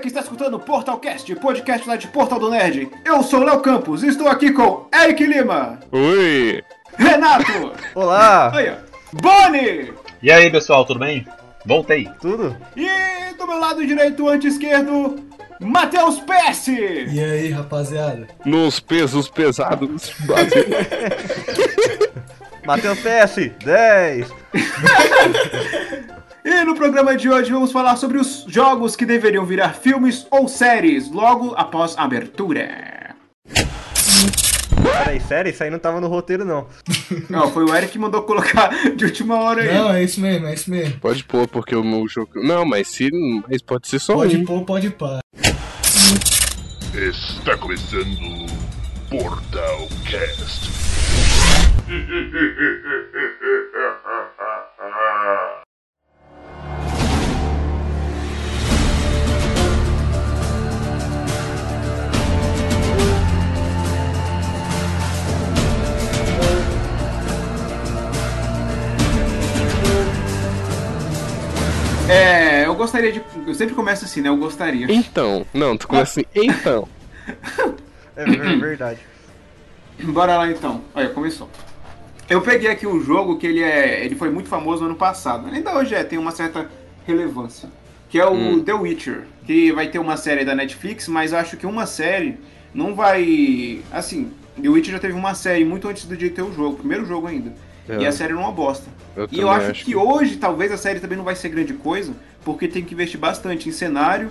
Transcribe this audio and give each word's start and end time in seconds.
que 0.00 0.08
está 0.08 0.20
escutando 0.20 0.54
o 0.54 0.58
Portalcast, 0.60 1.32
podcast 1.36 1.86
lá 1.86 1.96
de 1.96 2.08
Portal 2.08 2.40
do 2.40 2.50
Nerd. 2.50 2.90
Eu 3.04 3.22
sou 3.22 3.40
o 3.40 3.44
Léo 3.44 3.60
Campos 3.60 4.02
e 4.02 4.08
estou 4.08 4.26
aqui 4.28 4.50
com 4.50 4.86
Eric 4.94 5.22
Lima, 5.24 5.78
Oi! 5.92 6.64
Renato, 6.96 7.72
Olá! 7.94 8.50
aí, 8.54 8.70
ó, 8.70 8.76
Boni 9.12 9.92
E 10.22 10.32
aí, 10.32 10.50
pessoal, 10.50 10.84
tudo 10.86 11.00
bem? 11.00 11.26
Voltei. 11.66 12.08
Tudo? 12.20 12.56
e 12.74 13.34
do 13.34 13.46
meu 13.46 13.58
lado 13.58 13.86
direito, 13.86 14.26
anti-esquerdo, 14.26 15.22
Matheus 15.60 16.18
Pesce. 16.20 16.72
E 16.74 17.20
aí, 17.20 17.50
rapaziada? 17.50 18.26
Nos 18.44 18.80
pesos 18.80 19.28
pesados. 19.28 20.14
Matheus 22.64 22.98
PS, 23.00 23.50
10! 23.64 24.28
E 26.44 26.64
no 26.64 26.74
programa 26.74 27.16
de 27.16 27.28
hoje 27.28 27.52
vamos 27.52 27.70
falar 27.70 27.96
sobre 27.96 28.18
os 28.18 28.44
jogos 28.48 28.96
que 28.96 29.04
deveriam 29.04 29.44
virar 29.44 29.74
filmes 29.74 30.26
ou 30.30 30.48
séries 30.48 31.10
logo 31.10 31.54
após 31.56 31.96
a 31.98 32.04
abertura. 32.04 33.14
Peraí, 34.82 35.20
sério? 35.20 35.50
Isso 35.50 35.62
aí 35.62 35.70
não 35.70 35.78
tava 35.78 36.00
no 36.00 36.08
roteiro, 36.08 36.44
não. 36.44 36.66
Não, 37.28 37.50
foi 37.50 37.64
o 37.64 37.74
Eric 37.74 37.92
que 37.92 37.98
mandou 37.98 38.22
colocar 38.22 38.70
de 38.94 39.04
última 39.04 39.40
hora 39.40 39.62
aí. 39.62 39.74
Não, 39.74 39.92
é 39.92 40.02
isso 40.02 40.20
mesmo, 40.20 40.46
é 40.46 40.54
isso 40.54 40.70
mesmo. 40.70 40.98
Pode 41.00 41.22
pôr, 41.24 41.46
porque 41.46 41.74
o 41.76 41.84
meu 41.84 42.08
jogo. 42.08 42.30
Não, 42.36 42.64
mas 42.64 42.88
se. 42.88 43.10
Mas 43.48 43.62
pode 43.62 43.88
ser 43.88 43.98
só 43.98 44.14
Pode 44.14 44.36
um. 44.36 44.44
pôr, 44.44 44.64
pode 44.64 44.90
pá. 44.90 45.20
Está 46.94 47.56
começando 47.56 48.46
Portal 49.08 49.88
Cast. 50.04 50.70
É, 72.10 72.66
eu 72.66 72.74
gostaria 72.74 73.12
de. 73.12 73.22
Eu 73.46 73.54
sempre 73.54 73.74
começo 73.74 74.04
assim, 74.04 74.20
né? 74.20 74.28
Eu 74.28 74.36
gostaria. 74.36 74.86
Então, 74.92 75.46
não, 75.54 75.76
tu 75.76 75.86
começa 75.88 76.20
assim. 76.20 76.28
Então. 76.34 76.88
É 78.16 78.24
ver- 78.24 78.58
verdade. 78.58 78.98
Bora 80.02 80.36
lá 80.36 80.50
então. 80.50 80.82
Olha, 80.94 81.08
começou. 81.10 81.48
Eu 82.28 82.42
peguei 82.42 82.68
aqui 82.70 82.86
um 82.86 83.00
jogo 83.02 83.38
que 83.38 83.46
ele 83.46 83.62
é. 83.62 84.04
Ele 84.04 84.14
foi 84.14 84.28
muito 84.30 84.48
famoso 84.48 84.82
no 84.82 84.88
ano 84.88 84.96
passado. 84.96 85.48
Ainda 85.48 85.74
hoje 85.74 85.94
é, 85.94 86.04
tem 86.04 86.18
uma 86.18 86.30
certa 86.32 86.68
relevância. 87.06 87.70
Que 88.10 88.18
é 88.18 88.26
o 88.26 88.32
Hum. 88.34 88.62
The 88.62 88.74
Witcher. 88.74 89.22
Que 89.46 89.72
vai 89.72 89.88
ter 89.88 89.98
uma 90.00 90.16
série 90.18 90.44
da 90.44 90.54
Netflix, 90.54 91.08
mas 91.08 91.32
acho 91.32 91.56
que 91.56 91.64
uma 91.64 91.86
série 91.86 92.38
não 92.74 92.94
vai. 92.94 93.80
Assim, 93.90 94.30
The 94.60 94.68
Witcher 94.68 94.92
já 94.92 94.98
teve 94.98 95.14
uma 95.14 95.34
série 95.34 95.64
muito 95.64 95.88
antes 95.88 96.04
do 96.04 96.14
dia 96.16 96.30
ter 96.30 96.42
o 96.42 96.52
jogo, 96.52 96.74
o 96.74 96.78
primeiro 96.78 97.06
jogo 97.06 97.26
ainda. 97.26 97.52
É. 97.90 98.02
E 98.02 98.06
a 98.06 98.12
série 98.12 98.32
não 98.32 98.42
é 98.42 98.44
uma 98.44 98.52
bosta. 98.52 98.86
Eu 99.16 99.28
E 99.30 99.40
eu 99.40 99.48
também 99.48 99.66
acho, 99.68 99.84
que 99.84 99.96
hoje 99.96 100.36
talvez 100.36 100.70
a 100.72 100.76
série 100.76 101.00
também 101.00 101.16
não 101.18 101.24
vai 101.24 101.34
ser 101.34 101.48
grande 101.48 101.72
coisa, 101.74 102.12
porque 102.44 102.68
tem 102.68 102.84
que 102.84 102.94
investir 102.94 103.18
bastante 103.18 103.68
em 103.68 103.72
cenário, 103.72 104.30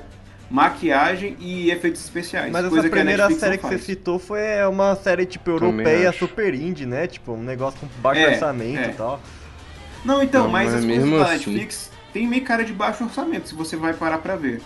maquiagem 0.49 1.35
e 1.39 1.69
efeitos 1.69 2.01
especiais. 2.03 2.51
Mas 2.51 2.67
coisa 2.67 2.79
essa 2.87 2.89
primeira 2.89 3.23
Netflix 3.29 3.39
série 3.39 3.57
que 3.57 3.67
você 3.67 3.77
citou 3.77 4.17
foi 4.17 4.41
é, 4.41 4.65
uma 4.67 4.95
série, 4.95 5.25
tipo, 5.25 5.49
europeia, 5.49 6.09
acho. 6.09 6.19
super 6.19 6.53
indie, 6.55 6.85
né? 6.85 7.05
Tipo, 7.07 7.33
um 7.33 7.43
negócio 7.43 7.79
com 7.79 7.87
baixo 8.01 8.21
É, 8.21 8.29
orçamento 8.29 8.79
é. 8.79 8.89
e 8.89 8.93
tal. 8.93 9.19
Não, 10.03 10.23
então, 10.23 10.43
Não, 10.45 10.49
mas 10.49 10.71
mas 10.73 10.75
as 10.75 10.85
coisas 10.85 11.09
da 11.09 11.21
assim. 11.23 11.33
Netflix 11.33 11.91
tem 12.13 12.25
meio 12.27 12.43
cara 12.43 12.63
de 12.63 12.73
baixo 12.73 13.03
orçamento, 13.03 13.49
se 13.49 13.53
você 13.55 13.75
vai 13.75 13.93
parar 13.93 14.19
pra 14.19 14.35
ver. 14.35 14.61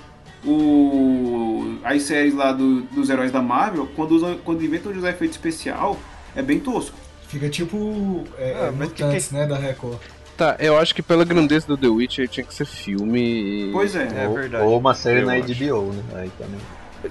O... 0.45 1.77
As 1.83 2.03
séries 2.03 2.33
lá 2.33 2.51
do- 2.51 2.81
dos 2.83 3.09
heróis 3.09 3.31
da 3.31 3.41
Marvel, 3.41 3.87
quando, 3.95 4.11
usam, 4.11 4.37
quando 4.43 4.63
inventam 4.63 4.91
de 4.91 4.99
usar 4.99 5.09
efeito 5.09 5.31
especial, 5.31 5.97
é 6.35 6.41
bem 6.41 6.59
tosco. 6.59 6.95
Fica 7.33 7.49
tipo 7.49 8.23
é, 8.37 8.53
Ah, 8.59 8.65
é, 8.67 8.71
mas 8.71 8.91
que 8.93 9.03
Mutantes, 9.03 9.31
né, 9.31 9.45
da 9.47 9.57
Record. 9.57 9.97
Tá, 10.37 10.55
eu 10.59 10.77
acho 10.77 10.95
que 10.95 11.01
pela 11.01 11.25
grandeza 11.25 11.67
do 11.67 11.75
The 11.77 11.87
Witcher 11.87 12.27
tinha 12.27 12.43
que 12.45 12.53
ser 12.53 12.65
filme. 12.65 13.19
e- 13.69 13.71
Pois 13.71 13.95
é. 13.95 14.07
É 14.23 14.27
ou, 14.27 14.35
verdade. 14.35 14.65
ou 14.65 14.77
uma 14.79 14.93
série 14.93 15.21
Eu 15.21 15.25
na 15.25 15.33
acho. 15.33 15.43
HBO, 15.53 15.91
né? 15.93 16.03
Aí 16.15 16.31
também. 16.37 16.59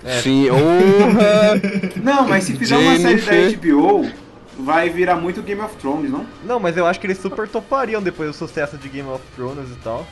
É. 0.05 0.21
Sim, 0.21 0.49
honra! 0.51 1.61
Não, 2.03 2.27
mas 2.29 2.45
se 2.45 2.57
fizer 2.57 2.77
uma 2.79 2.97
série 2.97 3.21
da. 3.21 3.57
HBO, 3.59 4.11
vai 4.59 4.89
virar 4.89 5.17
muito 5.17 5.43
Game 5.43 5.61
of 5.61 5.77
Thrones, 5.77 6.11
não? 6.11 6.27
Não, 6.45 6.59
mas 6.59 6.77
eu 6.77 6.87
acho 6.87 6.99
que 7.01 7.07
eles 7.07 7.19
super 7.19 7.47
topariam 7.49 8.03
depois 8.03 8.31
do 8.31 8.35
sucesso 8.35 8.77
de 8.79 8.89
Game 8.89 9.09
of 9.09 9.23
Thrones 9.37 9.71
e 9.71 9.77
tal. 9.85 10.07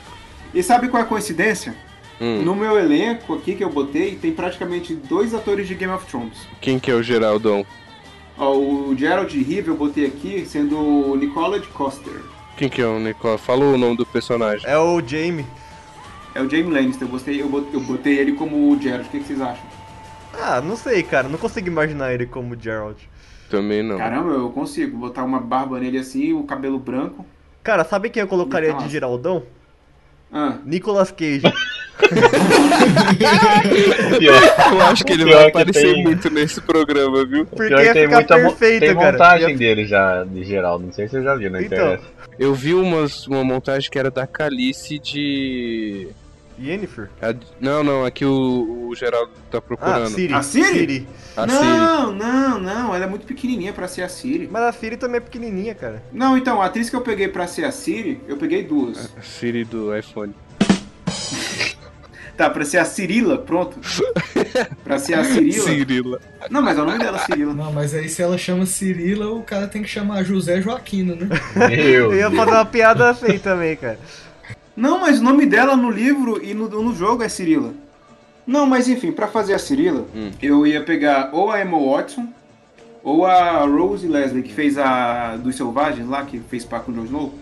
E 0.53 0.61
sabe 0.61 0.87
qual 0.87 1.01
é 1.01 1.05
a 1.05 1.07
coincidência? 1.09 1.73
Hum, 2.19 2.43
No 2.43 2.55
meu 2.55 2.77
elenco 2.77 3.33
aqui 3.33 3.55
que 3.55 3.63
eu 3.63 3.69
botei, 3.71 4.15
tem 4.15 4.31
praticamente 4.31 4.93
dois 4.93 5.33
atores 5.33 5.67
de 5.67 5.73
Game 5.75 5.91
of 5.93 6.05
Thrones. 6.05 6.37
quem 6.61 6.77
que 6.79 6.91
é 6.91 6.93
o 6.93 7.01
Geraldão? 7.01 7.65
Ó, 8.41 8.57
o 8.57 8.97
Gerald 8.97 9.37
Rive 9.37 9.67
eu 9.67 9.77
botei 9.77 10.07
aqui 10.07 10.43
sendo 10.47 10.75
o 10.75 11.15
Nicolas 11.15 11.63
Coster. 11.67 12.23
Quem 12.57 12.67
que 12.67 12.81
é 12.81 12.87
o 12.87 12.99
Nicola? 12.99 13.37
Falou 13.37 13.75
o 13.75 13.77
nome 13.77 13.95
do 13.95 14.05
personagem. 14.05 14.67
É 14.67 14.75
o 14.75 14.99
Jamie. 14.99 15.45
É 16.33 16.41
o 16.41 16.49
Jaime 16.49 16.73
Lannister, 16.73 17.07
eu, 17.07 17.11
gostei, 17.11 17.39
eu, 17.39 17.47
botei, 17.47 17.75
eu 17.75 17.79
botei 17.81 18.17
ele 18.17 18.31
como 18.31 18.71
o 18.71 18.81
Gerald. 18.81 19.07
O 19.07 19.11
que, 19.11 19.19
que 19.19 19.25
vocês 19.25 19.39
acham? 19.39 19.63
Ah, 20.33 20.59
não 20.59 20.75
sei, 20.75 21.03
cara. 21.03 21.29
Não 21.29 21.37
consigo 21.37 21.67
imaginar 21.67 22.13
ele 22.13 22.25
como 22.25 22.59
Geralt. 22.59 22.97
Também 23.47 23.83
não. 23.83 23.99
Caramba, 23.99 24.31
eu 24.31 24.49
consigo 24.49 24.97
botar 24.97 25.23
uma 25.23 25.39
barba 25.39 25.79
nele 25.79 25.99
assim, 25.99 26.33
o 26.33 26.43
cabelo 26.43 26.79
branco. 26.79 27.23
Cara, 27.61 27.83
sabe 27.83 28.09
quem 28.09 28.21
eu 28.21 28.27
colocaria 28.27 28.73
Nossa. 28.73 28.87
de 28.87 28.91
Geraldão? 28.91 29.43
Ah, 30.31 30.57
Nicolas 30.65 31.11
Cage. 31.11 31.43
Pior, 34.19 34.41
Eu 34.73 34.81
acho 34.83 35.03
que 35.03 35.13
ele 35.13 35.25
vai 35.25 35.47
aparecer 35.49 35.93
tem. 35.93 36.03
muito 36.03 36.29
nesse 36.29 36.61
programa, 36.61 37.25
viu? 37.25 37.45
Porque 37.45 37.67
pior 37.67 37.93
tem 37.93 38.03
ficar 38.03 38.15
muita 38.17 38.35
perfeito, 38.35 38.79
tem 38.85 38.95
cara. 38.95 39.11
montagem 39.11 39.55
dele 39.57 39.85
já, 39.85 40.23
de 40.23 40.43
geral. 40.43 40.79
Não 40.79 40.91
sei 40.91 41.07
se 41.07 41.13
você 41.17 41.23
já 41.23 41.35
viu 41.35 41.49
na 41.51 41.61
Então. 41.61 41.77
internet. 41.77 42.03
Eu 42.39 42.53
vi 42.53 42.73
umas, 42.73 43.27
uma 43.27 43.43
montagem 43.43 43.89
que 43.89 43.99
era 43.99 44.09
da 44.09 44.25
Calice 44.25 44.97
de. 44.99 46.07
Yennefer? 46.63 47.09
a- 47.19 47.33
não, 47.59 47.83
não, 47.83 48.05
aqui 48.05 48.23
o, 48.23 48.87
o 48.89 48.95
Geraldo 48.95 49.31
tá 49.49 49.57
Ah, 49.57 49.61
procurando. 49.61 50.09
Siri. 50.09 50.33
A 50.33 50.43
Siri? 50.43 51.07
A 51.35 51.47
Siri. 51.47 51.63
não, 51.63 52.11
não, 52.13 52.59
não, 52.59 52.95
ela 52.95 53.05
é 53.05 53.07
muito 53.07 53.25
pequenininha 53.25 53.73
pra 53.73 53.87
ser 53.87 54.03
a 54.03 54.09
Siri. 54.09 54.47
Mas 54.51 54.61
a 54.63 54.71
Siri 54.71 54.95
também 54.95 55.17
é 55.17 55.21
pequenininha, 55.21 55.73
cara. 55.73 56.03
Não, 56.13 56.37
então, 56.37 56.61
a 56.61 56.65
atriz 56.65 56.87
que 56.87 56.95
eu 56.95 57.01
peguei 57.01 57.27
pra 57.27 57.47
ser 57.47 57.65
a 57.65 57.71
Siri, 57.71 58.21
eu 58.27 58.37
peguei 58.37 58.63
duas. 58.63 59.11
A 59.17 59.21
Siri 59.23 59.63
do 59.63 59.95
iPhone. 59.97 60.35
Tá, 62.41 62.49
pra 62.49 62.65
ser 62.65 62.79
a 62.79 62.85
Cirila, 62.85 63.37
pronto. 63.37 63.77
pra 64.83 64.97
ser 64.97 65.13
a 65.13 65.23
Cirila. 65.23 65.63
Cirila. 65.63 66.19
Não, 66.49 66.61
mas 66.61 66.77
é 66.77 66.81
o 66.81 66.85
nome 66.85 66.97
dela, 66.97 67.19
Cirila. 67.19 67.53
Não, 67.53 67.71
mas 67.71 67.93
aí 67.93 68.09
se 68.09 68.21
ela 68.21 68.37
chama 68.37 68.65
Cirila, 68.65 69.29
o 69.31 69.43
cara 69.43 69.67
tem 69.67 69.83
que 69.83 69.87
chamar 69.87 70.23
José 70.23 70.59
Joaquino, 70.61 71.15
né? 71.15 71.27
Meu 71.55 71.69
Eu 72.11 72.13
ia 72.15 72.29
Deus. 72.29 72.35
fazer 72.39 72.51
uma 72.57 72.65
piada 72.65 73.09
assim 73.11 73.37
também, 73.37 73.75
cara. 73.75 73.99
Não, 74.75 74.99
mas 74.99 75.19
o 75.19 75.23
nome 75.23 75.45
dela 75.45 75.75
no 75.75 75.91
livro 75.91 76.43
e 76.43 76.53
no, 76.55 76.67
no 76.67 76.95
jogo 76.95 77.21
é 77.21 77.29
Cirila. 77.29 77.73
Não, 78.47 78.65
mas 78.65 78.87
enfim, 78.89 79.11
pra 79.11 79.27
fazer 79.27 79.53
a 79.53 79.59
Cirila, 79.59 80.05
Hum. 80.15 80.31
eu 80.41 80.65
ia 80.65 80.81
pegar 80.81 81.29
ou 81.33 81.51
a 81.51 81.61
Emma 81.61 81.77
Watson, 81.77 82.27
ou 83.03 83.23
a 83.25 83.59
Rose 83.65 84.07
Leslie, 84.07 84.41
que 84.41 84.51
fez 84.53 84.77
a 84.79 85.35
dos 85.37 85.55
Selvagens 85.55 86.09
lá, 86.09 86.25
que 86.25 86.39
fez 86.49 86.65
par 86.65 86.81
com 86.81 86.91
o 86.91 86.95
Jon 86.95 87.05
Snow. 87.05 87.33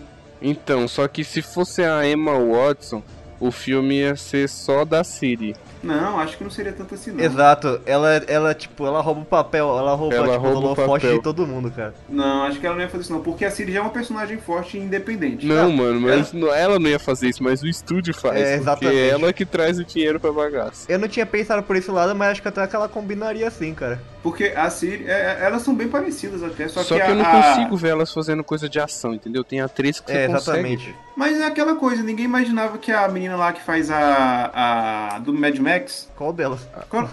Então, 0.42 0.86
só 0.86 1.08
que 1.08 1.24
se 1.24 1.40
fosse 1.40 1.82
a 1.82 2.06
Emma 2.06 2.32
Watson, 2.38 3.02
o 3.40 3.50
filme 3.50 3.96
ia 4.00 4.14
ser 4.16 4.48
só 4.48 4.84
da 4.84 5.02
Siri. 5.02 5.56
Não, 5.82 6.20
acho 6.20 6.36
que 6.36 6.44
não 6.44 6.50
seria 6.50 6.74
tanto 6.74 6.94
assim, 6.94 7.10
não. 7.10 7.24
Exato. 7.24 7.80
Ela, 7.86 8.16
ela, 8.26 8.52
tipo, 8.54 8.84
ela 8.86 9.00
rouba 9.00 9.22
o 9.22 9.24
papel, 9.24 9.66
ela 9.78 9.94
rouba, 9.94 10.14
Ela 10.14 10.26
tipo, 10.34 10.38
rouba 10.40 10.58
o 10.58 10.60
o 10.60 10.64
holofote 10.66 11.04
papel. 11.06 11.16
de 11.16 11.22
todo 11.22 11.46
mundo, 11.46 11.70
cara. 11.70 11.94
Não, 12.06 12.42
acho 12.44 12.60
que 12.60 12.66
ela 12.66 12.76
não 12.76 12.82
ia 12.82 12.88
fazer 12.90 13.04
isso 13.04 13.12
não, 13.14 13.22
porque 13.22 13.46
a 13.46 13.50
Siri 13.50 13.72
já 13.72 13.78
é 13.78 13.82
uma 13.82 13.88
personagem 13.90 14.36
forte 14.36 14.76
e 14.76 14.80
independente. 14.80 15.46
Não, 15.46 15.72
mano, 15.72 15.98
mas 16.02 16.34
não- 16.34 16.52
ela 16.54 16.78
não 16.78 16.86
ia 16.90 16.98
fazer 16.98 17.30
isso, 17.30 17.42
mas 17.42 17.62
o 17.62 17.66
estúdio 17.66 18.12
faz. 18.12 18.36
É, 18.36 18.42
porque 18.58 18.62
exatamente. 18.62 18.98
é 18.98 19.08
ela 19.08 19.32
que 19.32 19.46
traz 19.46 19.78
o 19.78 19.84
dinheiro 19.84 20.20
pra 20.20 20.30
bagaça. 20.30 20.84
Eu 20.86 20.98
não 20.98 21.08
tinha 21.08 21.24
pensado 21.24 21.62
por 21.62 21.74
esse 21.76 21.90
lado, 21.90 22.14
mas 22.14 22.32
acho 22.32 22.42
que 22.42 22.48
até 22.48 22.66
que 22.66 22.76
ela 22.76 22.86
combinaria 22.88 23.48
assim, 23.48 23.72
cara. 23.72 23.98
Porque 24.22 24.52
a 24.54 24.68
Siri, 24.68 25.06
é- 25.06 25.12
é- 25.12 25.38
elas 25.46 25.62
são 25.62 25.74
bem 25.74 25.88
parecidas 25.88 26.42
até, 26.42 26.68
só, 26.68 26.82
Só, 26.82 26.94
que, 26.96 27.00
a- 27.00 27.08
eu 27.08 27.14
não 27.14 27.24
a- 27.24 27.30
consigo 27.54 27.74
ver 27.74 27.88
elas 27.88 28.12
fazendo 28.12 28.44
coisa 28.44 28.68
de 28.68 28.78
ação, 28.78 29.14
entendeu? 29.14 29.42
Tem 29.42 29.62
atriz 29.62 29.98
que 29.98 30.12
É, 30.12 30.26
você 30.26 30.34
consegue. 30.34 30.58
exatamente. 30.74 30.94
Mas 31.16 31.38
é 31.40 31.46
aquela 31.46 31.74
coisa, 31.74 32.02
ninguém 32.02 32.26
imaginava 32.26 32.76
que 32.76 32.92
a 32.92 33.08
menina 33.08 33.29
lá 33.36 33.52
que 33.52 33.60
faz 33.62 33.90
a, 33.90 35.14
a 35.14 35.18
do 35.20 35.32
Mad 35.32 35.56
Max... 35.58 36.08
Qual 36.16 36.32
delas? 36.32 36.66
Qual- 36.88 37.08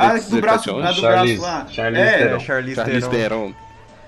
Ah, 0.00 0.16
do 0.18 0.40
braço, 0.40 0.70
a 0.70 0.90
do 0.92 1.00
Charlize- 1.00 1.38
braço 1.38 1.40
lá. 1.42 1.66
Charlize 1.68 2.02
é, 2.02 2.18
Theron. 2.18 2.38
Charlize 2.40 2.74
Charlize 2.76 3.08
Theron. 3.10 3.52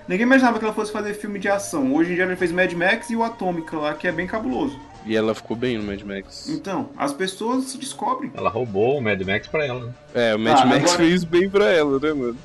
Ninguém 0.06 0.26
imaginava 0.26 0.58
que 0.58 0.64
ela 0.64 0.75
fosse 0.75 0.93
fazer 0.93 1.14
filme 1.14 1.38
de 1.38 1.49
ação. 1.49 1.94
Hoje 1.94 2.12
em 2.12 2.14
dia 2.14 2.25
ela 2.25 2.37
fez 2.37 2.52
Mad 2.52 2.70
Max 2.73 3.08
e 3.11 3.17
o 3.17 3.23
Atômica 3.25 3.76
lá, 3.76 3.94
que 3.94 4.06
é 4.06 4.12
bem 4.12 4.26
cabuloso. 4.26 4.79
E 5.06 5.14
ela 5.17 5.35
ficou 5.35 5.55
bem 5.56 5.76
no 5.76 5.85
Mad 5.85 6.00
Max. 6.02 6.49
Então, 6.49 6.88
as 6.96 7.12
pessoas 7.12 7.64
se 7.64 7.76
descobrem. 7.79 8.31
Ela 8.35 8.49
roubou 8.49 8.97
o 8.99 9.02
Mad 9.02 9.20
Max 9.23 9.47
pra 9.49 9.64
ela, 9.67 9.85
né? 9.87 9.93
É, 10.14 10.35
o 10.35 10.38
Mad 10.38 10.58
Ah, 10.61 10.64
Max 10.67 10.85
agora- 10.85 10.97
fez 10.99 11.25
bem 11.25 11.49
pra 11.49 11.67
ela, 11.70 11.99
né, 11.99 12.12
mano? 12.14 12.37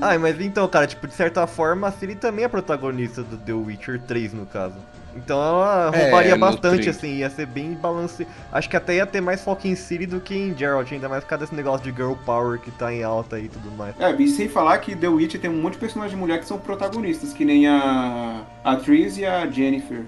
Ah, 0.00 0.18
mas 0.18 0.40
então, 0.40 0.66
cara, 0.68 0.86
tipo, 0.86 1.06
de 1.06 1.14
certa 1.14 1.46
forma, 1.46 1.86
a 1.86 1.92
Siri 1.92 2.16
também 2.16 2.44
é 2.44 2.48
protagonista 2.48 3.22
do 3.22 3.36
The 3.36 3.52
Witcher 3.52 4.00
3, 4.00 4.32
no 4.32 4.46
caso. 4.46 4.74
Então 5.18 5.42
ela 5.42 5.90
É, 5.92 6.02
roubaria 6.04 6.36
no 6.36 6.38
bastante, 6.38 6.82
3. 6.82 6.88
assim, 6.88 7.16
ia 7.16 7.28
ser 7.30 7.46
bem 7.46 7.74
balanceado. 7.74 8.30
Acho 8.52 8.68
que 8.70 8.76
até 8.76 8.94
ia 8.96 9.06
ter 9.06 9.20
mais 9.20 9.42
foco 9.42 9.66
em 9.66 9.74
Siri 9.74 10.06
do 10.06 10.20
que 10.20 10.34
em 10.34 10.56
Geralt, 10.56 10.90
ainda 10.92 11.08
mais 11.08 11.24
por 11.24 11.30
causa 11.30 11.44
desse 11.44 11.54
negócio 11.54 11.84
de 11.90 11.96
girl 11.96 12.14
power 12.24 12.58
que 12.60 12.70
tá 12.70 12.92
em 12.92 13.02
alta 13.02 13.36
aí 13.36 13.46
e 13.46 13.48
tudo 13.48 13.70
mais. 13.76 13.94
É, 14.00 14.10
e 14.12 14.28
sem 14.28 14.48
falar 14.48 14.78
que 14.78 14.94
The 14.96 15.08
Witcher 15.08 15.40
tem 15.40 15.50
um 15.50 15.60
monte 15.60 15.74
de 15.74 15.80
personagens 15.80 16.14
de 16.14 16.20
mulher 16.20 16.38
que 16.40 16.46
são 16.46 16.58
protagonistas, 16.58 17.32
que 17.32 17.44
nem 17.44 17.66
a, 17.66 18.42
a 18.64 18.76
Triss 18.76 19.18
e 19.18 19.26
a 19.26 19.46
Jennifer. 19.50 20.02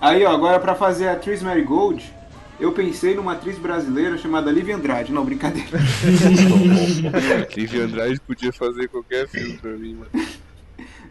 Aí, 0.00 0.24
ó, 0.24 0.32
agora 0.32 0.58
pra 0.58 0.74
fazer 0.74 1.08
a 1.08 1.16
Triss 1.16 1.42
Marigold, 1.42 2.10
eu 2.58 2.72
pensei 2.72 3.14
numa 3.14 3.32
atriz 3.32 3.58
brasileira 3.58 4.16
chamada 4.16 4.50
Lívia 4.50 4.74
Andrade. 4.76 5.12
Não, 5.12 5.24
brincadeira. 5.24 5.78
Liv 7.56 7.74
Andrade 7.82 8.20
podia 8.20 8.52
fazer 8.52 8.88
qualquer 8.88 9.28
filme 9.28 9.56
pra 9.58 9.70
mim, 9.72 9.94
mano. 9.94 10.26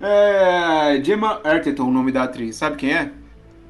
É. 0.02 1.02
Gemma 1.04 1.40
Arterton, 1.44 1.84
o 1.88 1.92
nome 1.92 2.12
da 2.12 2.24
atriz. 2.24 2.56
Sabe 2.56 2.78
quem 2.78 2.94
é? 2.94 3.12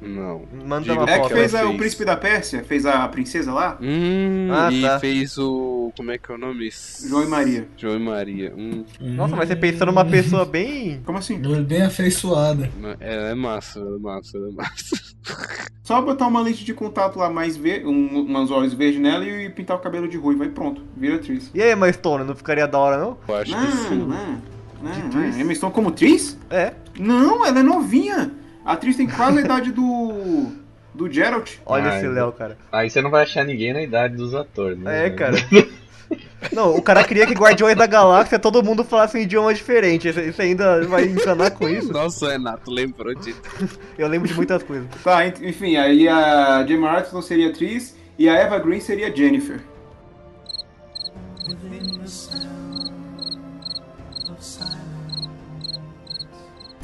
Não. 0.02 0.44
Manda 0.66 0.80
Diga 0.80 0.94
uma 1.02 1.10
É 1.10 1.20
que 1.20 1.28
fez 1.28 1.54
a- 1.54 1.64
o 1.64 1.68
fez. 1.68 1.76
Príncipe 1.76 2.04
da 2.06 2.16
Pérsia, 2.16 2.64
fez 2.64 2.86
a 2.86 3.06
princesa 3.08 3.52
lá. 3.52 3.76
Hum, 3.82 4.48
Ah, 4.50 4.72
e 4.72 4.80
tá. 4.80 4.98
fez 4.98 5.36
o. 5.36 5.92
Como 5.94 6.10
é 6.10 6.16
que 6.16 6.32
é 6.32 6.34
o 6.34 6.38
nome? 6.38 6.70
João 7.06 7.22
e 7.22 7.26
Maria. 7.26 7.68
João 7.76 7.96
e 7.96 7.98
Maria. 8.00 8.54
Hum, 8.56 8.82
Nossa, 8.98 9.36
mas 9.36 9.48
você 9.48 9.56
pensou 9.56 9.86
numa 9.86 10.04
pessoa 10.04 10.46
bem. 10.46 11.02
Como 11.04 11.18
assim? 11.18 11.34
É 11.36 11.60
bem 11.60 11.82
afeiçoada. 11.82 12.70
não, 12.80 12.96
ela 12.98 13.28
é 13.28 13.34
massa, 13.34 13.78
ela 13.78 13.96
é 13.96 13.98
massa, 13.98 14.38
ela 14.38 14.48
é 14.48 14.52
massa. 14.52 15.10
Só 15.84 16.00
botar 16.00 16.28
uma 16.28 16.40
lente 16.40 16.64
de 16.64 16.72
contato 16.72 17.18
lá 17.18 17.28
mais 17.28 17.54
verde, 17.58 17.84
um, 17.86 18.20
umas 18.22 18.50
olhos 18.50 18.72
verdes 18.72 18.98
nela 19.02 19.22
e 19.26 19.50
pintar 19.50 19.76
o 19.76 19.80
cabelo 19.80 20.08
de 20.08 20.16
ruivo. 20.16 20.42
Aí 20.44 20.48
pronto, 20.48 20.80
vira 20.96 21.16
atriz. 21.16 21.50
E 21.52 21.60
aí, 21.60 21.74
mas 21.76 21.96
Stone, 21.96 22.24
não 22.24 22.34
ficaria 22.34 22.66
da 22.66 22.78
hora, 22.78 22.96
não? 22.96 23.18
Eu 23.28 23.36
acho 23.36 23.52
que 23.54 23.60
Não, 23.60 23.70
sim. 23.88 23.96
não, 23.98 24.38
não, 24.82 24.92
De 24.92 25.02
não. 25.02 25.10
Triss? 25.10 25.36
Emma 25.38 25.54
Stone 25.54 25.72
como 25.72 25.90
Tris? 25.90 26.38
É. 26.50 26.72
Não, 26.98 27.44
ela 27.46 27.60
é 27.60 27.62
novinha. 27.62 28.30
A 28.64 28.72
atriz 28.72 28.96
tem 28.96 29.06
quase 29.06 29.38
a 29.38 29.40
idade 29.42 29.72
do. 29.72 30.46
do 30.94 31.10
Geralt. 31.10 31.52
Olha 31.64 31.90
Ah, 31.90 31.96
esse 31.96 32.06
eu- 32.06 32.12
Léo, 32.12 32.32
cara. 32.32 32.56
Aí 32.70 32.90
você 32.90 33.00
não 33.00 33.10
vai 33.10 33.22
achar 33.22 33.44
ninguém 33.44 33.72
na 33.72 33.82
idade 33.82 34.16
dos 34.16 34.34
atores, 34.34 34.78
né? 34.78 35.06
É, 35.06 35.10
cara. 35.10 35.36
Não, 36.52 36.74
o 36.74 36.82
cara 36.82 37.04
queria 37.04 37.26
que 37.26 37.34
Guardiões 37.34 37.76
da 37.76 37.86
Galáxia 37.86 38.38
todo 38.38 38.62
mundo 38.64 38.82
falasse 38.82 39.16
um 39.16 39.20
idioma 39.20 39.52
diferente. 39.54 40.10
Você 40.10 40.42
ainda 40.42 40.84
vai 40.86 41.04
encanar 41.04 41.50
com 41.52 41.68
isso? 41.68 41.92
Nossa, 41.92 42.30
Renato, 42.32 42.70
lembrou 42.70 43.14
de. 43.14 43.34
Eu 43.98 44.08
lembro 44.08 44.26
de 44.26 44.34
muitas 44.34 44.62
coisas. 44.62 44.88
Tá, 45.04 45.24
enfim, 45.26 45.76
aí 45.76 46.08
a 46.08 46.64
Gemma 46.66 46.88
Arterton 46.90 47.22
seria 47.22 47.50
atriz 47.50 47.94
e 48.18 48.28
a 48.28 48.34
Eva 48.34 48.58
Green 48.58 48.80
seria 48.80 49.14
Jennifer. 49.14 49.60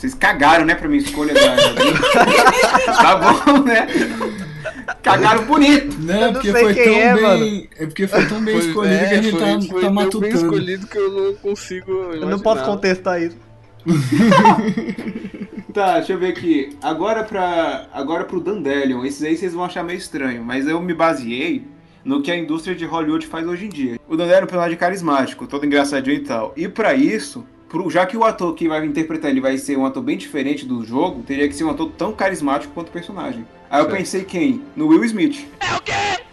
Vocês 0.07 0.15
cagaram, 0.15 0.65
né, 0.65 0.75
pra 0.77 0.89
minha 0.89 1.01
escolha 1.03 1.35
da 1.35 1.41
tá 2.95 3.17
bom, 3.17 3.63
né? 3.65 3.87
Cagaram 5.03 5.45
bonito. 5.47 5.97
Não, 6.01 6.15
Eu 6.15 6.21
é 6.23 6.27
não 6.27 6.33
porque 6.35 6.53
sei 6.53 6.63
foi 6.63 6.75
quem 6.75 6.85
tão 6.85 6.95
é, 6.95 7.15
bem. 7.15 7.23
mano. 7.23 7.67
É 7.77 7.87
porque 7.87 8.07
foi 8.07 8.27
tão 8.27 8.41
bem 8.41 8.55
Foi- 8.61 8.69
escolhido 8.69 8.95
é, 8.95 9.09
que 9.09 9.15
a 9.15 9.23
gente 9.23 9.31
foi- 9.33 9.41
tá, 9.41 9.47
foi 9.47 9.61
tá 9.61 9.67
tão 9.67 9.81
bem 9.81 9.91
matutando. 10.05 10.35
escolhido 10.37 10.87
que 10.87 10.97
eu 10.99 11.11
não 11.11 11.35
consigo. 11.35 11.91
Eu 12.13 12.29
não 12.29 12.39
posso 12.39 12.65
contestar 12.65 13.21
isso. 13.21 13.37
Tá, 15.75 15.99
deixa 15.99 16.15
eu 16.15 16.19
ver 16.19 16.29
aqui. 16.29 16.75
Agora 16.83 17.23
pra. 17.23 17.87
Agora 17.93 18.25
pro 18.25 18.41
Dandelion. 18.41 19.05
Esses 19.05 19.23
aí 19.23 19.37
vocês 19.37 19.53
vão 19.53 19.63
achar 19.65 19.83
meio 19.85 19.99
estranho, 19.99 20.43
mas 20.43 20.67
eu 20.67 20.81
me 20.81 20.95
baseei 20.95 21.67
no 22.03 22.23
que 22.23 22.31
a 22.31 22.37
indústria 22.37 22.75
de 22.75 22.87
Hollywood 22.87 23.27
faz 23.27 23.47
hoje 23.47 23.67
em 23.67 23.69
dia. 23.69 23.99
O 24.09 24.17
Dandelion 24.17 24.41
é 24.41 24.45
um 24.45 24.47
personagem 24.47 24.79
carismático, 24.79 25.47
todo 25.47 25.67
engraçadinho 25.67 26.17
e 26.17 26.21
tal. 26.21 26.55
E 26.57 26.67
pra 26.67 26.95
isso, 26.95 27.45
pro- 27.69 27.91
já 27.91 28.05
que 28.07 28.17
o 28.17 28.25
ator 28.25 28.55
que 28.55 28.69
vai 28.69 28.85
interpretar 28.85 29.31
ele 29.31 29.41
vai 29.41 29.57
ser 29.59 29.77
um 29.77 29.85
ator 29.87 30.03
bem 30.03 30.17
diferente 30.17 30.65
do 30.67 30.85
jogo, 30.85 31.23
teria 31.23 31.49
que 31.49 31.55
ser 31.55 31.65
um 31.65 31.71
ator 31.71 31.91
tão 31.97 32.13
carismático 32.13 32.73
quanto 32.75 32.89
o 32.89 32.93
personagem. 32.93 33.47
Aí 33.71 33.83
eu 33.83 33.89
pensei 33.89 34.25
quem? 34.25 34.63
No 34.77 34.89
Will 34.89 35.05
Smith. 35.05 35.47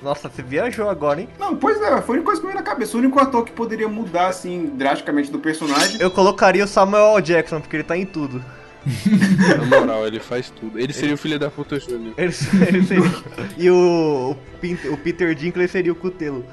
Nossa, 0.01 0.29
você 0.29 0.41
viajou 0.41 0.89
agora, 0.89 1.21
hein? 1.21 1.29
Não, 1.39 1.55
pois 1.55 1.81
é, 1.81 2.01
foi 2.01 2.17
a 2.17 2.19
única 2.19 2.25
coisa 2.25 2.41
que 2.41 2.47
me 2.47 2.53
veio 2.53 2.63
na 2.63 2.69
cabeça. 2.69 2.95
O 2.97 2.99
único 2.99 3.19
ator 3.19 3.45
que 3.45 3.51
poderia 3.53 3.87
mudar, 3.87 4.27
assim, 4.27 4.71
drasticamente 4.75 5.31
do 5.31 5.39
personagem. 5.39 5.97
Eu 5.99 6.11
colocaria 6.11 6.63
o 6.63 6.67
Samuel 6.67 7.15
L. 7.17 7.21
Jackson, 7.21 7.61
porque 7.61 7.77
ele 7.77 7.83
tá 7.83 7.97
em 7.97 8.05
tudo. 8.05 8.43
Na 9.69 9.79
moral, 9.79 10.05
ele 10.05 10.19
faz 10.19 10.49
tudo. 10.49 10.77
Ele 10.77 10.91
seria 10.91 11.15
o 11.15 11.17
filho 11.17 11.39
da 11.39 11.49
puta 11.49 11.79
Júnior. 11.79 12.13
Ele, 12.17 12.33
ele 12.67 12.83
seria... 12.83 13.11
E 13.57 13.69
o, 13.69 14.31
o, 14.31 14.35
Pin- 14.59 14.77
o 14.91 14.97
Peter 14.97 15.33
Dinklage 15.33 15.69
seria 15.71 15.91
o 15.91 15.95
Cutelo. 15.95 16.45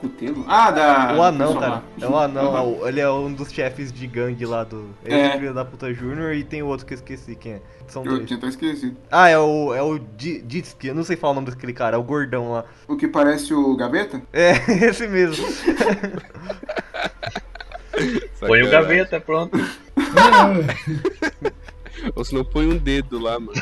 Cutelo? 0.00 0.44
Ah, 0.46 0.70
da. 0.70 1.14
o 1.16 1.22
anão, 1.22 1.54
cara. 1.54 1.68
lá. 1.68 1.82
É 2.00 2.06
o 2.06 2.16
anão. 2.16 2.78
O- 2.80 2.86
Ele 2.88 3.00
é 3.00 3.10
um 3.10 3.32
dos 3.32 3.50
chefes 3.52 3.92
de 3.92 4.06
gangue 4.06 4.46
lá 4.46 4.62
do. 4.64 4.90
Ele 5.04 5.14
É. 5.14 5.26
é 5.26 5.28
o 5.28 5.32
filho 5.40 5.54
da 5.54 5.64
puta 5.64 5.92
Júnior 5.92 6.32
e 6.34 6.44
tem 6.44 6.62
o 6.62 6.66
outro 6.66 6.86
que 6.86 6.94
eu 6.94 6.96
esqueci 6.96 7.34
quem 7.34 7.54
é. 7.54 7.62
São 7.88 8.04
Eu 8.04 8.12
dois. 8.12 8.26
tinha 8.26 8.38
até 8.38 8.46
esquecido. 8.48 8.96
Ah, 9.10 9.28
é 9.28 9.38
o. 9.38 9.74
É 9.74 9.82
o 9.82 9.98
Di- 9.98 10.40
Ditsky, 10.42 10.88
eu 10.88 10.94
não 10.94 11.02
sei 11.04 11.16
falar 11.16 11.32
o 11.32 11.34
nome 11.36 11.50
daquele 11.50 11.72
cara, 11.72 11.96
é 11.96 11.98
o 11.98 12.02
gordão 12.02 12.52
lá. 12.52 12.64
O 12.86 12.96
que 12.96 13.08
parece 13.08 13.52
o 13.54 13.74
Gaveta? 13.76 14.22
É, 14.32 14.52
esse 14.86 15.08
mesmo. 15.08 15.44
Põe 18.38 18.62
o 18.62 18.70
gaveta, 18.70 19.20
pronto. 19.20 19.58
É, 19.58 19.62
Ou 22.14 22.24
se 22.24 22.32
não, 22.32 22.44
põe 22.44 22.68
um 22.68 22.76
dedo 22.78 23.18
lá, 23.18 23.40
mano. 23.40 23.60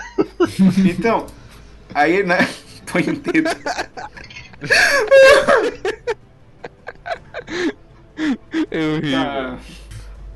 Então, 0.85 1.25
aí, 1.95 2.23
né? 2.23 2.37
Põe 2.93 3.03
um 3.09 3.15
dedo. 3.15 3.49
Eu 8.71 9.01
ri. 9.01 9.13
Tá. 9.13 9.57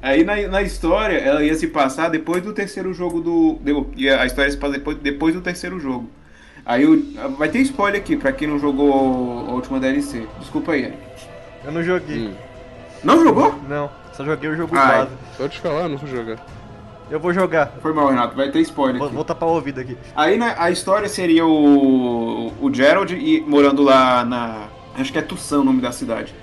Aí 0.03 0.25
na, 0.25 0.37
na 0.49 0.63
história, 0.63 1.19
ela 1.19 1.43
ia 1.45 1.55
se 1.55 1.67
passar 1.67 2.09
depois 2.09 2.43
do 2.43 2.53
terceiro 2.53 2.93
jogo 2.95 3.21
do. 3.21 3.59
a 4.19 4.27
história 4.27 4.49
ia 4.49 4.53
se 4.53 4.57
passa 4.59 4.73
depois, 4.75 4.97
depois 4.99 5.35
do 5.35 5.41
terceiro 5.41 5.79
jogo. 5.79 6.09
Aí 6.65 6.87
o- 6.87 7.31
vai 7.37 7.49
ter 7.49 7.59
spoiler 7.61 8.01
aqui 8.01 8.17
pra 8.17 8.33
quem 8.33 8.47
não 8.49 8.59
jogou 8.59 8.93
a 9.49 9.53
última 9.53 9.81
DLC. 9.81 10.27
Desculpa 10.39 10.73
aí, 10.73 10.85
Eric. 10.85 10.99
Eu 11.65 11.73
não 11.73 11.83
joguei. 11.83 12.29
Hum. 12.29 12.35
Não 13.03 13.23
jogou? 13.25 13.55
Não, 13.69 13.91
só 14.13 14.25
joguei 14.25 14.51
o 14.51 14.57
jogo 14.57 14.77
Ai. 14.77 14.99
base. 14.99 15.11
Pode 15.37 15.59
falar, 15.61 15.89
não 15.89 15.97
vou 15.97 16.09
jogar. 16.09 16.47
Eu 17.11 17.19
vou 17.19 17.33
jogar. 17.33 17.73
Foi 17.83 17.93
mal, 17.93 18.09
Renato. 18.09 18.37
Vai 18.37 18.51
ter 18.51 18.61
spoiler 18.61 18.99
Vou, 18.99 19.07
aqui. 19.07 19.17
vou 19.17 19.25
tapar 19.25 19.49
o 19.49 19.53
ouvido 19.53 19.81
aqui. 19.81 19.97
Aí 20.15 20.37
na- 20.39 20.55
a 20.63 20.71
história 20.71 21.09
seria 21.09 21.45
o, 21.47 22.53
o 22.61 22.73
Gerald 22.73 23.15
e, 23.15 23.41
morando 23.41 23.83
lá 23.83 24.25
na. 24.25 24.69
Acho 24.97 25.13
que 25.13 25.19
é 25.19 25.23
Tucson 25.23 25.61
o 25.61 25.65
nome 25.65 25.81
da 25.81 25.93
cidade. 25.93 26.35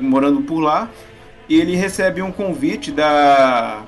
Morando 0.00 0.42
por 0.42 0.60
lá. 0.60 0.90
E 1.48 1.60
ele 1.60 1.76
recebe 1.76 2.22
um 2.22 2.32
convite 2.32 2.90
da. 2.90 3.82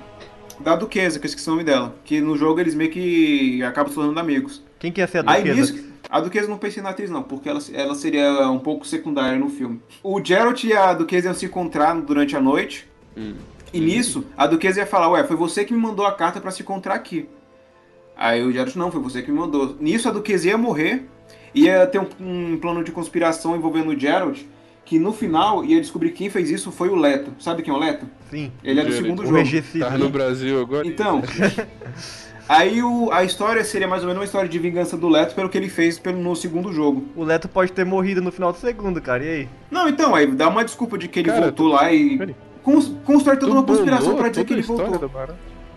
Da 0.58 0.74
Duquesa, 0.74 1.18
que 1.18 1.26
eu 1.26 1.28
esqueci 1.28 1.46
o 1.48 1.52
nome 1.52 1.64
dela. 1.64 1.94
Que 2.04 2.20
no 2.20 2.36
jogo 2.36 2.60
eles 2.60 2.74
meio 2.74 2.90
que 2.90 3.62
acabam 3.62 3.90
se 3.90 3.94
tornando 3.94 4.18
amigos. 4.18 4.62
Quem 4.78 4.90
que 4.90 5.00
ia 5.00 5.06
ser 5.06 5.18
a 5.18 5.30
Aí 5.30 5.42
duquesa? 5.42 5.72
nisso. 5.72 5.86
A 6.08 6.20
Duquesa 6.20 6.48
não 6.48 6.56
pensei 6.56 6.82
na 6.82 6.90
atriz, 6.90 7.10
não, 7.10 7.22
porque 7.22 7.48
ela, 7.48 7.60
ela 7.74 7.94
seria 7.94 8.48
um 8.48 8.58
pouco 8.60 8.86
secundária 8.86 9.38
no 9.38 9.48
filme. 9.50 9.82
O 10.02 10.22
Geralt 10.24 10.62
e 10.64 10.72
a 10.72 10.94
Duquesa 10.94 11.26
iam 11.26 11.34
se 11.34 11.46
encontrar 11.46 11.94
durante 12.00 12.36
a 12.36 12.40
noite. 12.40 12.86
Hum. 13.16 13.34
E 13.72 13.80
nisso, 13.80 14.24
a 14.36 14.46
Duquesa 14.46 14.80
ia 14.80 14.86
falar, 14.86 15.10
ué, 15.10 15.24
foi 15.24 15.36
você 15.36 15.64
que 15.64 15.74
me 15.74 15.80
mandou 15.80 16.06
a 16.06 16.12
carta 16.12 16.40
pra 16.40 16.50
se 16.50 16.62
encontrar 16.62 16.94
aqui. 16.94 17.28
Aí 18.16 18.42
o 18.42 18.52
Geralt, 18.52 18.76
não, 18.76 18.90
foi 18.90 19.00
você 19.00 19.20
que 19.20 19.30
me 19.30 19.38
mandou. 19.38 19.76
Nisso, 19.80 20.08
a 20.08 20.12
Duquesa 20.12 20.48
ia 20.48 20.56
morrer, 20.56 21.06
ia 21.52 21.86
ter 21.86 21.98
um, 21.98 22.06
um 22.20 22.56
plano 22.56 22.84
de 22.84 22.92
conspiração 22.92 23.56
envolvendo 23.56 23.90
o 23.90 23.98
Geralt, 23.98 24.42
que 24.86 24.98
no 25.00 25.12
final 25.12 25.64
ia 25.64 25.80
descobrir 25.80 26.12
quem 26.12 26.30
fez 26.30 26.48
isso 26.48 26.70
foi 26.72 26.88
o 26.88 26.94
Leto. 26.94 27.32
Sabe 27.40 27.62
quem 27.62 27.74
é 27.74 27.76
o 27.76 27.80
Leto? 27.80 28.06
Sim, 28.30 28.50
Ele 28.64 28.80
é 28.80 28.84
do 28.84 28.92
segundo 28.92 29.20
o 29.20 29.24
jogo. 29.26 29.36
regicida. 29.36 29.90
Tá 29.90 29.98
no 29.98 30.08
Brasil 30.08 30.60
agora? 30.60 30.86
Então, 30.86 31.20
aí 32.48 32.80
o, 32.82 33.10
a 33.10 33.24
história 33.24 33.64
seria 33.64 33.88
mais 33.88 34.02
ou 34.02 34.06
menos 34.06 34.20
uma 34.20 34.24
história 34.24 34.48
de 34.48 34.58
vingança 34.58 34.96
do 34.96 35.08
Leto 35.08 35.34
pelo 35.34 35.48
que 35.48 35.58
ele 35.58 35.68
fez 35.68 35.98
pelo, 35.98 36.18
no 36.22 36.36
segundo 36.36 36.72
jogo. 36.72 37.04
O 37.16 37.24
Leto 37.24 37.48
pode 37.48 37.72
ter 37.72 37.84
morrido 37.84 38.22
no 38.22 38.30
final 38.30 38.52
do 38.52 38.58
segundo, 38.58 39.02
cara. 39.02 39.24
E 39.24 39.28
aí? 39.28 39.48
Não, 39.70 39.88
então, 39.88 40.14
aí 40.14 40.26
dá 40.28 40.48
uma 40.48 40.64
desculpa 40.64 40.96
de 40.96 41.08
que 41.08 41.18
ele 41.18 41.28
Cara, 41.30 41.42
voltou 41.42 41.68
lá 41.68 41.92
e 41.92 42.16
peraí. 42.16 42.36
cons, 42.62 42.94
constrói 43.04 43.36
toda 43.36 43.50
Tu 43.52 43.56
uma 43.58 43.64
conspiração 43.64 44.06
bolou 44.06 44.20
pra 44.20 44.28
dizer 44.28 44.44
que 44.44 44.52
ele 44.52 44.62
voltou. 44.62 45.10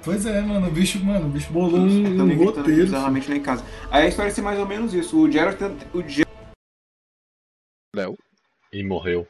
Pois 0.03 0.25
é, 0.25 0.39
mano, 0.41 0.67
o 0.67 0.71
bicho, 0.71 1.03
mano, 1.03 1.25
o 1.25 1.29
bicho 1.29 1.51
bolou 1.51 1.79
um, 1.79 2.15
Tô 2.15 2.23
um 2.23 2.37
roteiro. 2.45 2.83
bizarramente 2.83 3.29
lá 3.29 3.35
em 3.35 3.41
casa. 3.41 3.65
Aí 3.91 4.03
a 4.05 4.07
história 4.07 4.29
ia 4.29 4.35
ser 4.35 4.41
mais 4.41 4.57
ou 4.59 4.65
menos 4.65 4.93
isso. 4.93 5.19
O 5.19 5.29
Geralt, 5.29 5.59
o 5.93 6.01
Geralt 6.07 6.29
Léo? 7.95 8.15
E 8.71 8.83
morreu. 8.83 9.27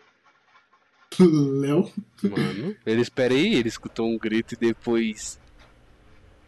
Léo. 1.20 1.92
Mano. 2.24 2.76
Ele, 2.86 3.02
espera 3.02 3.34
aí, 3.34 3.56
ele 3.56 3.68
escutou 3.70 4.08
um 4.08 4.18
grito 4.18 4.54
e 4.54 4.58
depois. 4.58 5.40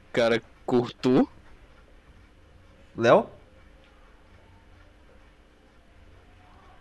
O 0.10 0.13
cara 0.13 0.41
cortou. 0.65 1.27
Léo? 2.95 3.27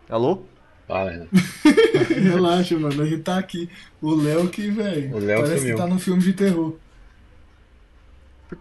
Alô? 0.09 0.45
Fala, 0.87 1.11
Renan. 1.11 1.29
Relaxa, 2.31 2.77
mano, 2.79 3.03
a 3.03 3.07
gente 3.07 3.23
tá 3.23 3.39
aqui. 3.39 3.71
O 4.03 4.15
Léo 4.15 4.49
que, 4.49 4.71
velho, 4.71 5.15
O 5.15 5.19
Léo 5.21 5.41
parece 5.43 5.59
sumiu. 5.61 5.77
que 5.77 5.83
tá 5.83 5.87
num 5.89 5.99
filme 5.99 6.23
de 6.23 6.33
terror. 6.33 6.77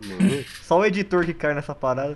Mano. 0.06 0.46
Só 0.62 0.80
o 0.80 0.86
editor 0.86 1.26
que 1.26 1.34
cai 1.34 1.56
nessa 1.56 1.74
parada. 1.74 2.16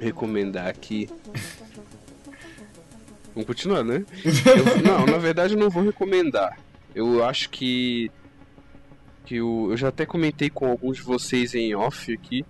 Recomendar 0.00 0.66
aqui. 0.68 1.08
Vamos 3.34 3.46
continuar, 3.46 3.82
né? 3.82 4.04
Eu- 4.24 4.82
não, 4.82 5.06
na 5.06 5.18
verdade 5.18 5.54
eu 5.54 5.60
não 5.60 5.70
vou 5.70 5.82
recomendar. 5.82 6.58
Eu 6.94 7.24
acho 7.24 7.48
que. 7.50 8.10
que 9.24 9.40
o, 9.40 9.70
eu 9.70 9.76
já 9.76 9.88
até 9.88 10.04
comentei 10.04 10.50
com 10.50 10.66
alguns 10.68 10.98
de 10.98 11.02
vocês 11.02 11.54
em 11.54 11.74
off 11.74 12.12
aqui. 12.12 12.44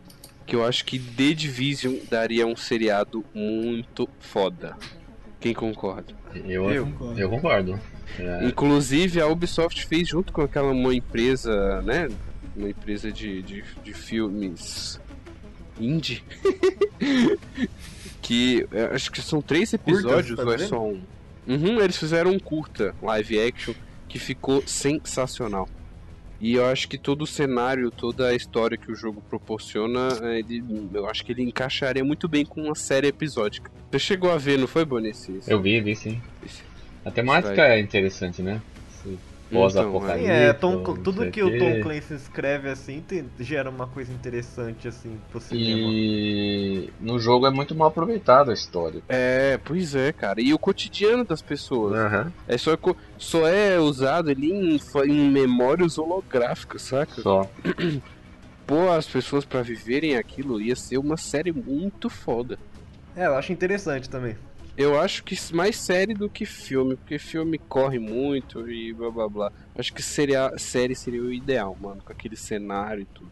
Que 0.45 0.57
eu 0.57 0.65
acho 0.67 0.85
que 0.85 0.99
The 0.99 1.33
Division 1.35 1.95
daria 2.11 2.47
um 2.47 2.57
seriado 2.57 3.25
muito 3.33 4.09
foda. 4.19 4.77
Quem 5.39 5.55
concorda? 5.55 6.13
Eu, 6.35 6.69
Eu. 6.71 6.89
eu, 7.01 7.19
eu 7.19 7.31
concordo. 7.31 7.79
É, 8.19 8.45
Inclusive 8.45 9.21
a 9.21 9.27
Ubisoft 9.29 9.87
fez 9.87 10.09
junto 10.09 10.33
com 10.33 10.43
aquela 10.43 10.73
uma 10.73 10.93
empresa, 10.95 11.81
né? 11.83 12.09
Uma 12.57 12.69
empresa 12.71 13.11
de, 13.13 13.41
de, 13.43 13.65
de 13.85 13.95
filmes 13.95 15.01
indie. 15.79 16.23
que 18.21 18.67
é, 18.73 18.85
acho 18.95 19.11
que 19.11 19.21
são 19.21 19.41
três 19.43 19.73
episódios 19.73 20.37
tá 20.37 20.45
ou 20.45 20.55
é 20.55 20.59
só 20.59 20.83
um? 20.85 21.01
Uhum, 21.47 21.81
eles 21.81 21.97
fizeram 21.97 22.31
um 22.31 22.39
curta 22.39 22.95
live 23.03 23.41
action 23.41 23.75
que 24.09 24.19
ficou 24.19 24.63
sensacional. 24.67 25.69
E 26.41 26.55
eu 26.55 26.67
acho 26.67 26.89
que 26.89 26.99
todo 26.99 27.23
o 27.23 27.27
cenário, 27.27 27.91
toda 27.91 28.29
a 28.29 28.35
história 28.35 28.77
que 28.77 28.91
o 28.91 28.97
jogo 28.97 29.23
proporciona, 29.31 30.09
é, 30.23 30.39
ele- 30.41 30.89
eu 30.93 31.09
acho 31.09 31.25
que 31.25 31.31
ele 31.33 31.43
encaixaria 31.43 32.05
muito 32.05 32.27
bem 32.29 32.45
com 32.45 32.63
uma 32.65 32.75
série 32.75 33.07
episódica. 33.09 33.71
Você 33.91 33.99
chegou 33.99 34.31
a 34.31 34.39
ver, 34.39 34.59
não 34.59 34.67
foi, 34.67 34.85
Bonici? 34.85 35.39
eu 35.47 35.61
vi, 35.61 35.81
vi 35.81 35.95
sim. 35.95 36.21
Esse- 36.45 36.63
A 37.05 37.11
temática 37.11 37.55
Vai. 37.55 37.79
é 37.79 37.81
interessante, 37.81 38.43
né? 38.43 38.61
Esse 38.91 39.19
Pós-apocalipse. 39.53 40.27
Sim, 40.27 40.33
é, 40.33 40.53
Tom- 40.53 40.73
não 40.73 40.97
tudo 40.97 41.31
que 41.31 41.43
o. 41.43 41.59
Tom 41.59 41.81
Clancy 41.83 42.15
escreve 42.15 42.69
assim 42.69 43.01
tem- 43.07 43.29
gera 43.41 43.69
uma 43.71 43.87
coisa 43.87 44.13
interessante 44.13 44.89
assim 44.89 45.19
pro 45.31 45.41
cinema. 45.41 45.91
E 45.93 46.91
no 47.01 47.19
jogo 47.19 47.47
é 47.47 47.51
muito 47.51 47.75
mal 47.75 47.89
aproveitado 47.89 48.51
a 48.51 48.55
história. 48.55 49.03
É, 49.09 49.59
pois 49.65 49.95
é, 49.95 50.13
cara. 50.13 50.41
E 50.41 50.53
o 50.55 50.59
cotidiano 50.59 51.25
das 51.25 51.43
pessoas. 51.43 51.95
Aham. 51.99 52.33
É 52.49 52.57
só, 52.59 52.77
só 53.19 53.47
é 53.47 53.79
usado 53.79 54.31
ali 54.31 54.51
em, 54.51 54.81
em 55.07 55.31
memórias 55.31 55.99
holográficas, 55.99 56.83
saca? 56.83 57.21
Só. 57.21 57.49
Pô, 58.67 58.91
as 58.91 59.07
pessoas 59.07 59.45
pra 59.45 59.61
viverem 59.61 60.17
aquilo 60.17 60.61
ia 60.61 60.77
ser 60.77 60.97
uma 60.99 61.17
série 61.17 61.53
muito 61.53 62.09
foda. 62.09 62.59
É, 63.15 63.27
eu 63.27 63.37
acho 63.37 63.53
interessante 63.53 64.09
também. 64.09 64.37
Eu 64.77 64.99
acho 64.99 65.23
que 65.23 65.37
mais 65.53 65.77
série 65.77 66.15
do 66.15 66.31
que 66.31 66.47
filme, 66.47 66.97
porque 66.97 67.19
filme 67.19 67.59
corre 67.59 67.99
muito 67.99 68.71
e 68.71 68.93
blá 68.93 69.11
blá 69.11 69.29
blá. 69.29 69.53
Acho 69.75 69.93
que 69.93 70.03
seria, 70.03 70.57
série 70.59 70.95
seria 70.95 71.23
o 71.23 71.33
ideal, 71.33 71.77
mano, 71.79 72.03
com 72.03 72.13
aquele 72.13 72.37
cenário 72.37 73.03
e 73.03 73.07
tudo. 73.07 73.31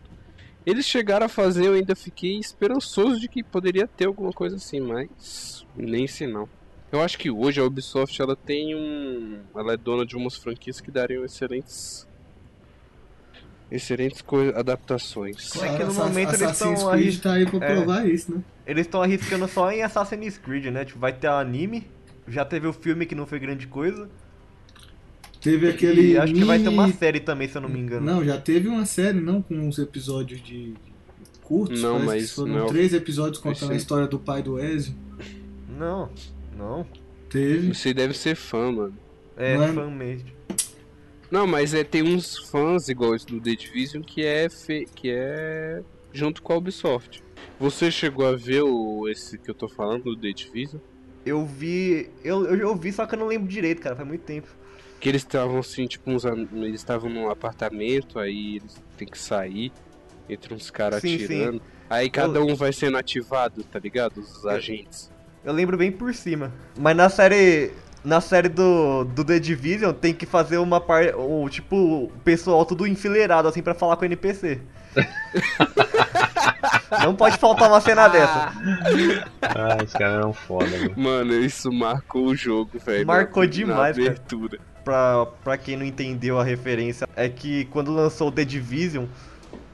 Eles 0.66 0.84
chegaram 0.84 1.24
a 1.24 1.28
fazer, 1.28 1.66
eu 1.66 1.72
ainda 1.72 1.96
fiquei 1.96 2.38
esperançoso 2.38 3.18
de 3.18 3.28
que 3.28 3.42
poderia 3.42 3.86
ter 3.86 4.06
alguma 4.06 4.32
coisa 4.32 4.56
assim, 4.56 4.80
mas 4.80 5.66
nem 5.74 6.06
se 6.06 6.26
não. 6.26 6.46
Eu 6.92 7.00
acho 7.00 7.16
que 7.16 7.30
hoje 7.30 7.60
a 7.60 7.64
Ubisoft 7.64 8.20
ela 8.20 8.36
tem 8.36 8.74
um. 8.74 9.40
Ela 9.54 9.74
é 9.74 9.76
dona 9.76 10.04
de 10.04 10.16
umas 10.16 10.36
franquias 10.36 10.80
que 10.80 10.90
dariam 10.90 11.24
excelentes. 11.24 12.06
Excelentes 13.70 14.24
adaptações. 14.56 15.54
É 15.62 15.76
que 15.76 15.84
no 15.84 15.94
momento 15.94 16.30
eles 16.30 16.42
Assassin's 16.42 16.80
tão 16.80 16.90
Creed 16.90 17.02
arris- 17.04 17.20
tá 17.20 17.32
aí 17.34 17.46
pra 17.46 17.64
é. 17.66 17.74
provar 17.76 18.08
isso, 18.08 18.34
né? 18.34 18.42
Eles 18.66 18.86
estão 18.86 19.02
arriscando 19.02 19.46
só 19.48 19.70
em 19.70 19.82
Assassin's 19.82 20.38
Creed, 20.38 20.66
né? 20.66 20.84
Tipo, 20.84 20.98
vai 20.98 21.12
ter 21.12 21.28
anime, 21.28 21.86
já 22.26 22.44
teve 22.44 22.66
o 22.66 22.72
filme 22.72 23.06
que 23.06 23.14
não 23.14 23.26
foi 23.26 23.38
grande 23.38 23.66
coisa. 23.66 24.08
Teve 25.40 25.68
aquele. 25.68 26.12
E 26.12 26.18
acho 26.18 26.34
que 26.34 26.44
vai 26.44 26.58
ter 26.58 26.68
uma 26.68 26.86
mini- 26.86 26.98
série 26.98 27.20
também, 27.20 27.48
se 27.48 27.56
eu 27.56 27.62
não 27.62 27.68
me 27.68 27.78
engano. 27.78 28.04
Não, 28.04 28.24
já 28.24 28.38
teve 28.38 28.68
uma 28.68 28.84
série, 28.84 29.20
não, 29.20 29.40
com 29.40 29.54
uns 29.54 29.78
episódios 29.78 30.42
de 30.42 30.74
curtos. 31.42 31.80
Não, 31.80 31.98
mas 32.00 32.28
que 32.30 32.34
foram 32.36 32.52
não 32.52 32.64
é 32.66 32.68
três 32.68 32.92
episódios 32.92 33.38
contando 33.40 33.72
a 33.72 33.76
história 33.76 34.06
do 34.06 34.18
pai 34.18 34.42
do 34.42 34.58
Ezio. 34.58 34.94
Não, 35.78 36.10
não. 36.58 36.86
Teve. 37.30 37.72
Você 37.74 37.94
deve 37.94 38.12
ser 38.14 38.34
fã, 38.34 38.70
mano. 38.70 38.94
É, 39.36 39.56
Não 39.56 39.64
é- 39.64 39.72
fã 39.72 39.90
mesmo. 39.90 40.28
Não, 41.30 41.46
mas 41.46 41.74
é, 41.74 41.84
tem 41.84 42.02
uns 42.02 42.36
fãs 42.50 42.88
iguais 42.88 43.24
do 43.24 43.40
The 43.40 43.54
Division 43.54 44.02
que 44.02 44.24
é, 44.24 44.48
fe... 44.48 44.86
que 44.94 45.10
é 45.10 45.82
junto 46.12 46.42
com 46.42 46.52
a 46.52 46.56
Ubisoft. 46.56 47.22
Você 47.58 47.90
chegou 47.90 48.26
a 48.26 48.36
ver 48.36 48.62
o... 48.62 49.08
esse 49.08 49.38
que 49.38 49.50
eu 49.50 49.54
tô 49.54 49.68
falando, 49.68 50.04
do 50.04 50.16
The 50.16 50.32
Division? 50.32 50.80
Eu 51.24 51.44
vi. 51.44 52.10
Eu, 52.24 52.46
eu, 52.46 52.56
eu 52.56 52.76
vi, 52.76 52.92
só 52.92 53.06
que 53.06 53.14
eu 53.14 53.18
não 53.18 53.26
lembro 53.26 53.46
direito, 53.46 53.80
cara. 53.80 53.94
Faz 53.94 54.08
muito 54.08 54.22
tempo. 54.22 54.48
Que 54.98 55.08
eles 55.08 55.22
estavam 55.22 55.58
assim, 55.58 55.86
tipo, 55.86 56.10
uns, 56.10 56.24
eles 56.24 56.80
estavam 56.80 57.08
num 57.08 57.30
apartamento, 57.30 58.18
aí 58.18 58.56
eles 58.56 58.82
têm 58.96 59.08
que 59.08 59.18
sair 59.18 59.72
entre 60.28 60.52
uns 60.52 60.70
caras 60.70 61.00
Sim, 61.00 61.18
sim. 61.18 61.24
atirando. 61.24 61.62
Aí 61.88 62.08
cada 62.08 62.40
um 62.42 62.54
vai 62.54 62.72
sendo 62.72 62.96
ativado, 62.96 63.64
tá 63.64 63.78
ligado? 63.78 64.18
Os 64.18 64.46
agentes. 64.46 65.10
Eu 65.42 65.52
lembro 65.52 65.76
bem 65.76 65.90
por 65.90 66.14
cima. 66.14 66.52
Mas 66.78 66.96
na 66.96 67.08
série. 67.08 67.72
Na 68.02 68.20
série 68.20 68.48
do, 68.48 69.04
do 69.04 69.22
The 69.24 69.38
Division 69.38 69.92
tem 69.92 70.14
que 70.14 70.24
fazer 70.24 70.56
uma 70.58 70.80
parte. 70.80 71.12
O, 71.16 71.48
tipo, 71.50 71.76
o 72.04 72.12
pessoal 72.24 72.64
tudo 72.64 72.86
enfileirado 72.86 73.46
assim 73.46 73.62
pra 73.62 73.74
falar 73.74 73.96
com 73.96 74.02
o 74.02 74.06
NPC. 74.06 74.60
Não 77.04 77.14
pode 77.14 77.38
faltar 77.38 77.68
uma 77.68 77.80
cena 77.80 78.08
dessa. 78.08 78.52
Ah, 79.42 79.78
os 79.84 79.92
caras 79.92 80.16
eram 80.16 80.32
foda, 80.32 80.66
mano. 80.66 80.92
Mano, 80.96 81.34
isso 81.34 81.70
marcou 81.72 82.26
o 82.26 82.34
jogo, 82.36 82.78
velho. 82.84 83.06
Marcou 83.06 83.44
na- 83.44 83.48
demais, 83.48 83.96
na 83.96 84.02
cara. 84.02 84.10
abertura. 84.16 84.58
Pra, 84.84 85.26
pra 85.44 85.56
quem 85.58 85.76
não 85.76 85.84
entendeu 85.84 86.38
a 86.40 86.42
referência, 86.44 87.06
é 87.14 87.28
que 87.28 87.66
quando 87.66 87.92
lançou 87.92 88.28
o 88.28 88.32
The 88.32 88.44
Division, 88.44 89.04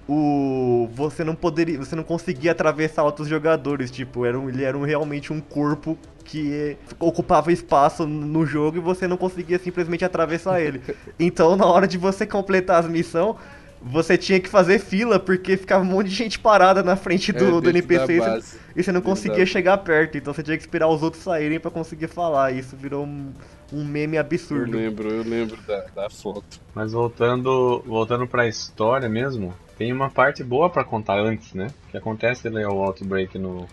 o 0.09 0.88
você 0.92 1.23
não 1.25 1.35
poderia, 1.35 1.78
você 1.78 1.95
não 1.97 2.02
conseguia 2.02 2.50
atravessar 2.52 3.04
outros 3.04 3.28
jogadores, 3.28 3.90
tipo, 3.90 4.26
era 4.26 4.38
um, 4.38 4.49
ele 4.49 4.64
era 4.64 4.76
um, 4.76 4.83
realmente 4.83 5.33
um 5.33 5.40
corpo 5.40 5.97
que 6.26 6.76
ocupava 6.99 7.52
espaço 7.52 8.06
no 8.06 8.45
jogo 8.45 8.76
e 8.78 8.80
você 8.80 9.06
não 9.06 9.16
conseguia 9.16 9.59
simplesmente 9.59 10.04
atravessar 10.04 10.61
ele. 10.61 10.80
Então, 11.18 11.56
na 11.56 11.66
hora 11.66 11.87
de 11.87 11.97
você 11.97 12.26
completar 12.26 12.80
as 12.80 12.88
missões, 12.90 13.37
você 13.83 14.18
tinha 14.18 14.40
que 14.40 14.49
fazer 14.49 14.78
fila 14.80 15.18
porque 15.21 15.56
ficava 15.56 15.85
um 15.85 15.87
monte 15.87 16.09
de 16.09 16.14
gente 16.14 16.38
parada 16.38 16.83
na 16.83 16.97
frente 16.97 17.30
do, 17.33 17.59
É, 17.59 17.61
do 17.61 17.71
NPC 17.71 18.12
e 18.14 18.18
você- 18.18 18.30
base. 18.30 18.59
e 18.75 18.83
você 18.83 18.90
não 18.92 19.00
conseguia 19.00 19.38
da- 19.45 19.47
chegar 19.47 19.78
perto, 19.78 20.18
então 20.18 20.35
você 20.35 20.42
tinha 20.42 20.56
que 20.56 20.62
esperar 20.62 20.88
os 20.88 21.02
outros 21.02 21.23
saírem 21.23 21.61
pra 21.61 21.71
conseguir 21.71 22.09
falar. 22.09 22.52
E 22.52 22.59
isso 22.59 22.75
virou 22.76 23.04
um, 23.04 23.33
um 23.73 23.85
meme 23.85 24.16
Eu 24.16 24.21
absurdo. 24.23 24.76
lembro, 24.76 25.09
eu 25.09 25.23
lembro 25.23 25.56
da, 25.66 25.85
da 25.95 26.11
foto. 26.11 26.61
Mas 26.75 26.92
voltando, 26.92 27.83
voltando 27.87 28.26
pra 28.26 28.49
história 28.49 29.09
mesmo, 29.09 29.54
tem 29.78 29.92
uma 29.92 30.11
parte 30.11 30.42
boa 30.42 30.68
pra 30.68 30.83
contar 30.83 31.18
antes, 31.21 31.52
né? 31.54 31.68
Que 31.90 31.97
acontece 31.99 32.49
ali 32.49 32.64
o 32.64 32.83
Outbreak 32.83 33.38
no, 33.38 33.66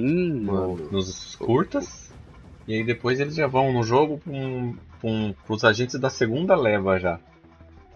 Sim, 0.00 0.28
no- 0.30 0.52
mano. 0.52 0.88
nos 0.90 1.36
curtas. 1.36 2.10
E 2.66 2.74
aí 2.74 2.84
depois 2.84 3.20
eles 3.20 3.34
já 3.34 3.46
vão 3.46 3.72
no 3.72 3.82
jogo 3.82 4.18
pra 4.18 4.32
um, 4.32 5.34
pros 5.46 5.64
agentes 5.64 5.98
da 6.00 6.08
segunda 6.10 6.56
leva 6.56 6.98
já. 6.98 7.18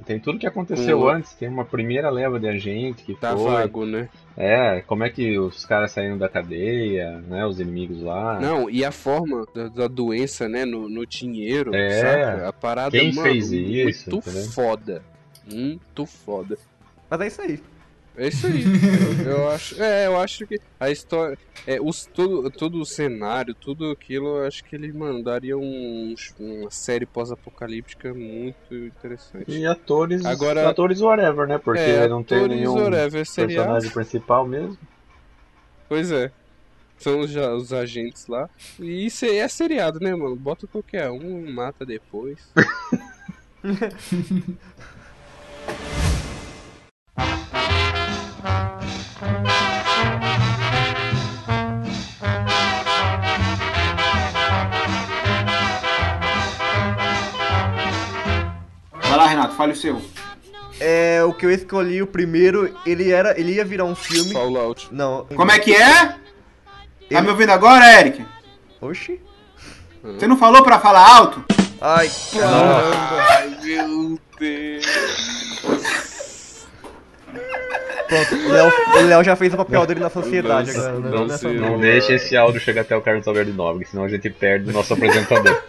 Tem 0.06 0.20
tudo 0.20 0.38
que 0.38 0.46
aconteceu 0.46 1.00
Um- 1.00 1.08
antes, 1.08 1.32
tem 1.34 1.48
uma 1.48 1.64
primeira 1.64 2.08
leva 2.08 2.38
de 2.38 2.46
agente 2.46 3.02
que 3.02 3.14
Tá 3.16 3.36
foi. 3.36 3.50
vago, 3.50 3.84
né? 3.84 4.08
É, 4.36 4.80
como 4.82 5.02
é 5.02 5.10
que 5.10 5.36
os 5.38 5.64
caras 5.66 5.90
saíram 5.90 6.16
da 6.16 6.28
cadeia, 6.28 7.18
né? 7.26 7.44
Os 7.44 7.58
inimigos 7.58 8.00
lá. 8.02 8.38
Não, 8.38 8.70
e 8.70 8.84
a 8.84 8.92
forma 8.92 9.44
da, 9.52 9.66
da 9.68 9.88
doença, 9.88 10.48
né, 10.48 10.64
no, 10.64 10.88
no 10.88 11.04
dinheiro, 11.04 11.74
É. 11.74 12.00
saca? 12.00 12.48
A 12.48 12.52
parada, 12.52 12.90
Quem 12.96 13.12
mano, 13.12 13.22
fez 13.28 13.50
isso, 13.50 14.10
muito 14.10 14.28
entendeu? 14.28 14.50
foda. 14.52 15.02
Muito 15.52 16.06
foda. 16.06 16.56
Mas 17.10 17.20
é 17.22 17.26
isso 17.26 17.42
aí. 17.42 17.60
É 18.18 18.26
isso 18.26 18.48
aí. 18.48 18.64
eu, 19.24 19.30
eu 19.32 19.48
acho, 19.48 19.80
é, 19.80 20.06
eu 20.08 20.20
acho 20.20 20.44
que 20.44 20.60
a 20.80 20.90
história, 20.90 21.38
é, 21.64 21.80
os, 21.80 22.04
todo, 22.04 22.50
todo 22.50 22.80
o 22.80 22.84
cenário, 22.84 23.54
tudo 23.54 23.92
aquilo, 23.92 24.38
eu 24.38 24.46
acho 24.46 24.64
que 24.64 24.74
ele 24.74 24.92
mandaria 24.92 25.56
um, 25.56 26.16
uma 26.40 26.68
série 26.68 27.06
pós-apocalíptica 27.06 28.12
muito 28.12 28.74
interessante. 28.74 29.44
E 29.52 29.64
atores, 29.64 30.24
Agora- 30.24 30.68
atores 30.68 31.00
whatever, 31.00 31.46
né? 31.46 31.58
Porque 31.58 31.80
é, 31.80 32.08
não 32.08 32.24
tem 32.24 32.48
nenhum 32.48 32.74
whatever, 32.74 33.24
seriado. 33.24 33.54
personagem 33.62 33.90
principal 33.92 34.44
mesmo. 34.44 34.76
Pois 35.88 36.10
é. 36.10 36.32
São 36.98 37.20
os, 37.20 37.34
os 37.36 37.72
agentes 37.72 38.26
lá. 38.26 38.50
E 38.80 39.06
isso 39.06 39.24
aí 39.24 39.36
é 39.36 39.46
seriado, 39.46 40.00
né, 40.00 40.12
mano? 40.12 40.34
Bota 40.34 40.66
qualquer 40.66 41.08
um, 41.08 41.52
mata 41.52 41.86
depois. 41.86 42.52
Renato, 59.28 59.54
fale 59.54 59.72
o 59.72 59.76
seu. 59.76 60.00
É, 60.80 61.22
o 61.24 61.32
que 61.32 61.44
eu 61.46 61.50
escolhi 61.50 62.00
o 62.02 62.06
primeiro, 62.06 62.72
ele 62.86 63.10
era, 63.10 63.38
ele 63.38 63.52
ia 63.54 63.64
virar 63.64 63.84
um 63.84 63.94
filme. 63.94 64.32
Fallout. 64.32 64.88
Não. 64.92 65.24
Como 65.34 65.50
é 65.50 65.58
que 65.58 65.74
é? 65.74 66.06
Tá 66.06 66.16
Ele- 67.10 67.20
me 67.22 67.30
ouvindo 67.30 67.50
agora, 67.50 68.00
Eric? 68.00 68.24
Oxi. 68.80 69.20
Você 70.02 70.26
não 70.26 70.36
falou 70.36 70.62
pra 70.62 70.78
falar 70.78 71.06
alto? 71.16 71.44
Ai, 71.80 72.08
caramba. 72.32 72.90
Ai, 73.30 73.58
meu 73.62 74.18
Deus. 74.38 74.86
Pronto, 78.08 78.34
o 78.36 78.48
Léo, 78.52 78.72
o 78.94 79.06
Léo 79.06 79.24
já 79.24 79.36
fez 79.36 79.52
o 79.52 79.56
papel 79.56 79.84
dele 79.86 80.00
na 80.00 80.08
sociedade 80.08 80.72
Não, 80.72 80.86
agora. 80.86 81.26
né? 81.26 81.38
não. 81.42 81.72
Não 81.72 81.78
deixe 81.80 82.14
esse 82.14 82.36
áudio 82.36 82.58
chegar 82.60 82.80
até 82.82 82.96
o 82.96 83.02
Carlos 83.02 83.26
Alberto 83.28 83.52
Nobre, 83.52 83.84
senão 83.84 84.04
a 84.04 84.08
gente 84.08 84.30
perde 84.30 84.70
o 84.70 84.72
nosso 84.72 84.94
apresentador. 84.94 85.62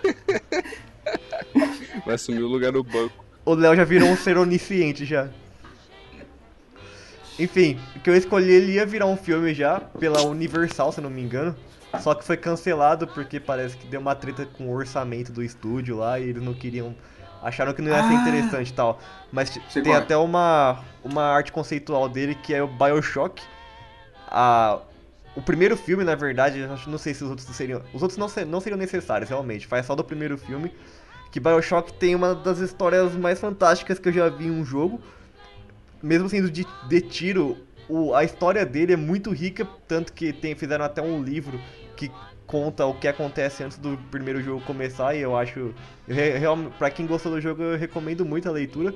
Vai 2.05 2.15
assumir 2.15 2.41
o 2.43 2.47
lugar 2.47 2.71
no 2.71 2.83
banco. 2.83 3.25
O 3.49 3.55
Léo 3.55 3.75
já 3.75 3.83
virou 3.83 4.07
um 4.07 4.15
ser 4.15 4.37
onisciente 4.37 5.05
já. 5.05 5.27
Enfim, 7.39 7.79
o 7.95 7.99
que 7.99 8.07
eu 8.09 8.15
escolhi 8.15 8.51
ele 8.51 8.73
ia 8.73 8.85
virar 8.85 9.07
um 9.07 9.17
filme 9.17 9.53
já, 9.55 9.79
pela 9.79 10.21
Universal, 10.23 10.91
se 10.91 11.01
não 11.01 11.09
me 11.09 11.19
engano. 11.21 11.55
Só 11.99 12.13
que 12.13 12.23
foi 12.23 12.37
cancelado 12.37 13.07
porque 13.07 13.39
parece 13.39 13.75
que 13.75 13.87
deu 13.87 13.99
uma 14.01 14.13
treta 14.13 14.45
com 14.45 14.67
o 14.67 14.71
orçamento 14.75 15.31
do 15.31 15.41
estúdio 15.41 15.97
lá 15.97 16.19
e 16.19 16.29
eles 16.29 16.43
não 16.43 16.53
queriam. 16.53 16.93
Acharam 17.41 17.73
que 17.73 17.81
não 17.81 17.89
ia 17.89 18.03
ser 18.03 18.13
Ah! 18.13 18.21
interessante 18.21 18.69
e 18.69 18.73
tal. 18.73 18.99
Mas 19.31 19.49
tem 19.49 19.81
qual 19.83 19.95
é. 19.95 19.97
até 19.97 20.15
uma, 20.15 20.83
uma 21.03 21.23
arte 21.23 21.51
conceitual 21.51 22.07
dele 22.07 22.35
que 22.35 22.53
é 22.53 22.61
o 22.61 22.67
Bioshock. 22.67 23.41
A, 24.27 24.79
o 25.35 25.41
primeiro 25.41 25.75
filme, 25.75 26.03
na 26.03 26.13
verdade, 26.13 26.63
acho- 26.65 26.87
não 26.89 26.99
sei 26.99 27.15
se 27.15 27.23
os 27.23 27.29
outros 27.31 27.47
seriam. 27.55 27.81
Os 27.93 28.03
outros 28.03 28.17
não, 28.19 28.29
se- 28.29 28.45
não 28.45 28.59
seriam 28.61 28.77
necessários, 28.77 29.27
realmente. 29.27 29.65
Faz 29.65 29.87
só 29.87 29.95
do 29.95 30.03
primeiro 30.03 30.37
filme. 30.37 30.71
Que 31.31 31.39
Bioshock 31.39 31.93
tem 31.93 32.15
uma 32.15 32.33
das 32.33 32.59
histórias 32.59 33.13
mais 33.15 33.39
fantásticas 33.39 33.99
que 33.99 34.09
eu 34.09 34.13
já 34.13 34.29
vi 34.29 34.47
em 34.47 34.51
um 34.51 34.65
jogo. 34.65 34.99
Mesmo 36.01 36.29
sendo 36.29 36.49
de, 36.49 36.65
de 36.87 37.01
tiro, 37.01 37.57
o- 37.87 38.13
a 38.15 38.23
história 38.23 38.65
dele 38.65 38.93
é 38.93 38.97
muito 38.97 39.31
rica, 39.31 39.67
tanto 39.87 40.13
que 40.13 40.31
tem, 40.33 40.55
fizeram 40.55 40.85
até 40.85 41.01
um 41.01 41.21
livro 41.21 41.59
que 41.95 42.09
conta 42.47 42.85
o 42.85 42.95
que 42.95 43.07
acontece 43.07 43.63
antes 43.63 43.77
do 43.77 43.95
primeiro 44.09 44.41
jogo 44.41 44.61
começar, 44.65 45.13
e 45.15 45.19
eu 45.19 45.37
acho. 45.37 45.73
Pra 46.79 46.89
quem 46.89 47.05
gostou 47.05 47.33
do 47.33 47.41
jogo, 47.41 47.61
eu 47.61 47.77
recomendo 47.77 48.25
muito 48.25 48.49
a 48.49 48.51
leitura. 48.51 48.95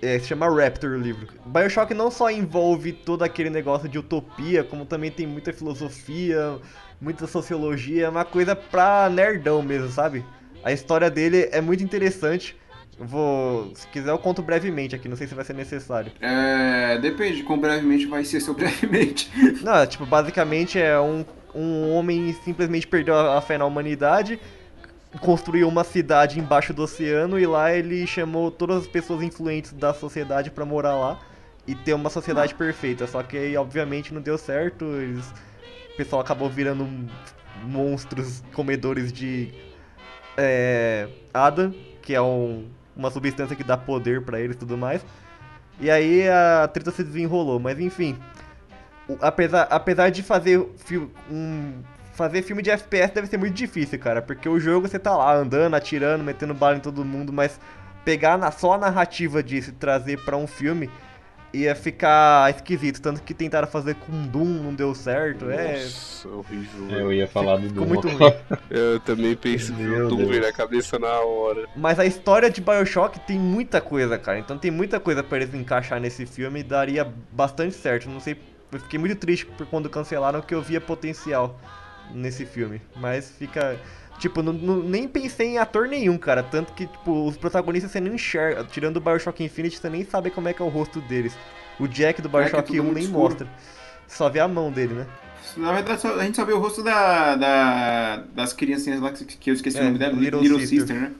É, 0.00 0.18
se 0.18 0.26
chama 0.26 0.48
Raptor 0.48 0.90
o 0.90 0.98
livro. 0.98 1.28
Bioshock 1.46 1.94
não 1.94 2.10
só 2.10 2.30
envolve 2.30 2.92
todo 2.92 3.22
aquele 3.22 3.48
negócio 3.50 3.88
de 3.88 3.98
utopia, 3.98 4.62
como 4.62 4.84
também 4.84 5.10
tem 5.10 5.26
muita 5.26 5.52
filosofia, 5.52 6.58
muita 7.00 7.26
sociologia, 7.26 8.06
é 8.06 8.08
uma 8.08 8.24
coisa 8.24 8.54
pra 8.54 9.08
nerdão 9.08 9.62
mesmo, 9.62 9.88
sabe? 9.88 10.24
A 10.64 10.72
história 10.72 11.10
dele 11.10 11.48
é 11.52 11.60
muito 11.60 11.84
interessante. 11.84 12.56
Vou. 12.98 13.74
Se 13.74 13.86
quiser, 13.88 14.10
eu 14.10 14.18
conto 14.18 14.40
brevemente 14.40 14.94
aqui, 14.96 15.08
não 15.08 15.16
sei 15.16 15.26
se 15.26 15.34
vai 15.34 15.44
ser 15.44 15.52
necessário. 15.52 16.12
É, 16.20 16.96
depende 16.98 17.38
de 17.38 17.42
quão 17.42 17.58
brevemente 17.58 18.06
vai 18.06 18.24
ser 18.24 18.40
seu 18.40 18.54
brevemente. 18.56 19.30
Não, 19.62 19.86
tipo, 19.86 20.06
basicamente 20.06 20.78
é 20.78 20.98
um, 20.98 21.24
um 21.54 21.92
homem 21.92 22.32
simplesmente 22.44 22.86
perdeu 22.86 23.14
a, 23.14 23.36
a 23.36 23.40
fé 23.40 23.58
na 23.58 23.66
humanidade, 23.66 24.40
construiu 25.20 25.68
uma 25.68 25.84
cidade 25.84 26.40
embaixo 26.40 26.72
do 26.72 26.82
oceano 26.82 27.38
e 27.38 27.46
lá 27.46 27.74
ele 27.74 28.06
chamou 28.06 28.50
todas 28.50 28.82
as 28.82 28.86
pessoas 28.86 29.22
influentes 29.22 29.72
da 29.72 29.92
sociedade 29.92 30.50
pra 30.50 30.64
morar 30.64 30.96
lá 30.96 31.20
e 31.66 31.74
ter 31.74 31.94
uma 31.94 32.08
sociedade 32.10 32.54
perfeita. 32.54 33.06
Só 33.06 33.22
que 33.22 33.36
aí, 33.36 33.56
obviamente, 33.56 34.14
não 34.14 34.20
deu 34.22 34.38
certo, 34.38 34.84
eles, 34.84 35.26
o 35.92 35.96
pessoal 35.96 36.22
acabou 36.22 36.48
virando 36.48 36.88
monstros 37.64 38.42
comedores 38.52 39.12
de 39.12 39.52
é, 40.36 41.08
Ada, 41.32 41.72
que 42.02 42.14
é 42.14 42.20
um- 42.20 42.66
uma 42.96 43.10
substância 43.10 43.56
que 43.56 43.64
dá 43.64 43.76
poder 43.76 44.22
pra 44.22 44.40
eles 44.40 44.56
e 44.56 44.58
tudo 44.58 44.76
mais. 44.76 45.04
E 45.80 45.90
aí 45.90 46.28
a 46.28 46.68
treta 46.68 46.90
se 46.90 47.02
desenrolou, 47.02 47.58
mas 47.58 47.78
enfim. 47.80 48.16
O- 49.08 49.18
apesar, 49.20 49.62
apesar 49.70 50.10
de 50.10 50.22
fazer, 50.22 50.64
fi- 50.76 51.08
um, 51.30 51.74
fazer 52.14 52.42
filme 52.42 52.62
de 52.62 52.70
FPS 52.70 53.12
deve 53.12 53.26
ser 53.26 53.36
muito 53.36 53.54
difícil, 53.54 53.98
cara. 53.98 54.22
Porque 54.22 54.48
o 54.48 54.58
jogo 54.60 54.86
você 54.88 54.98
tá 54.98 55.16
lá 55.16 55.34
andando, 55.34 55.74
atirando, 55.74 56.22
metendo 56.24 56.54
bala 56.54 56.76
em 56.76 56.80
todo 56.80 57.04
mundo, 57.04 57.32
mas 57.32 57.58
pegar 58.04 58.38
na, 58.38 58.50
só 58.50 58.74
a 58.74 58.78
narrativa 58.78 59.42
disso 59.42 59.70
e 59.70 59.72
trazer 59.72 60.18
pra 60.24 60.36
um 60.36 60.46
filme 60.46 60.88
ia 61.54 61.74
ficar 61.74 62.50
esquisito. 62.50 63.00
Tanto 63.00 63.22
que 63.22 63.32
tentaram 63.32 63.66
fazer 63.68 63.94
com 63.94 64.26
Doom, 64.26 64.44
não 64.44 64.74
deu 64.74 64.94
certo. 64.94 65.48
É. 65.50 65.82
Nossa, 65.82 66.28
horrível. 66.28 66.90
Eu 66.90 67.12
ia 67.12 67.28
falar 67.28 67.56
do 67.56 67.68
Ficou 67.68 67.84
Doom. 67.84 67.88
muito 67.88 68.08
ruim. 68.08 68.34
Eu 68.70 69.00
também 69.00 69.36
pensei 69.36 69.74
no. 69.74 70.08
Doom 70.08 70.40
na 70.40 70.52
cabeça 70.52 70.98
na 70.98 71.20
hora. 71.20 71.66
Mas 71.76 71.98
a 71.98 72.04
história 72.04 72.50
de 72.50 72.60
Bioshock 72.60 73.20
tem 73.20 73.38
muita 73.38 73.80
coisa, 73.80 74.18
cara. 74.18 74.38
Então 74.38 74.58
tem 74.58 74.70
muita 74.70 74.98
coisa 74.98 75.22
pra 75.22 75.38
eles 75.38 75.54
encaixar 75.54 76.00
nesse 76.00 76.26
filme 76.26 76.60
e 76.60 76.62
daria 76.62 77.10
bastante 77.32 77.74
certo. 77.74 78.08
Não 78.10 78.20
sei, 78.20 78.36
eu 78.72 78.80
fiquei 78.80 78.98
muito 78.98 79.16
triste 79.16 79.46
por 79.46 79.66
quando 79.66 79.88
cancelaram 79.88 80.40
que 80.40 80.54
eu 80.54 80.60
via 80.60 80.80
potencial 80.80 81.58
nesse 82.12 82.44
filme. 82.44 82.82
Mas 82.96 83.30
fica. 83.30 83.78
Tipo, 84.24 84.42
não, 84.42 84.54
não- 84.54 84.82
nem 84.82 85.06
pensei 85.06 85.48
em 85.48 85.58
ator 85.58 85.86
nenhum, 85.86 86.16
cara. 86.16 86.42
Tanto 86.42 86.72
que, 86.72 86.86
tipo, 86.86 87.26
os 87.28 87.36
protagonistas 87.36 87.92
você 87.92 88.00
nem 88.00 88.14
enxerga. 88.14 88.64
Tirando 88.64 88.96
o 88.96 89.00
Bioshock 89.00 89.44
Infinite, 89.44 89.76
você 89.78 89.90
nem 89.90 90.02
sabe 90.02 90.30
como 90.30 90.48
é 90.48 90.54
que 90.54 90.62
é 90.62 90.64
o 90.64 90.68
rosto 90.68 90.98
deles. 91.02 91.36
O 91.78 91.86
Jack 91.86 92.22
do 92.22 92.28
é 92.28 92.30
Bioshock 92.30 92.66
tudo 92.68 92.80
1 92.80 92.82
muito 92.84 92.94
nem 92.94 93.04
escuro. 93.04 93.22
mostra. 93.22 93.46
Só 94.08 94.30
vê 94.30 94.40
a 94.40 94.48
mão 94.48 94.70
dele, 94.72 94.94
né? 94.94 95.06
Na 95.58 95.72
verdade, 95.72 96.06
a 96.06 96.24
gente 96.24 96.36
só 96.36 96.44
vê 96.46 96.54
o 96.54 96.58
rosto 96.58 96.82
da, 96.82 97.36
da- 97.36 98.24
das 98.34 98.54
criancinhas 98.54 98.98
lá 99.00 99.12
que, 99.12 99.24
que 99.26 99.50
eu 99.50 99.54
esqueci 99.54 99.76
É, 99.76 99.82
o 99.82 99.84
nome 99.84 99.98
dela, 99.98 100.14
Little 100.14 100.40
Little, 100.40 100.58
Sister. 100.60 100.78
Sister. 100.80 100.96
né? 100.96 101.12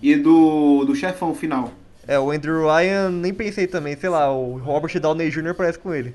E 0.00 0.14
do, 0.14 0.84
do 0.84 0.94
chefão 0.94 1.34
final. 1.34 1.72
É, 2.06 2.16
o 2.16 2.30
Andrew 2.30 2.64
Ryan, 2.72 3.10
nem 3.10 3.34
pensei 3.34 3.66
também. 3.66 3.96
Sei 3.96 4.08
lá, 4.08 4.32
o 4.32 4.56
Robert 4.58 5.00
Downey 5.00 5.30
Jr. 5.30 5.52
parece 5.54 5.80
com 5.80 5.92
ele. 5.92 6.14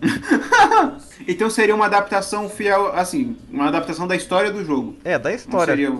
Então 1.28 1.50
seria 1.50 1.74
uma 1.74 1.86
adaptação 1.86 2.48
fiel, 2.48 2.92
assim, 2.94 3.36
uma 3.50 3.66
adaptação 3.66 4.06
da 4.06 4.14
história 4.14 4.50
do 4.52 4.64
jogo. 4.64 4.96
É, 5.04 5.18
da 5.18 5.30
Não 5.30 5.36
história. 5.36 5.74
seria, 5.74 5.98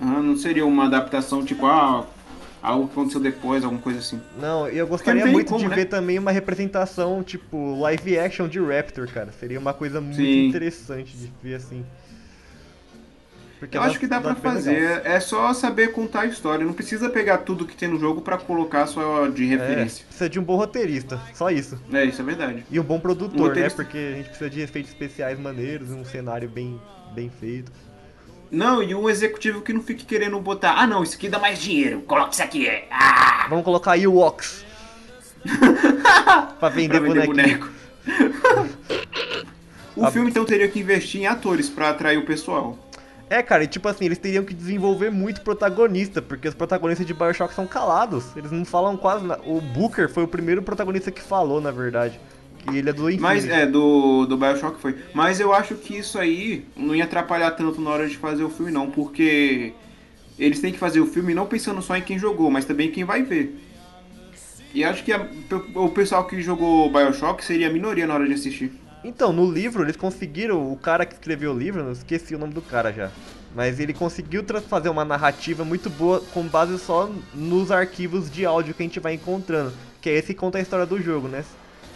ah, 0.00 0.04
não 0.04 0.36
seria 0.36 0.66
uma 0.66 0.84
adaptação 0.84 1.42
tipo, 1.42 1.64
ah, 1.66 2.04
algo 2.62 2.86
que 2.86 2.92
aconteceu 2.92 3.20
depois, 3.20 3.64
alguma 3.64 3.80
coisa 3.80 4.00
assim. 4.00 4.20
Não, 4.38 4.68
eu 4.68 4.86
gostaria 4.86 5.24
não 5.24 5.32
muito 5.32 5.48
como, 5.48 5.60
de 5.60 5.68
né? 5.68 5.74
ver 5.76 5.86
também 5.86 6.18
uma 6.18 6.30
representação, 6.30 7.22
tipo, 7.22 7.80
live 7.80 8.18
action 8.18 8.48
de 8.48 8.60
Raptor, 8.60 9.08
cara. 9.10 9.32
Seria 9.32 9.58
uma 9.58 9.72
coisa 9.72 10.00
muito 10.00 10.16
Sim. 10.16 10.48
interessante 10.48 11.16
de 11.16 11.32
ver 11.42 11.54
assim. 11.54 11.84
Porque 13.60 13.76
Eu 13.76 13.82
dá- 13.82 13.86
acho 13.88 13.98
que 14.00 14.06
dá 14.06 14.16
legal. 14.18 14.36
fazer, 14.36 15.02
é 15.04 15.20
só 15.20 15.52
saber 15.52 15.92
contar 15.92 16.22
a 16.22 16.26
história, 16.26 16.64
não 16.64 16.72
precisa 16.72 17.10
pegar 17.10 17.38
tudo 17.38 17.66
que 17.66 17.76
tem 17.76 17.88
no 17.88 18.00
jogo 18.00 18.22
pra 18.22 18.38
colocar 18.38 18.86
só 18.86 19.28
de 19.28 19.44
É, 19.44 19.48
referência. 19.48 20.04
precisa 20.06 20.30
de 20.30 20.40
um 20.40 20.42
bom 20.42 20.56
roteirista, 20.56 21.20
só 21.34 21.50
isso. 21.50 21.78
É, 21.92 22.02
isso 22.06 22.22
é 22.22 22.24
verdade. 22.24 22.64
E 22.70 22.80
um 22.80 22.82
bom 22.82 22.96
Um 22.96 23.00
produtor, 23.00 23.38
né? 23.38 23.46
roteirista. 23.48 23.84
Porque 23.84 23.98
a 23.98 24.16
gente 24.16 24.28
precisa 24.30 24.48
de 24.48 24.60
efeitos 24.62 24.90
especiais 24.90 25.38
maneiros, 25.38 25.90
um 25.90 26.04
cenário 26.06 26.48
bem, 26.48 26.80
bem 27.14 27.30
feito. 27.38 27.70
Não, 28.50 28.82
e 28.82 28.94
um 28.94 29.08
executivo 29.10 29.60
que 29.60 29.72
não 29.74 29.82
fique 29.82 30.04
querendo 30.06 30.40
botar, 30.40 30.72
ah 30.78 30.86
não, 30.86 31.02
isso 31.02 31.14
aqui 31.16 31.28
dá 31.28 31.38
mais 31.38 31.58
dinheiro, 31.60 32.00
coloca 32.00 32.32
isso 32.32 32.42
aqui, 32.42 32.66
é. 32.66 32.88
Ah, 32.90 33.46
Vamos 33.50 33.64
colocar 33.64 33.92
aí 33.92 34.06
o 34.06 34.16
Ox. 34.16 34.64
pra 36.58 36.68
vender, 36.70 36.98
pra 36.98 37.08
vender 37.08 37.26
boneco. 37.26 37.68
o 39.94 40.04
A- 40.06 40.10
filme 40.10 40.30
então 40.30 40.44
teria 40.44 40.66
que 40.68 40.80
investir 40.80 41.20
em 41.20 41.26
atores 41.26 41.68
pra 41.68 41.90
atrair 41.90 42.16
o 42.18 42.24
pessoal. 42.24 42.78
É, 43.30 43.42
cara, 43.44 43.62
e 43.62 43.68
tipo 43.68 43.86
assim, 43.88 44.06
eles 44.06 44.18
teriam 44.18 44.44
que 44.44 44.52
desenvolver 44.52 45.08
muito 45.08 45.40
protagonista, 45.42 46.20
porque 46.20 46.48
os 46.48 46.54
protagonistas 46.54 47.06
de 47.06 47.14
Bioshock 47.14 47.54
são 47.54 47.64
calados. 47.64 48.36
Eles 48.36 48.50
não 48.50 48.64
falam 48.64 48.96
quase 48.96 49.24
nada. 49.24 49.40
O 49.46 49.60
Booker 49.60 50.08
foi 50.08 50.24
o 50.24 50.28
primeiro 50.28 50.60
protagonista 50.62 51.12
que 51.12 51.22
falou, 51.22 51.60
na 51.60 51.70
verdade. 51.70 52.18
Que 52.66 52.76
ele 52.76 52.90
é 52.90 52.92
do 52.92 53.02
Infinity. 53.08 53.22
Mas 53.22 53.48
é, 53.48 53.64
do, 53.66 54.26
do 54.26 54.36
Bioshock 54.36 54.80
foi. 54.80 54.96
Mas 55.14 55.38
eu 55.38 55.54
acho 55.54 55.76
que 55.76 55.96
isso 55.96 56.18
aí 56.18 56.64
não 56.76 56.92
ia 56.92 57.04
atrapalhar 57.04 57.52
tanto 57.52 57.80
na 57.80 57.90
hora 57.90 58.08
de 58.08 58.16
fazer 58.18 58.42
o 58.42 58.50
filme, 58.50 58.72
não, 58.72 58.90
porque 58.90 59.72
eles 60.36 60.60
têm 60.60 60.72
que 60.72 60.78
fazer 60.78 61.00
o 61.00 61.06
filme 61.06 61.32
não 61.32 61.46
pensando 61.46 61.80
só 61.80 61.96
em 61.96 62.02
quem 62.02 62.18
jogou, 62.18 62.50
mas 62.50 62.64
também 62.64 62.88
em 62.88 62.92
quem 62.92 63.04
vai 63.04 63.22
ver. 63.22 63.56
E 64.74 64.84
acho 64.84 65.04
que 65.04 65.12
a- 65.12 65.26
o 65.76 65.88
pessoal 65.90 66.26
que 66.26 66.40
jogou 66.42 66.90
Bioshock 66.90 67.44
seria 67.44 67.68
a 67.68 67.72
minoria 67.72 68.06
na 68.06 68.14
hora 68.14 68.26
de 68.26 68.34
assistir. 68.34 68.72
Então, 69.02 69.32
no 69.32 69.50
livro, 69.50 69.82
eles 69.82 69.96
conseguiram. 69.96 70.72
O 70.72 70.76
cara 70.76 71.06
que 71.06 71.14
escreveu 71.14 71.52
o 71.52 71.58
livro, 71.58 71.80
eu 71.80 71.92
esqueci 71.92 72.34
o 72.34 72.38
nome 72.38 72.52
do 72.52 72.60
cara 72.60 72.92
já. 72.92 73.10
Mas 73.54 73.80
ele 73.80 73.92
conseguiu 73.92 74.44
fazer 74.60 74.88
uma 74.88 75.04
narrativa 75.04 75.64
muito 75.64 75.90
boa 75.90 76.20
com 76.32 76.46
base 76.46 76.78
só 76.78 77.10
nos 77.34 77.70
arquivos 77.70 78.30
de 78.30 78.44
áudio 78.44 78.74
que 78.74 78.82
a 78.82 78.86
gente 78.86 79.00
vai 79.00 79.14
encontrando. 79.14 79.72
Que 80.00 80.10
é 80.10 80.14
esse 80.14 80.28
que 80.28 80.34
conta 80.34 80.58
a 80.58 80.60
história 80.60 80.86
do 80.86 81.00
jogo, 81.00 81.28
né? 81.28 81.44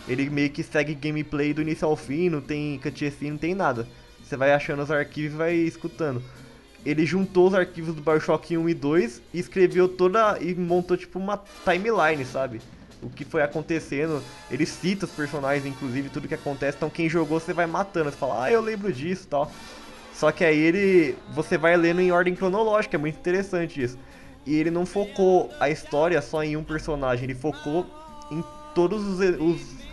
Ele 0.09 0.29
meio 0.29 0.51
que 0.51 0.62
segue 0.62 0.95
gameplay 0.95 1.55
do 1.55 1.62
início 1.62 1.87
ao 1.87 1.97
fim, 1.97 2.29
não 2.29 2.40
tem 2.40 2.79
cutscene, 2.79 3.31
não 3.31 3.38
tem 3.38 3.55
nada. 3.55 3.87
Você 4.23 4.37
vai 4.37 4.53
achando 4.53 4.83
os 4.83 4.90
arquivos 4.90 5.35
e 5.35 5.37
vai 5.37 5.55
escutando. 5.55 6.23
Ele 6.85 7.07
juntou 7.07 7.49
os 7.49 7.55
arquivos 7.55 7.95
do 7.95 8.03
Bioshock 8.03 8.57
1 8.57 8.69
e 8.69 8.75
2 8.75 9.23
e 9.33 9.38
escreveu 9.38 9.88
toda. 9.88 10.38
e 10.40 10.55
montou 10.55 10.97
tipo 10.97 11.19
uma 11.19 11.43
timeline, 11.64 12.25
sabe? 12.25 12.61
O 13.05 13.11
que 13.11 13.25
foi 13.25 13.43
acontecendo. 13.43 14.23
Ele 14.51 14.64
cita 14.64 15.05
os 15.05 15.12
personagens, 15.12 15.67
inclusive, 15.67 16.09
tudo 16.09 16.27
que 16.27 16.35
acontece. 16.35 16.77
Então 16.77 16.90
quem 16.90 17.09
jogou 17.09 17.38
você 17.38 17.53
vai 17.53 17.67
matando. 17.67 18.11
Você 18.11 18.17
fala, 18.17 18.45
ah, 18.45 18.53
eu 18.53 18.61
lembro 18.61 18.93
disso 18.93 19.27
tal. 19.29 19.51
Só 20.14 20.31
que 20.31 20.45
aí 20.45 20.59
ele. 20.59 21.17
Você 21.35 21.59
vai 21.59 21.77
lendo 21.77 22.01
em 22.01 22.12
ordem 22.12 22.35
cronológica, 22.35 22.97
é 22.97 22.99
muito 22.99 23.19
interessante 23.19 23.83
isso. 23.83 23.99
E 24.47 24.55
ele 24.55 24.71
não 24.71 24.87
focou 24.87 25.51
a 25.59 25.69
história 25.69 26.21
só 26.23 26.43
em 26.43 26.57
um 26.57 26.62
personagem, 26.62 27.25
ele 27.25 27.35
focou 27.35 27.87
em 28.31 28.43
todos 28.75 29.03
os. 29.03 29.21
os 29.40 29.85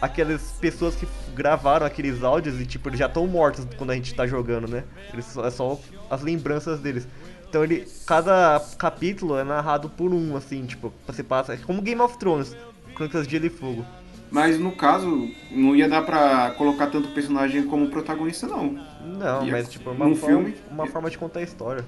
aquelas 0.00 0.52
pessoas 0.60 0.94
que 0.94 1.08
gravaram 1.34 1.86
aqueles 1.86 2.22
áudios 2.22 2.60
e 2.60 2.66
tipo, 2.66 2.88
eles 2.88 2.98
já 2.98 3.06
estão 3.06 3.26
mortos 3.26 3.66
quando 3.78 3.90
a 3.90 3.94
gente 3.94 4.14
tá 4.14 4.26
jogando, 4.26 4.68
né? 4.68 4.84
Eles 5.12 5.36
é 5.36 5.50
só 5.50 5.78
as 6.10 6.22
lembranças 6.22 6.80
deles. 6.80 7.08
Então 7.48 7.62
ele. 7.64 7.86
Cada 8.06 8.60
capítulo 8.78 9.36
é 9.36 9.44
narrado 9.44 9.88
por 9.88 10.12
um, 10.12 10.36
assim, 10.36 10.64
tipo, 10.66 10.92
você 11.06 11.22
passa. 11.22 11.54
É 11.54 11.56
como 11.56 11.82
Game 11.82 12.00
of 12.00 12.18
Thrones, 12.18 12.56
Crônicas 12.94 13.26
de 13.26 13.32
Gelo 13.32 13.46
e 13.46 13.50
Fogo. 13.50 13.84
Mas 14.30 14.58
no 14.58 14.72
caso, 14.72 15.30
não 15.52 15.74
ia 15.76 15.88
dar 15.88 16.02
pra 16.02 16.50
colocar 16.58 16.88
tanto 16.88 17.08
personagem 17.10 17.62
como 17.64 17.88
protagonista, 17.88 18.46
não. 18.48 18.76
Não, 19.04 19.46
E 19.46 19.50
mas 19.50 19.68
tipo, 19.68 19.88
é 19.90 19.92
uma, 19.92 20.14
forma, 20.16 20.16
filme- 20.26 20.56
uma 20.70 20.86
forma 20.86 21.08
de 21.08 21.16
contar 21.16 21.40
a 21.40 21.42
história. 21.44 21.84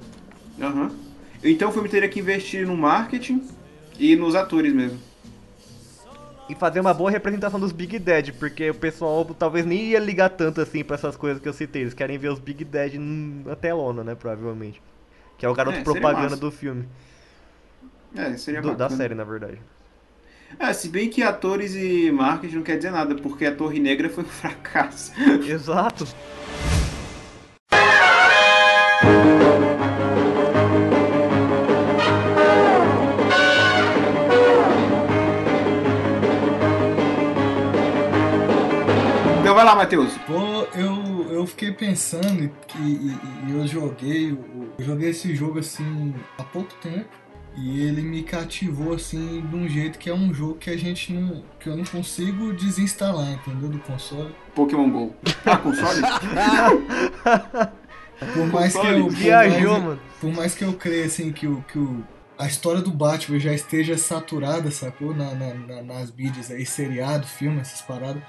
Aham. 0.61 0.91
Então 1.43 1.69
o 1.71 1.73
filme 1.73 1.89
teria 1.89 2.09
que 2.09 2.21
investir 2.21 2.67
no 2.67 2.77
marketing 2.77 3.43
e 3.99 4.15
nos 4.17 4.35
atores 4.37 4.73
mesmo. 4.73 4.99
E 6.49 6.55
fazer 6.55 6.81
uma 6.81 6.95
boa 6.95 7.11
representação 7.11 7.61
dos 7.61 7.73
Big 7.73 7.99
Dead, 7.99 8.33
porque 8.39 8.71
o 8.71 8.75
pessoal 8.75 9.25
talvez 9.39 9.67
nem 9.67 9.89
ia 9.89 9.99
ligar 9.99 10.31
tanto 10.31 10.61
assim 10.61 10.83
pra 10.83 10.95
essas 10.95 11.17
coisas 11.17 11.43
que 11.43 11.49
eu 11.49 11.53
citei. 11.53 11.83
Eles 11.83 11.93
querem 11.93 12.17
ver 12.19 12.31
os 12.31 12.39
Big 12.39 12.65
Dead 12.65 12.95
na 12.95 13.55
telona, 13.55 14.03
né, 14.03 14.15
provavelmente. 14.15 14.81
Que 15.39 15.47
é 15.47 15.49
o 15.49 15.55
garoto 15.55 15.79
É, 15.79 15.83
propaganda 15.83 16.23
massa. 16.31 16.37
do 16.37 16.51
filme. 16.51 16.87
É, 18.15 18.37
seria 18.37 18.61
Do- 18.61 18.75
da 18.75 18.91
série, 18.91 19.15
na 19.15 19.25
verdade. 19.25 19.59
É, 20.59 20.73
se 20.73 20.89
bem 20.89 21.09
que 21.09 21.23
atores 21.23 21.75
e 21.75 22.11
marketing 22.11 22.57
não 22.57 22.63
quer 22.63 22.77
dizer 22.77 22.91
nada, 22.91 23.15
porque 23.15 23.45
a 23.47 23.55
Torre 23.55 23.79
Negra 23.79 24.09
foi 24.11 24.25
um 24.25 24.27
fracasso. 24.29 25.13
Exato. 25.47 26.07
Então 39.41 39.55
vai 39.55 39.65
lá, 39.65 39.75
Matheus. 39.75 40.17
Pô, 40.27 40.67
eu, 40.75 40.98
eu 41.39 41.47
fiquei 41.47 41.73
pensando 41.73 42.43
e, 42.43 42.81
e- 42.81 43.19
e 43.49 43.53
eu 43.53 43.67
joguei, 43.67 44.33
o- 44.33 44.69
eu 44.79 44.85
joguei 44.85 45.11
esse 45.11 45.35
jogo 45.35 45.59
assim 45.59 46.15
há 46.37 46.43
pouco 46.45 46.73
tempo 46.83 47.09
e 47.57 47.81
ele 47.81 48.03
me 48.03 48.23
cativou 48.23 48.95
assim 48.95 49.41
de 49.41 49.57
um 49.57 49.69
jeito 49.69 49.99
que 49.99 50.09
é 50.09 50.15
um 50.15 50.33
jogo 50.33 50.55
que 50.57 50.71
a 50.71 50.77
gente 50.77 51.13
não, 51.13 51.43
que 51.59 51.69
eu 51.69 51.77
não 51.77 51.85
consigo 51.85 52.53
desinstalar, 52.53 53.33
entendeu, 53.33 53.69
do 53.69 53.79
console. 53.81 54.35
Pokémon 54.55 54.89
GO. 54.91 55.15
Ah, 55.45 55.57
console? 55.57 56.01
Por 58.35 58.47
mais 58.53 58.73
que 58.73 58.79
Console, 58.79 58.99
eu 58.99 59.07
por 59.07 59.15
Viajou, 59.15 59.71
mais- 59.73 59.85
mano. 59.85 60.01
Por 60.21 60.33
mais 60.33 60.55
que 60.55 60.65
eu 60.65 60.73
creia 60.73 61.05
assim 61.07 61.31
que 61.33 61.47
o, 61.47 61.63
que 61.69 61.79
o 61.79 62.03
a 62.37 62.47
história 62.47 62.81
do 62.81 62.91
Batman 62.93 63.39
já 63.41 63.53
esteja 63.53 63.97
saturada, 63.99 64.71
sacou? 64.71 65.15
Na, 65.15 65.35
na- 65.35 65.55
na- 65.55 65.83
nas 65.83 66.13
mídias 66.13 66.51
aí, 66.51 66.65
seriado, 66.67 67.27
filme, 67.27 67.61
essas 67.61 67.81
paradas. 67.81 68.23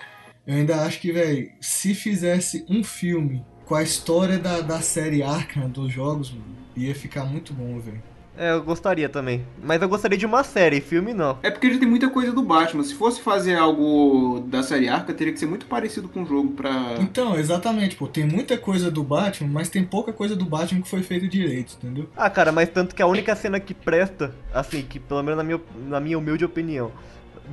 Eu 0.50 0.56
ainda 0.56 0.78
acho 0.78 1.00
que, 1.00 1.12
velho, 1.12 1.48
se 1.62 1.94
fizesse 1.94 2.66
um 2.68 2.84
filme 2.84 3.46
com 3.68 3.76
a 3.76 3.84
história 3.84 4.40
da, 4.40 4.62
da 4.62 4.82
série 4.82 5.22
Arkham 5.22 5.70
dos 5.70 5.94
jogos, 5.94 6.32
mano, 6.32 6.44
ia 6.76 6.96
ficar 6.96 7.24
muito 7.24 7.54
bom, 7.54 7.80
velho. 7.80 8.02
É, 8.36 8.54
eu 8.54 8.64
gostaria 8.64 9.08
também. 9.08 9.46
Mas 9.62 9.80
eu 9.80 9.88
gostaria 9.88 10.18
de 10.18 10.26
uma 10.26 10.44
série, 10.44 10.82
filme 10.82 11.14
não. 11.14 11.38
É 11.44 11.52
porque 11.52 11.72
já 11.72 11.78
tem 11.78 11.88
muita 11.88 12.10
coisa 12.10 12.32
do 12.32 12.42
Batman. 12.42 12.84
Se 12.84 12.96
fosse 12.96 13.22
fazer 13.22 13.58
algo 13.58 14.44
da 14.48 14.64
série 14.64 14.90
Arca, 14.90 15.14
teria 15.14 15.32
que 15.32 15.38
ser 15.38 15.46
muito 15.46 15.68
parecido 15.68 16.10
com 16.10 16.24
o 16.24 16.26
jogo 16.26 16.54
pra. 16.54 16.96
Então, 17.00 17.38
exatamente, 17.38 17.96
pô, 17.96 18.08
tem 18.08 18.26
muita 18.26 18.58
coisa 18.58 18.90
do 18.90 19.04
Batman, 19.04 19.52
mas 19.52 19.70
tem 19.70 19.84
pouca 19.84 20.12
coisa 20.12 20.36
do 20.36 20.46
Batman 20.46 20.82
que 20.82 20.90
foi 20.90 21.04
feita 21.04 21.28
direito, 21.28 21.78
entendeu? 21.78 22.10
Ah, 22.18 22.30
cara, 22.30 22.52
mas 22.52 22.70
tanto 22.70 22.96
que 22.96 23.04
a 23.04 23.08
única 23.08 23.36
cena 23.36 23.60
que 23.60 23.76
presta, 23.76 24.34
assim, 24.52 24.82
que 24.82 25.00
pelo 25.00 25.22
menos 25.22 25.38
na 25.38 25.44
minha, 25.44 25.62
na 25.88 26.00
minha 26.00 26.18
humilde 26.18 26.44
opinião, 26.44 26.92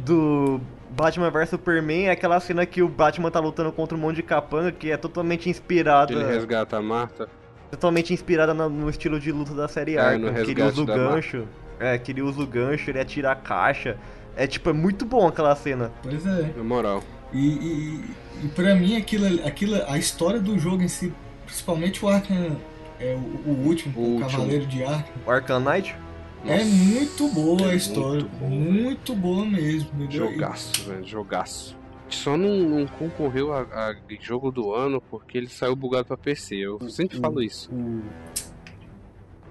do 0.03 0.63
Batman 0.91 1.31
vs 1.31 1.51
Superman 1.51 2.07
é 2.07 2.11
aquela 2.11 2.39
cena 2.41 2.65
que 2.67 2.83
o 2.83 2.89
Batman 2.89 3.31
tá 3.31 3.41
lutando 3.41 3.73
contra 3.73 3.97
um 3.97 4.01
monte 4.01 4.17
de 4.17 4.23
capanga 4.23 4.71
que 4.73 4.91
é 4.91 4.97
totalmente 4.97 5.49
inspirada. 5.51 6.13
Ele 6.13 6.25
resgata 6.25 6.77
a 6.77 6.83
Marta. 6.83 7.29
Totalmente 7.71 8.13
inspirada 8.15 8.55
na- 8.55 8.69
no 8.69 8.89
estilo 8.89 9.19
de 9.19 9.33
luta 9.33 9.53
da 9.55 9.67
série 9.69 9.97
É, 9.97 10.01
Arkham. 10.01 10.19
no 10.19 10.33
que 10.33 10.39
ele 10.39 10.47
resgate 10.47 10.73
usa 10.73 10.83
o 10.83 10.87
gancho. 10.87 11.45
É, 11.81 11.99
que 11.99 12.13
ele 12.13 12.23
usa 12.23 12.41
o 12.43 12.47
gancho, 12.47 12.89
ele 12.91 13.01
atira 13.01 13.33
a 13.33 13.35
caixa. 13.35 13.97
É 14.37 14.47
tipo, 14.47 14.71
é 14.71 14.73
muito 14.73 15.05
bom 15.05 15.27
aquela 15.27 15.55
cena. 15.57 15.91
Pois 16.03 16.25
é. 16.27 16.53
Na 16.57 16.63
moral. 16.65 17.03
E, 17.33 17.39
e, 17.49 18.05
e 18.45 18.49
pra 18.49 18.75
mim, 18.75 18.97
aquilo, 18.97 19.27
aquilo, 19.47 19.77
a 19.89 19.99
história 19.99 20.39
do 20.41 20.59
jogo 20.59 20.83
em 20.83 20.89
si, 20.89 21.13
principalmente 21.45 22.05
o 22.05 22.09
Arkham, 22.09 22.57
é, 23.01 23.15
o, 23.45 23.51
o 23.51 23.67
último, 23.67 23.99
O 23.99 24.03
o, 24.03 24.07
último. 24.13 24.31
Cavaleiro 24.31 24.67
de 24.67 24.85
Arkham, 24.85 25.05
O 25.27 25.31
Arkham 25.31 25.61
Knight? 25.61 25.97
É 26.45 26.65
muito 26.65 27.29
boa 27.29 27.63
é 27.63 27.73
a 27.73 27.75
história. 27.75 28.23
muito 28.23 28.39
boa, 28.39 28.51
Muito 28.51 29.15
boa 29.15 29.45
mesmo, 29.47 29.91
entendeu? 29.95 30.31
Jogaço, 30.33 30.85
velho, 30.85 31.07
jogaço. 31.07 31.77
Só 32.09 32.37
não, 32.37 32.57
não 32.59 32.87
concorreu 32.87 33.53
a, 33.53 33.63
a 33.63 33.97
jogo 34.21 34.51
do 34.53 34.73
ano 34.73 35.01
porque 35.01 35.37
ele 35.39 35.49
saiu 35.49 35.75
bugado 35.75 36.07
pra 36.07 36.17
PC. 36.17 36.57
Eu 36.57 36.89
sempre 36.89 37.19
falo 37.19 37.43
isso. 37.43 37.73
O, 37.73 38.03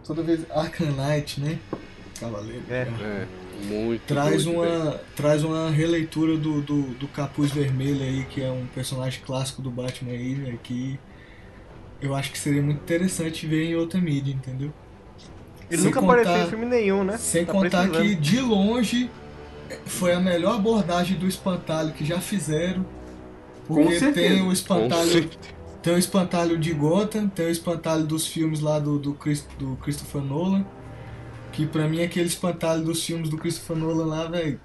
toda 0.05 0.23
vez 0.23 0.49
Arkham 0.51 0.91
Knight, 0.91 1.41
né? 1.41 1.59
Cavaleiro. 2.19 2.63
É. 2.69 2.81
Arkham. 2.81 3.05
É, 3.05 3.27
muito 3.63 4.05
Traz 4.05 4.45
uma, 4.45 4.99
traz 5.15 5.43
uma 5.43 5.69
releitura 5.69 6.37
do, 6.37 6.61
do, 6.61 6.81
do 6.95 7.07
Capuz 7.07 7.51
Vermelho 7.51 8.01
aí, 8.01 8.25
que 8.25 8.41
é 8.41 8.51
um 8.51 8.65
personagem 8.67 9.21
clássico 9.25 9.61
do 9.61 9.69
Batman 9.69 10.11
aí, 10.11 10.33
velho, 10.35 10.59
que 10.61 10.99
eu 12.01 12.15
acho 12.15 12.31
que 12.31 12.37
seria 12.37 12.61
muito 12.61 12.81
interessante 12.81 13.47
ver 13.47 13.65
em 13.65 13.75
outra 13.75 13.99
mídia, 13.99 14.33
entendeu? 14.33 14.73
Ele 15.69 15.82
Sem 15.82 15.86
nunca 15.89 15.99
contar- 16.01 16.13
apareceu 16.21 16.45
em 16.45 16.49
filme 16.49 16.65
nenhum, 16.65 17.04
né? 17.04 17.17
Sem 17.17 17.45
Tá 17.45 17.51
contar 17.51 17.89
que 17.89 18.15
de 18.15 18.39
longe 18.39 19.10
foi 19.86 20.13
a 20.13 20.19
melhor 20.19 20.56
abordagem 20.56 21.17
do 21.17 21.28
espantalho 21.28 21.91
que 21.93 22.06
já 22.06 22.19
fizeram. 22.19 22.86
Porque 23.67 23.99
tem 24.12 24.41
o 24.43 24.51
espantalho, 24.51 25.30
tem 25.82 25.93
o 25.93 25.97
espantalho 25.97 26.58
de 26.58 26.71
Gotham, 26.71 27.28
tem 27.28 27.47
o 27.47 27.49
espantalho 27.49 28.04
dos 28.04 28.28
filmes 28.28 28.60
lá 28.60 28.78
do, 28.78 28.99
do, 28.99 29.13
Chris- 29.15 29.47
do 29.58 29.75
Christopher 29.78 30.21
Nolan. 30.21 30.63
Que 31.51 31.65
pra 31.65 31.88
mim 31.88 32.04
aquele 32.04 32.28
espantalho 32.28 32.84
dos 32.84 33.04
filmes 33.04 33.30
do 33.30 33.38
Christopher 33.38 33.75
Nolan 33.78 34.06
lá, 34.06 34.25
velho. 34.28 34.60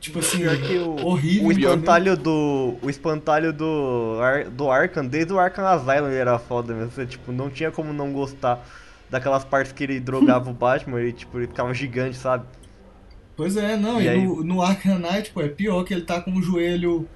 Tipo 0.00 0.18
assim, 0.18 0.44
o- 0.46 1.06
horrível. 1.06 1.46
O 1.48 1.52
espantalho 1.52 2.16
do. 2.16 2.74
O 2.82 2.90
espantalho 2.90 3.52
do. 3.52 4.18
Ar- 4.20 4.44
do 4.50 4.70
Arkham, 4.70 5.06
desde 5.06 5.32
o 5.32 5.38
Arkham 5.38 5.64
Asylum 5.66 6.08
ele 6.08 6.16
era 6.16 6.38
foda 6.38 6.74
mesmo. 6.74 6.90
Você, 6.90 7.06
tipo, 7.06 7.30
não 7.30 7.48
tinha 7.48 7.70
como 7.70 7.92
não 7.92 8.12
gostar 8.12 8.66
daquelas 9.14 9.44
partes 9.44 9.72
que 9.72 9.84
ele 9.84 10.00
drogava 10.00 10.50
o 10.50 10.54
Batman 10.54 11.02
e 11.02 11.12
tipo, 11.12 11.38
ele 11.38 11.48
ficava 11.48 11.72
gigante, 11.74 12.16
sabe? 12.16 12.46
Pois 13.36 13.56
é, 13.56 13.76
não, 13.76 14.00
E 14.00 14.04
e, 14.04 14.08
aí? 14.08 14.20
no, 14.20 14.44
no 14.44 14.62
Arkham 14.62 14.98
Knight, 14.98 15.32
pô, 15.32 15.42
é 15.42 15.48
pior 15.48 15.84
que 15.84 15.92
ele 15.92 16.04
tá 16.04 16.20
com 16.20 16.32
o 16.34 16.42
joelho. 16.42 17.08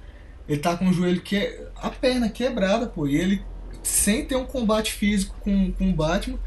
Ele 0.47 0.59
tá 0.59 0.75
com 0.77 0.89
o 0.89 0.93
joelho 0.93 1.21
que 1.21 1.37
a 1.75 1.89
perna 1.91 2.29
quebrada, 2.29 2.87
pô. 2.87 3.07
E 3.07 3.15
ele, 3.15 3.45
sem 3.83 4.25
ter 4.25 4.35
um 4.35 4.45
combate 4.45 4.93
físico 4.93 5.35
com, 5.41 5.71
com 5.71 5.89
o 5.89 5.93
Batman, 5.93 6.39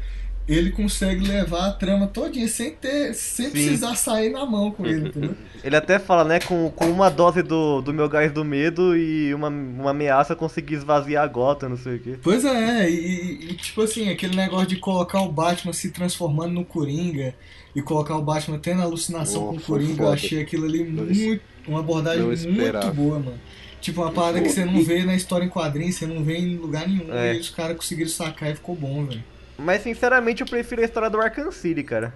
ele 0.47 0.71
consegue 0.71 1.25
levar 1.25 1.67
a 1.67 1.71
trama 1.71 2.07
todinha 2.07 2.47
sem 2.47 2.71
ter. 2.71 3.13
sem 3.13 3.45
Sim. 3.45 3.51
precisar 3.51 3.95
sair 3.95 4.29
na 4.29 4.45
mão 4.45 4.71
com 4.71 4.85
ele, 4.85 5.07
entendeu? 5.07 5.35
Ele 5.63 5.77
até 5.77 5.97
fala, 5.97 6.25
né, 6.25 6.41
com, 6.41 6.69
com 6.71 6.85
uma 6.91 7.09
dose 7.09 7.41
do, 7.41 7.81
do 7.81 7.93
meu 7.93 8.09
gás 8.09 8.29
do 8.33 8.43
medo 8.43 8.97
e 8.97 9.33
uma, 9.33 9.47
uma 9.47 9.91
ameaça 9.91 10.33
eu 10.33 10.37
consegui 10.37 10.73
esvaziar 10.75 11.23
a 11.23 11.27
gota, 11.27 11.69
não 11.69 11.77
sei 11.77 11.95
o 11.95 11.99
quê. 12.01 12.19
Pois 12.21 12.43
é, 12.43 12.89
e, 12.89 13.51
e, 13.51 13.53
tipo 13.55 13.81
assim, 13.81 14.09
aquele 14.09 14.35
negócio 14.35 14.67
de 14.67 14.75
colocar 14.75 15.21
o 15.21 15.31
Batman 15.31 15.71
se 15.71 15.91
transformando 15.91 16.51
no 16.51 16.65
Coringa 16.65 17.33
e 17.73 17.81
colocar 17.81 18.17
o 18.17 18.21
Batman 18.21 18.59
tendo 18.59 18.81
alucinação 18.81 19.43
Oh, 19.45 19.47
com 19.51 19.55
o 19.55 19.61
Coringa, 19.61 19.91
eu 19.93 19.97
foda. 19.97 20.09
achei 20.13 20.41
aquilo 20.41 20.65
ali 20.65 20.83
Não 20.83 21.05
muito. 21.05 21.41
Uma 21.65 21.79
abordagem 21.79 22.23
muito 22.25 22.91
boa, 22.93 23.19
mano. 23.19 23.39
Tipo, 23.79 24.01
uma 24.01 24.11
parada 24.11 24.41
que 24.41 24.49
você 24.49 24.65
não 24.65 24.83
vê 24.83 25.03
na 25.05 25.15
história 25.15 25.45
em 25.45 25.49
quadrinhos, 25.49 25.95
você 25.95 26.05
não 26.05 26.23
vê 26.23 26.37
em 26.37 26.57
lugar 26.57 26.85
nenhum. 26.87 27.13
É. 27.13 27.35
E 27.35 27.39
os 27.39 27.49
caras 27.49 27.77
conseguiram 27.77 28.09
sacar 28.09 28.51
e 28.51 28.55
ficou 28.55 28.75
bom, 28.75 29.05
velho. 29.05 29.23
Mas 29.57 29.81
sinceramente 29.83 30.41
eu 30.41 30.47
prefiro 30.47 30.81
a 30.81 30.85
história 30.85 31.09
do 31.09 31.19
Arkham 31.21 31.51
City, 31.51 31.83
cara. 31.83 32.13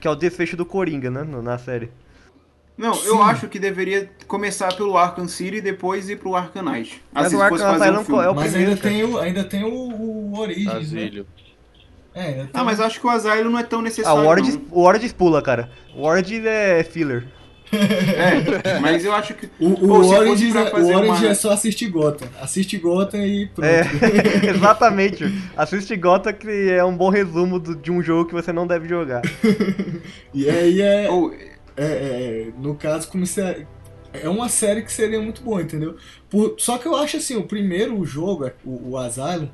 Que 0.00 0.06
é 0.06 0.10
o 0.10 0.14
desfecho 0.14 0.56
do 0.56 0.66
Coringa, 0.66 1.10
né, 1.10 1.22
no- 1.22 1.42
na 1.42 1.56
série. 1.58 1.90
Não, 2.76 2.92
eu 3.04 3.22
acho 3.22 3.46
que 3.48 3.58
deveria 3.58 4.10
começar 4.26 4.74
pelo 4.74 4.98
Arkham 4.98 5.28
City 5.28 5.58
e 5.58 5.60
depois 5.60 6.10
ir 6.10 6.16
pro 6.18 6.34
Arkham 6.34 6.62
Knight. 6.62 7.02
Mas 7.12 7.26
Assim, 7.26 7.36
o 7.36 7.42
Arkham 7.42 7.58
fazer 7.58 7.72
um 7.72 7.82
Asylum 7.82 8.04
filme. 8.04 8.22
é 8.24 8.28
o 8.28 8.34
Mas 8.34 8.44
primeiro, 8.50 8.70
ainda 8.72 8.82
cara. 8.82 8.94
tem, 8.94 9.04
o, 9.04 9.18
ainda 9.18 9.44
tem 9.44 9.64
o, 9.64 9.68
o 9.72 10.38
Origins, 10.38 10.66
né? 10.66 10.78
Asílio. 10.78 11.26
É, 12.14 12.22
ainda 12.26 12.42
tem 12.46 12.50
Ah, 12.52 12.64
mas 12.64 12.78
eu 12.80 12.84
acho 12.84 13.00
que 13.00 13.06
o 13.06 13.10
Asylum 13.10 13.50
não 13.50 13.58
é 13.58 13.62
tão 13.62 13.78
Ah, 13.78 13.82
necessário. 13.82 14.22
o 14.22 14.26
Origins, 14.26 14.56
não. 14.56 14.62
o 14.70 14.80
Origins 14.82 15.12
pula, 15.12 15.40
cara. 15.40 15.70
O 15.94 16.02
Origins 16.02 16.44
é 16.44 16.82
filler. 16.82 17.26
É, 17.74 18.78
mas 18.80 19.04
eu 19.04 19.12
acho 19.12 19.34
que. 19.34 19.46
O, 19.58 19.70
o 19.72 19.76
Pô, 19.88 20.06
Orange, 20.06 20.56
é, 20.56 20.60
o 20.74 20.86
Orange 20.86 21.24
uma- 21.24 21.28
é 21.28 21.34
só 21.34 21.52
assistir 21.52 21.88
Gotham. 21.88 22.28
Assiste 22.40 22.76
Gotham 22.78 23.24
e 23.24 23.46
pronto. 23.48 23.66
É, 23.68 23.82
exatamente. 24.50 25.24
Assiste 25.56 25.96
Gota 25.96 26.32
que 26.32 26.70
é 26.70 26.84
um 26.84 26.96
bom 26.96 27.08
resumo 27.10 27.58
do- 27.58 27.74
de 27.76 27.90
um 27.90 28.02
jogo 28.02 28.26
que 28.26 28.34
você 28.34 28.52
não 28.52 28.66
deve 28.66 28.88
jogar. 28.88 29.22
E 30.32 30.48
aí 30.48 30.80
é, 30.80 31.06
é, 31.06 31.84
é, 31.84 32.46
no 32.58 32.74
caso, 32.74 33.08
como 33.08 33.26
se 33.26 33.40
é, 33.40 33.66
é 34.12 34.28
uma 34.28 34.48
série 34.48 34.82
que 34.82 34.92
seria 34.92 35.20
muito 35.20 35.42
boa, 35.42 35.62
entendeu? 35.62 35.96
Por- 36.30 36.54
só 36.58 36.78
que 36.78 36.86
eu 36.86 36.96
acho 36.96 37.16
assim, 37.16 37.36
o 37.36 37.44
primeiro 37.44 38.04
jogo, 38.04 38.50
o, 38.64 38.90
o 38.90 38.98
Asylum, 38.98 39.48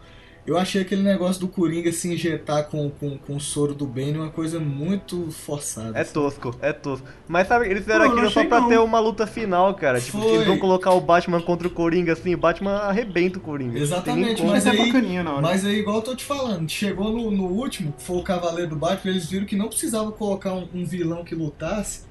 eu 0.47 0.57
achei 0.59 0.83
aquele 0.83 1.03
negócio 1.03 1.41
do 1.41 1.47
Coringa 1.49 1.93
se 1.93 2.13
injetar 2.13 2.65
com, 2.69 2.91
com, 2.91 3.17
com 3.19 3.37
o 3.37 3.41
soro 3.41 3.75
do 3.75 3.87
Bane 3.87 4.17
uma 4.19 4.31
coisa 4.31 4.59
muito 4.59 5.31
forçada. 5.31 5.97
É 5.99 6.03
assim. 6.03 6.13
tosco, 6.15 6.57
é 6.61 6.73
tosco. 6.73 7.07
Mas 7.29 7.47
sabe, 7.47 7.67
eles 7.67 7.81
fizeram 7.85 8.07
Pô, 8.07 8.13
aquilo 8.13 8.31
só 8.31 8.45
pra 8.45 8.61
não. 8.61 8.69
ter 8.69 8.79
uma 8.79 8.99
luta 8.99 9.27
final, 9.27 9.75
cara. 9.75 10.01
Tipo, 10.01 10.19
Foi. 10.21 10.35
eles 10.35 10.47
vão 10.47 10.59
colocar 10.59 10.93
o 10.93 11.01
Batman 11.01 11.41
contra 11.43 11.69
o 11.69 11.71
Coringa 11.71 12.15
assim, 12.15 12.35
o 12.35 12.39
Batman 12.39 12.79
arrebenta 12.79 13.39
o 13.39 13.41
Coringa. 13.41 13.79
Exatamente, 13.79 14.43
mas 14.43 14.67
é 14.67 14.75
bacaninha 14.77 15.23
na 15.23 15.33
hora. 15.33 15.43
Mas 15.43 15.65
aí, 15.65 15.79
igual 15.81 15.97
eu 15.97 16.03
tô 16.03 16.17
te 16.17 16.25
falando, 16.25 16.69
chegou 16.69 17.13
no, 17.13 17.31
no 17.31 17.45
último, 17.47 17.93
que 17.93 18.03
foi 18.03 18.17
o 18.17 18.23
Cavaleiro 18.23 18.71
do 18.71 18.77
Batman, 18.77 19.11
eles 19.13 19.29
viram 19.29 19.47
que 19.47 19.57
não 19.57 19.69
precisava 19.69 20.11
colocar 20.11 20.55
um, 20.55 20.67
um 20.75 20.85
vilão 20.85 21.23
que 21.23 21.35
lutasse 21.35 22.09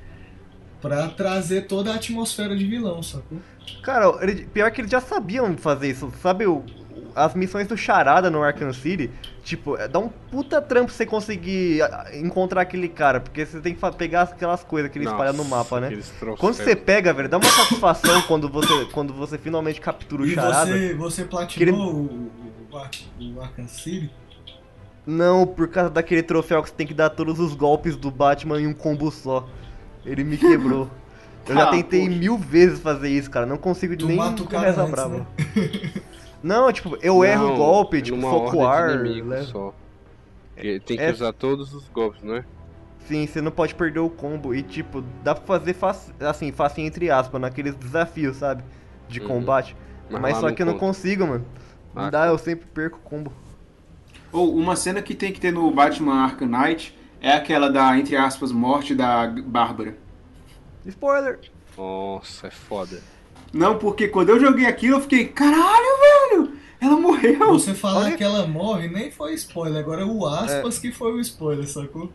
pra 0.82 1.08
trazer 1.10 1.64
toda 1.68 1.92
a 1.92 1.96
atmosfera 1.96 2.56
de 2.56 2.66
vilão, 2.66 3.04
sacou? 3.04 3.40
Cara, 3.84 4.18
ele- 4.22 4.46
pior 4.46 4.72
que 4.72 4.82
eles 4.82 4.90
já 4.92 5.02
sabiam 5.02 5.58
fazer 5.58 5.90
isso. 5.90 6.12
Sabe 6.22 6.46
o, 6.48 6.64
as 7.16 7.34
missões 7.34 7.68
do 7.68 7.76
Charada 7.78 8.30
no 8.30 8.42
Arkham 8.44 8.72
City? 8.74 9.10
Tipo, 9.44 9.78
é- 9.78 9.88
dá 9.88 10.00
um 10.00 10.10
puta 10.10 10.62
trampo 10.62 10.92
você 10.92 11.06
conseguir 11.06 11.80
encontrar 12.14 12.62
aquele 12.62 12.88
cara, 12.90 13.20
porque 13.20 13.46
você 13.46 13.60
tem 13.60 13.74
que 13.74 13.92
pegar 13.98 14.24
aquelas 14.24 14.64
coisas 14.64 14.92
que 14.92 14.98
ele 15.00 15.06
espalha 15.06 15.34
no 15.34 15.44
mapa, 15.46 15.80
né? 15.80 15.98
Quando 16.38 16.54
você 16.56 16.76
pega, 16.76 17.12
velho, 17.14 17.30
dá 17.30 17.38
uma 17.38 17.50
satisfação 17.50 18.22
quando 18.24 18.48
você, 18.50 18.86
quando 18.92 19.14
você 19.14 19.38
finalmente 19.38 19.82
captura 19.82 20.22
o 20.22 20.26
E 20.26 20.36
Charada. 20.36 20.72
você, 20.72 20.94
você 20.94 21.24
platinou 21.26 21.94
o, 21.94 22.00
o, 22.06 22.32
o, 22.72 22.78
Ar- 22.78 22.90
o 23.20 23.42
Arkham 23.42 23.68
City? 23.68 24.10
Não, 25.08 25.48
por 25.48 25.68
causa 25.70 25.90
daquele 25.90 26.22
troféu 26.22 26.62
que 26.62 26.70
você 26.70 26.76
tem 26.76 26.86
que 26.86 26.94
dar 26.94 27.10
todos 27.10 27.40
os 27.40 27.56
golpes 27.56 27.96
do 27.96 28.12
Batman 28.12 28.62
em 28.62 28.68
um 28.68 28.74
combo 28.74 29.10
só. 29.10 29.48
Ele 30.06 30.24
me 30.24 30.38
quebrou. 30.38 30.90
Eu 31.48 31.56
já 31.56 31.64
Ah, 31.64 31.72
tentei 31.72 32.06
poxa. 32.06 32.20
mil 32.20 32.38
vezes 32.38 32.80
fazer 32.80 33.10
isso, 33.10 33.32
cara. 33.32 33.46
Não 33.48 33.58
consigo 33.58 33.98
Tu 33.98 34.06
nem 34.06 34.18
mata 34.18 34.44
o 34.44 34.46
cara 34.48 34.70
antes, 34.70 34.92
brava. 34.92 35.18
né? 35.18 35.26
Não, 36.42 36.72
tipo, 36.72 36.98
eu 37.02 37.24
erro 37.24 37.46
o 37.46 37.50
Não, 37.50 37.56
golpe, 37.58 37.98
é 37.98 38.02
tipo, 38.02 38.18
numa 38.18 38.30
foco 38.30 38.58
ordem 38.58 38.88
de 38.88 38.94
ar. 38.94 39.06
inimigo 39.06 39.28
né? 39.30 39.42
só. 39.44 39.74
Tem 40.56 40.80
que 40.80 41.02
É- 41.02 41.12
usar 41.12 41.34
todos 41.34 41.74
os 41.74 41.88
golpes, 41.90 42.22
não 42.22 42.36
é? 42.36 42.46
Sim, 43.08 43.26
você 43.26 43.42
não 43.42 43.52
pode 43.52 43.74
perder 43.76 44.00
o 44.00 44.10
combo. 44.10 44.54
E, 44.54 44.62
tipo, 44.62 45.02
dá 45.24 45.34
pra 45.34 45.44
fazer 45.46 45.74
faci- 45.74 46.14
assim, 46.20 46.52
fácil 46.52 46.84
entre 46.84 47.10
aspas, 47.10 47.40
naqueles 47.42 47.76
desafios, 47.76 48.38
sabe? 48.38 48.64
De 49.08 49.20
Uhum. 49.22 49.28
combate. 49.28 49.76
Mas, 50.10 50.22
lá 50.22 50.40
só 50.42 50.52
que 50.52 50.62
eu 50.62 50.66
não 50.66 50.78
consigo, 50.78 51.26
mano. 51.26 51.46
Não 51.94 52.04
Ah, 52.04 52.10
dá, 52.10 52.26
eu 52.28 52.38
sempre 52.38 52.68
perco 52.68 52.98
o 52.98 53.02
combo. 53.02 53.34
Ou 54.32 54.56
uma 54.56 54.76
cena 54.76 55.02
que 55.02 55.16
tem 55.16 55.32
que 55.34 55.40
ter 55.40 55.52
no 55.52 55.70
Batman 55.72 56.24
Arkham 56.24 56.48
Knight 56.48 56.96
é 57.22 57.32
aquela 57.34 57.70
da, 57.72 57.98
entre 57.98 58.16
aspas, 58.16 58.52
morte 58.52 58.94
da 58.94 59.28
Bárbara. 59.28 59.98
Spoiler! 60.86 61.40
Nossa, 61.78 62.48
é 62.48 62.52
foda. 62.52 63.00
Não, 63.54 63.78
porque 63.78 64.08
quando 64.08 64.30
eu 64.30 64.40
joguei 64.40 64.66
aquilo 64.66 64.98
eu 64.98 65.02
fiquei, 65.02 65.26
caralho, 65.26 65.60
velho, 66.32 66.52
ela 66.80 66.96
morreu. 67.00 67.48
Você 67.54 67.74
falar 67.74 68.06
Olha- 68.06 68.18
que 68.18 68.24
ela 68.24 68.46
morre 68.48 68.88
nem 68.88 69.10
foi 69.12 69.34
spoiler, 69.34 69.80
agora 69.80 70.02
é 70.02 70.06
o 70.06 70.26
aspas 70.26 70.78
É. 70.78 70.82
que 70.82 70.92
foi 70.92 71.12
o 71.14 71.20
spoiler, 71.20 71.68
sacou? 71.68 72.12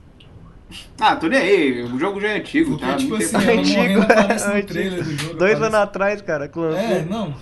Ah, 0.98 1.14
tô 1.16 1.26
nem 1.26 1.38
aí, 1.38 1.82
o 1.82 1.98
jogo 1.98 2.20
já 2.20 2.28
é 2.28 2.38
antigo, 2.38 2.70
Porque, 2.72 2.86
tá? 2.86 2.96
tipo 2.96 3.14
assim, 3.16 3.36
Antigo, 3.36 3.78
morrendo 3.78 4.00
no 4.00 4.04
antigo. 4.54 4.66
trailer 4.68 5.04
do 5.04 5.10
jogo. 5.12 5.34
Dois 5.38 5.54
aparece- 5.54 5.62
anos 5.62 5.74
atrás, 5.74 6.22
cara, 6.22 6.50
lançou. 6.54 6.72
É, 6.74 7.04
não. 7.04 7.34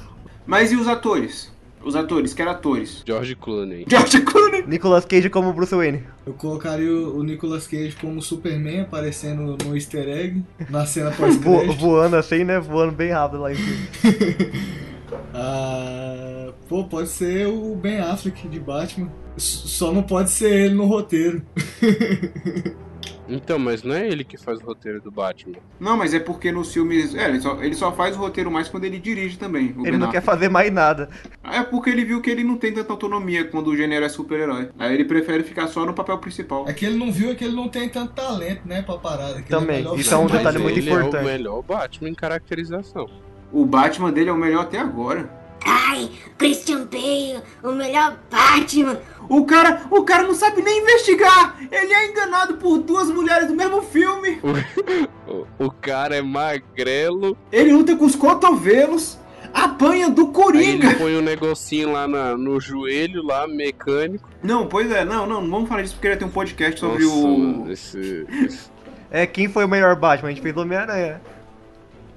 Mas 0.47 0.73
e 0.73 0.77
os 0.77 0.89
atores? 0.89 1.52
Os 1.85 1.97
atores, 1.97 2.33
quero 2.33 2.51
atores. 2.51 3.03
George 3.07 3.35
Clooney. 3.35 3.85
George 3.89 4.21
Clooney. 4.21 4.65
Nicolas 4.67 5.05
Cage 5.05 5.29
como 5.29 5.53
Bruce 5.53 5.75
Wayne. 5.75 6.05
Eu 6.27 6.33
colocaria 6.35 6.91
o 6.91 7.19
o 7.19 7.23
Nicolas 7.25 7.67
Cage 7.67 7.97
como 8.01 8.23
Superman 8.23 8.81
aparecendo 8.83 9.57
no 9.65 9.75
easter 9.75 10.09
egg, 10.09 10.43
na 10.71 10.87
cena 10.87 11.11
pós 11.11 11.37
Vo- 11.37 11.73
voando 11.75 12.17
assim, 12.17 12.45
né? 12.45 12.61
Voando 12.61 12.93
bem 12.93 13.11
rápido 13.11 13.43
lá 13.43 13.53
em 13.53 13.57
cima. 13.57 13.77
Ah, 15.35 16.53
pô, 16.69 16.85
pode 16.85 17.09
ser 17.09 17.47
o 17.47 17.75
Ben 17.75 17.99
Affleck 18.01 18.49
de 18.49 18.61
Batman. 18.61 19.11
S- 19.37 19.69
Só 19.69 19.93
não 19.93 20.03
pode 20.03 20.31
ser 20.31 20.51
ele 20.67 20.75
no 20.75 20.85
roteiro. 20.87 21.43
Então, 23.29 23.59
mas 23.59 23.83
não 23.83 23.95
é 23.95 24.07
ele 24.09 24.25
que 24.25 24.37
faz 24.37 24.61
o 24.61 24.65
roteiro 24.65 25.01
do 25.01 25.11
Batman. 25.11 25.57
Não, 25.79 25.97
mas 25.97 26.13
é 26.13 26.19
porque 26.21 26.51
nos 26.51 26.73
filmes. 26.73 27.15
É, 27.15 27.29
ele 27.29 27.41
só, 27.41 27.63
ele 27.63 27.75
só 27.75 27.93
faz 27.93 28.17
o 28.17 28.19
roteiro 28.19 28.51
mais 28.51 28.69
quando 28.69 28.85
ele 28.85 28.99
dirige 28.99 29.39
também. 29.39 29.75
o 29.77 29.83
Ele 29.83 29.93
Ben 29.93 29.99
não 29.99 30.11
quer 30.11 30.23
fazer 30.23 30.49
mais 30.49 30.73
nada. 30.73 31.09
É 31.45 31.63
porque 31.63 31.89
ele 31.91 32.05
viu 32.05 32.21
que 32.21 32.31
ele 32.31 32.43
não 32.45 32.57
tem 32.57 32.73
tanta 32.73 32.93
autonomia 32.93 33.45
quando 33.45 33.69
o 33.69 33.77
gênero 33.77 34.05
é 34.05 34.09
super-herói. 34.09 34.71
Aí 34.79 34.95
ele 34.95 35.05
prefere 35.05 35.43
ficar 35.45 35.69
só 35.69 35.87
no 35.87 35.95
papel 35.95 36.19
principal. 36.19 36.69
É 36.69 36.73
que 36.73 36.85
ele 36.85 36.97
não 36.97 37.13
viu 37.13 37.31
é 37.31 37.35
que 37.35 37.45
ele 37.45 37.55
não 37.55 37.69
tem 37.69 37.89
tanto 37.89 38.13
talento, 38.13 38.67
né, 38.67 38.83
pra 38.83 38.97
parada. 38.99 39.41
que 39.41 39.49
Também, 39.49 39.77
ele 39.77 39.85
melhor 39.85 39.99
isso 39.99 40.13
é 40.15 40.19
um 40.19 40.27
detalhe 40.27 40.57
ele. 40.57 40.65
muito 40.65 40.79
ele 40.79 40.91
importante. 40.91 41.17
é 41.17 41.21
o 41.21 41.25
melhor 41.25 41.63
Batman 41.63 42.09
em 42.11 42.15
caracterização. 42.15 43.09
O 43.53 43.65
Batman 43.65 44.11
dele 44.11 44.31
é 44.31 44.33
o 44.33 44.37
melhor 44.37 44.63
até 44.63 44.79
agora. 44.79 45.42
Ai, 45.65 46.11
Christian 46.39 46.87
Bale, 46.87 47.41
o 47.63 47.73
melhor 47.73 48.19
Batman. 48.31 48.99
O 49.29 49.45
cara, 49.45 49.83
o 49.91 50.03
cara 50.03 50.25
não 50.25 50.35
sabe 50.35 50.61
nem 50.63 50.81
investigar. 50.83 51.57
Ele 51.71 51.93
é 51.93 52.09
enganado 52.11 52.55
por 52.57 52.79
duas 52.79 53.09
mulheres 53.09 53.47
do 53.49 53.55
mesmo 53.55 53.83
filme. 53.83 54.41
O, 55.25 55.47
o 55.67 55.71
cara 55.71 56.17
é 56.17 56.21
magrelo, 56.21 57.37
Ele 57.51 57.73
luta 57.73 57.97
com 57.97 58.05
os 58.05 58.15
cotovelos, 58.17 59.19
apanha 59.55 60.11
do 60.11 60.23
aí 60.23 60.27
ele 60.27 60.33
Coringa. 60.35 60.95
põe 60.97 61.17
um 61.17 61.23
negocinho 61.23 61.93
lá 61.93 62.07
na- 62.09 62.37
no 62.37 62.61
joelho, 62.61 63.23
lá, 63.23 63.47
mecânico. 63.47 64.29
Não, 64.43 64.67
pois 64.67 64.91
é, 64.91 65.05
não, 65.05 65.25
não, 65.27 65.41
não 65.41 65.49
vamos 65.51 65.69
falar 65.69 65.83
disso 65.83 65.95
porque 65.95 66.09
ele 66.09 66.17
tem 66.17 66.27
um 66.29 66.31
podcast 66.31 66.79
sobre 66.79 67.05
Nossa, 67.05 67.17
o. 67.17 67.71
esse, 67.73 68.27
esse- 68.45 68.71
É, 69.11 69.25
quem 69.27 69.49
foi 69.49 69.65
o 69.65 69.69
melhor 69.69 69.95
Batman? 69.97 70.29
A 70.29 70.33
gente 70.33 70.43
fez 70.43 70.55
o 70.57 70.61
Homem-Aranha. 70.61 71.23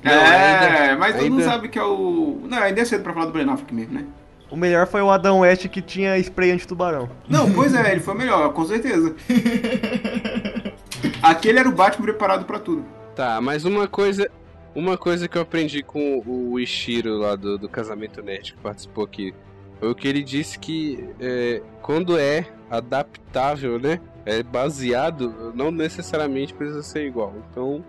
Não, 0.05 0.11
é, 0.13 0.79
ainda- 0.89 0.97
mas 0.99 1.15
todo 1.15 1.23
mundo 1.23 1.39
ainda- 1.39 1.51
sabe 1.51 1.67
que 1.69 1.79
é 1.79 1.83
o. 1.83 2.39
Não, 2.47 2.57
ainda 2.59 2.81
é 2.81 2.85
cedo 2.85 3.03
pra 3.03 3.13
falar 3.13 3.25
do 3.25 3.31
Ben 3.31 3.49
Affleck 3.49 3.73
mesmo, 3.73 3.93
né? 3.93 4.05
O 4.49 4.55
melhor 4.55 4.85
foi 4.87 5.01
o 5.01 5.09
Adam 5.09 5.39
West 5.39 5.67
que 5.67 5.81
tinha 5.81 6.17
spray 6.19 6.51
anti-tubarão. 6.51 7.09
Não, 7.27 7.51
pois 7.51 7.73
é, 7.73 7.91
ele 7.91 7.99
foi 7.99 8.13
o 8.13 8.17
melhor, 8.17 8.53
com 8.53 8.63
certeza. 8.65 9.15
Aquele 11.21 11.59
era 11.59 11.67
o 11.67 11.71
Batman 11.71 12.05
preparado 12.05 12.45
pra 12.45 12.59
tudo. 12.59 12.85
Tá, 13.15 13.39
mas 13.41 13.65
uma 13.65 13.87
coisa. 13.87 14.29
Uma 14.73 14.97
coisa 14.97 15.27
que 15.29 15.37
eu 15.37 15.41
aprendi 15.41 15.81
com 15.81 16.21
o 16.25 16.59
Ishiro 16.59 17.17
lá 17.17 17.35
do, 17.37 17.57
do 17.57 17.69
Casamento 17.69 18.21
Nerd 18.21 18.53
que 18.53 18.59
participou 18.59 19.05
aqui 19.05 19.33
foi 19.79 19.89
o 19.89 19.95
que 19.95 20.05
ele 20.05 20.21
disse 20.21 20.59
que 20.59 21.09
é, 21.19 21.61
quando 21.81 22.19
é 22.19 22.45
adaptável, 22.69 23.79
né? 23.79 24.01
É 24.25 24.43
baseado, 24.43 25.53
não 25.55 25.71
necessariamente 25.71 26.53
precisa 26.53 26.83
ser 26.83 27.05
igual. 27.07 27.33
Então 27.49 27.85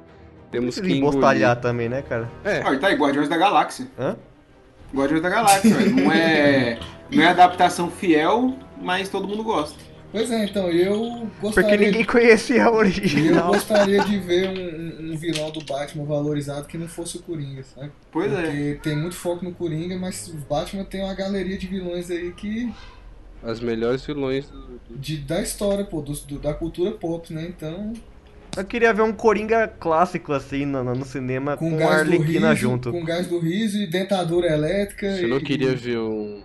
temos 0.61 0.79
que 0.81 0.93
embostalhar 0.93 1.61
também, 1.61 1.89
né, 1.89 2.03
cara? 2.03 2.29
É, 2.45 2.63
Olha, 2.65 2.79
tá 2.79 2.89
aí, 2.89 2.95
Guardiões 2.97 3.29
da 3.29 3.37
Galáxia. 3.37 3.87
Hã? 3.99 4.17
Guardiões 4.95 5.23
da 5.23 5.29
Galáxia, 5.29 5.75
velho. 5.75 5.97
Não 5.97 6.13
é. 6.13 6.79
Não 7.11 7.23
é 7.23 7.29
adaptação 7.29 7.91
fiel, 7.91 8.55
mas 8.81 9.09
todo 9.09 9.27
mundo 9.29 9.43
gosta. 9.43 9.79
Pois 10.13 10.31
é, 10.31 10.45
então, 10.45 10.71
eu 10.71 11.29
Porque 11.41 11.61
gostaria... 11.63 11.87
ninguém 11.89 12.05
conhecia 12.05 12.63
a 12.63 12.67
E 12.67 12.69
eu 12.69 12.75
original. 12.75 13.49
gostaria 13.49 14.03
de 14.05 14.19
ver 14.19 14.49
um, 14.49 14.53
um- 15.11 15.13
um 15.13 15.17
vilão 15.17 15.51
do 15.51 15.63
Batman 15.65 16.05
valorizado 16.05 16.67
que 16.67 16.79
não 16.79 16.89
fosse 16.89 17.19
o 17.19 17.23
Coringa, 17.23 17.63
sabe? 17.65 17.91
Pois 18.11 18.33
é. 18.33 18.43
Porque 18.43 18.79
tem 18.83 18.97
muito 18.97 19.15
foco 19.17 19.45
no 19.45 19.53
Coringa, 19.53 19.97
mas 19.99 20.29
o 20.29 20.37
Batman 20.49 20.85
tem 20.85 21.03
uma 21.03 21.13
galeria 21.15 21.59
de 21.59 21.67
vilões 21.67 22.11
aí 22.11 22.33
que. 22.33 22.73
as 23.43 23.61
melhores 23.61 24.07
vilões 24.07 24.51
De, 24.89 25.19
da 25.19 25.43
história, 25.43 25.85
pô, 25.85 26.01
do- 26.01 26.13
do- 26.13 26.39
da 26.39 26.55
cultura 26.55 26.93
pop, 26.93 27.33
né? 27.35 27.45
Então. 27.55 27.93
Eu 28.57 28.65
queria 28.65 28.93
ver 28.93 29.03
um 29.03 29.13
Coringa 29.13 29.69
clássico 29.69 30.33
assim 30.33 30.65
no, 30.65 30.83
no 30.83 31.05
cinema 31.05 31.57
com, 31.57 31.75
a 31.75 31.79
do 31.79 31.85
Arlequina 31.85 32.51
riso, 32.51 32.61
junto. 32.61 32.91
Com 32.91 33.05
gás 33.05 33.27
do 33.27 33.39
riso 33.39 33.79
e 33.79 33.87
dentadura 33.87 34.47
elétrica. 34.49 35.15
Você 35.17 35.27
não 35.27 35.39
e- 35.39 35.43
queria 35.43 35.75
ver 35.75 35.99
um. 35.99 36.43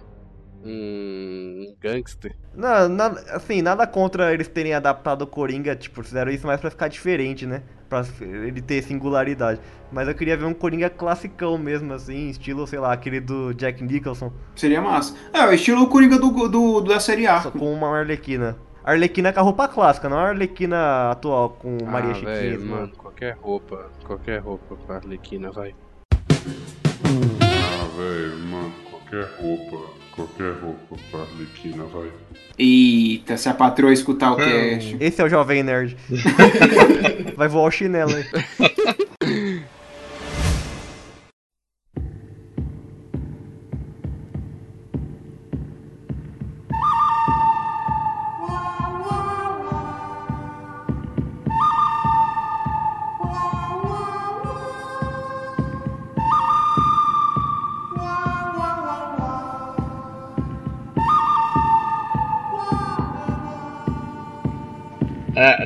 Um 0.63 1.75
gangster? 1.81 2.35
Não, 2.53 2.87
nada, 2.87 3.19
assim, 3.31 3.61
nada 3.63 3.87
contra 3.87 4.31
eles 4.31 4.47
terem 4.47 4.73
adaptado 4.75 5.23
o 5.23 5.27
Coringa, 5.27 5.75
tipo, 5.75 6.03
fizeram 6.03 6.31
isso 6.31 6.45
mais 6.45 6.61
pra 6.61 6.69
ficar 6.69 6.87
diferente, 6.87 7.47
né? 7.47 7.63
Pra 7.89 8.05
ele 8.21 8.61
ter 8.61 8.83
singularidade. 8.83 9.59
Mas 9.91 10.07
eu 10.07 10.13
queria 10.13 10.37
ver 10.37 10.45
um 10.45 10.53
Coringa 10.53 10.89
classicão 10.89 11.57
mesmo, 11.57 11.91
assim, 11.93 12.29
estilo, 12.29 12.67
sei 12.67 12.77
lá, 12.79 12.93
aquele 12.93 13.19
do 13.19 13.53
Jack 13.53 13.83
Nicholson, 13.83 14.31
Seria 14.55 14.81
massa. 14.81 15.15
É, 15.33 15.43
o 15.47 15.51
estilo 15.51 15.87
Coringa 15.87 16.19
do, 16.19 16.29
do, 16.47 16.81
da 16.81 16.99
série 16.99 17.25
A. 17.25 17.41
só 17.41 17.49
com 17.49 17.73
uma 17.73 17.87
Arlequina. 17.97 18.55
Arlequina 18.83 19.31
com 19.31 19.39
a 19.39 19.43
roupa 19.43 19.67
clássica, 19.67 20.09
não 20.09 20.17
a 20.17 20.29
Arlequina 20.29 21.11
atual 21.11 21.49
com 21.51 21.77
Maria 21.85 22.11
ah, 22.11 22.15
Chiquinha. 22.15 22.35
velho, 22.35 22.55
assim, 22.57 22.65
mano, 22.65 22.91
qualquer 22.97 23.37
roupa, 23.39 23.91
qualquer 24.05 24.39
roupa 24.39 24.75
pra 24.87 24.95
Arlequina, 24.95 25.51
vai. 25.51 25.75
Ah, 26.19 27.87
velho, 27.95 28.37
mano, 28.39 28.73
qualquer 28.89 29.27
roupa, 29.39 29.87
qualquer 30.15 30.53
roupa 30.53 30.95
pra 31.11 31.19
Arlequina, 31.19 31.83
vai. 31.83 32.11
Eita, 32.57 33.37
se 33.37 33.49
a 33.49 33.53
patroa 33.53 33.93
escutar 33.93 34.31
o 34.31 34.37
cast. 34.37 34.97
Esse 34.99 35.21
é 35.21 35.25
o 35.25 35.29
Jovem 35.29 35.61
Nerd. 35.63 35.95
Vai 37.35 37.47
voar 37.47 37.63
o 37.63 37.71
chinelo 37.71 38.13
aí. 38.15 38.25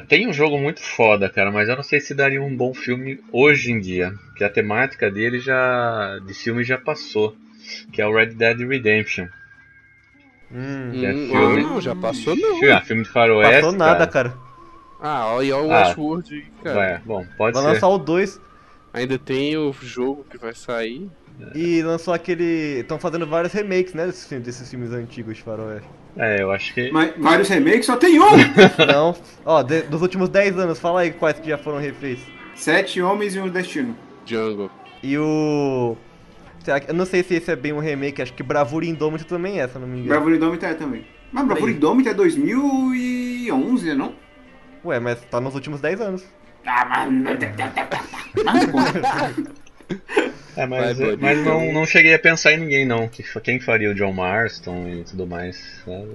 tem 0.06 0.28
um 0.28 0.34
jogo 0.34 0.58
muito 0.58 0.82
foda, 0.82 1.30
cara, 1.30 1.52
mas 1.52 1.68
eu 1.70 1.76
não 1.76 1.84
sei 1.84 2.00
se 2.00 2.14
daria 2.14 2.42
um 2.42 2.56
bom 2.56 2.74
filme 2.74 3.20
hoje 3.32 3.72
em 3.72 3.80
dia. 3.80 4.14
Que 4.36 4.44
a 4.44 4.50
temática 4.50 5.10
dele 5.12 5.40
já. 5.40 6.20
de 6.26 6.34
filme 6.34 6.64
já 6.64 6.78
passou. 6.78 7.36
Que 7.92 8.02
é 8.02 8.08
o 8.08 8.14
Red 8.16 8.28
Dead 8.28 8.60
Redemption. 8.60 9.28
Hum, 10.52 10.92
Que 11.00 11.06
é 11.06 11.14
Hum, 11.14 11.28
filme. 11.28 11.64
não, 11.64 11.82
já 11.82 11.96
passou 11.96 12.36
não. 12.36 12.72
Ah, 12.72 12.82
filme 12.82 13.04
de 13.04 13.10
faroeste. 13.10 13.62
passou 13.62 13.72
nada, 13.72 14.08
cara. 14.08 14.30
cara. 14.30 14.42
Ah, 15.00 15.28
olha 15.28 15.58
o 15.58 15.72
Ah, 15.72 15.80
Westworld, 15.88 16.52
cara. 16.64 16.86
É, 16.86 17.02
bom, 17.04 17.26
pode 17.38 17.54
Vai 17.56 17.64
ser. 17.64 17.70
lançar 17.70 17.88
o 17.90 17.98
2. 17.98 18.40
Ainda 18.94 19.20
tem 19.20 19.58
o 19.58 19.74
jogo 19.74 20.26
que 20.30 20.38
vai 20.38 20.54
sair. 20.56 21.10
E 21.54 21.82
lançou 21.84 22.14
aquele. 22.14 22.80
Estão 22.80 22.98
fazendo 22.98 23.28
vários 23.28 23.52
remakes, 23.52 23.94
né? 23.94 24.06
Desses, 24.06 24.26
filmes- 24.26 24.46
desses 24.46 24.70
filmes 24.70 24.92
antigos 24.92 25.36
de 25.36 25.44
faroeste. 25.44 25.90
É, 26.18 26.42
eu 26.42 26.52
acho 26.52 26.74
que. 26.74 26.92
Mas 26.92 27.14
vários 27.18 27.50
remakes, 27.50 27.86
só 27.86 27.98
tem 27.98 28.20
um! 28.20 28.26
Não. 28.88 29.16
Ó, 29.46 29.62
de- 29.62 29.82
dos 29.84 30.02
últimos 30.02 30.30
10 30.30 30.58
anos, 30.58 30.80
fala 30.80 31.02
aí 31.02 31.12
quais 31.12 31.40
que 31.40 31.50
já 31.50 31.58
foram 31.58 31.78
refeitos. 31.80 32.24
Sete 32.56 33.02
homens 33.02 33.36
e 33.36 33.40
um 33.40 33.50
destino. 33.50 33.96
Jungle. 34.26 34.72
E 35.04 35.18
o. 35.18 35.96
será 36.64 36.80
que- 36.80 36.90
Eu 36.90 36.96
não 36.96 37.06
sei 37.06 37.22
se 37.22 37.36
esse 37.36 37.52
é 37.52 37.56
bem 37.56 37.74
um 37.74 37.80
remake, 37.80 38.22
acho 38.22 38.34
que 38.34 38.44
Bravura 38.44 38.86
Indômita 38.86 39.26
também 39.26 39.60
é, 39.60 39.68
se 39.68 39.78
não 39.78 39.88
me 39.88 39.96
engano. 40.00 40.10
Bravura 40.10 40.36
Indômita 40.36 40.68
é 40.68 40.74
também. 40.74 41.06
Mas 41.32 41.46
Bravura. 41.46 41.72
Indômita 41.72 42.10
é 42.12 42.14
2011, 42.14 43.88
né, 43.90 43.94
não? 43.94 44.14
Ué, 44.86 45.00
mas 45.00 45.20
tá 45.26 45.42
nos 45.42 45.54
últimos 45.54 45.82
10 45.82 46.00
anos. 46.00 46.24
Ah, 46.66 47.06
mas... 47.10 47.20
É, 50.58 50.66
mas, 50.66 50.98
Vai, 50.98 51.16
mas 51.18 51.38
não, 51.46 51.72
não 51.74 51.86
cheguei 51.86 52.14
a 52.14 52.20
pensar 52.20 52.54
em 52.54 52.58
ninguém, 52.58 52.86
não. 52.86 53.08
Que, 53.10 53.24
quem 53.42 53.60
faria 53.60 53.92
o 53.92 53.96
John 53.96 54.14
Marston 54.14 54.88
e 54.88 55.04
tudo 55.04 55.28
mais. 55.28 55.62
né? 55.86 56.06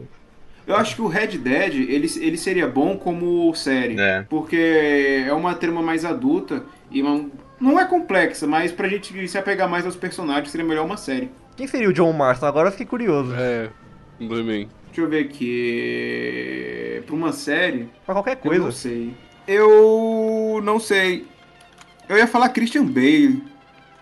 Eu 0.67 0.77
acho 0.77 0.95
que 0.95 1.03
o 1.03 1.09
Red 1.09 1.37
Dead, 1.39 1.75
ele, 1.91 2.09
ele 2.21 2.37
seria 2.39 2.67
bom 2.69 2.97
como 2.97 3.53
série. 3.55 4.01
É. 4.01 4.25
Porque 4.31 5.25
é 5.27 5.33
uma 5.33 5.55
trama 5.55 5.83
mais 5.83 6.05
adulta 6.05 6.65
e 6.91 7.03
uma- 7.03 7.29
não 7.61 7.79
é 7.79 7.85
complexa, 7.85 8.47
mas 8.47 8.73
pra 8.73 8.89
gente 8.89 9.27
se 9.29 9.37
apegar 9.37 9.69
mais 9.69 9.85
aos 9.85 9.97
personagens 9.97 10.51
seria 10.51 10.67
melhor 10.67 10.87
uma 10.87 10.97
série. 10.97 11.31
Quem 11.57 11.67
seria 11.67 11.89
o 11.89 11.93
John 11.93 12.13
Marston? 12.13 12.47
Agora 12.47 12.69
eu 12.69 12.73
fiquei 12.73 12.87
curioso. 12.87 13.35
É, 13.35 13.69
também. 14.19 14.69
Deixa 14.87 15.01
eu 15.03 15.09
ver 15.09 15.25
aqui. 15.27 17.03
Pra 17.07 17.15
uma 17.15 17.33
série, 17.33 17.89
Pra 18.07 18.15
qualquer 18.15 18.39
eu 18.45 18.51
não 18.53 18.61
coisa. 18.63 18.73
sei. 18.73 19.13
Eu 19.47 20.61
não 20.63 20.79
sei. 20.81 21.27
Eu 22.09 22.17
ia 22.17 22.27
falar 22.27 22.49
Christian 22.51 22.85
Bale. 22.87 23.43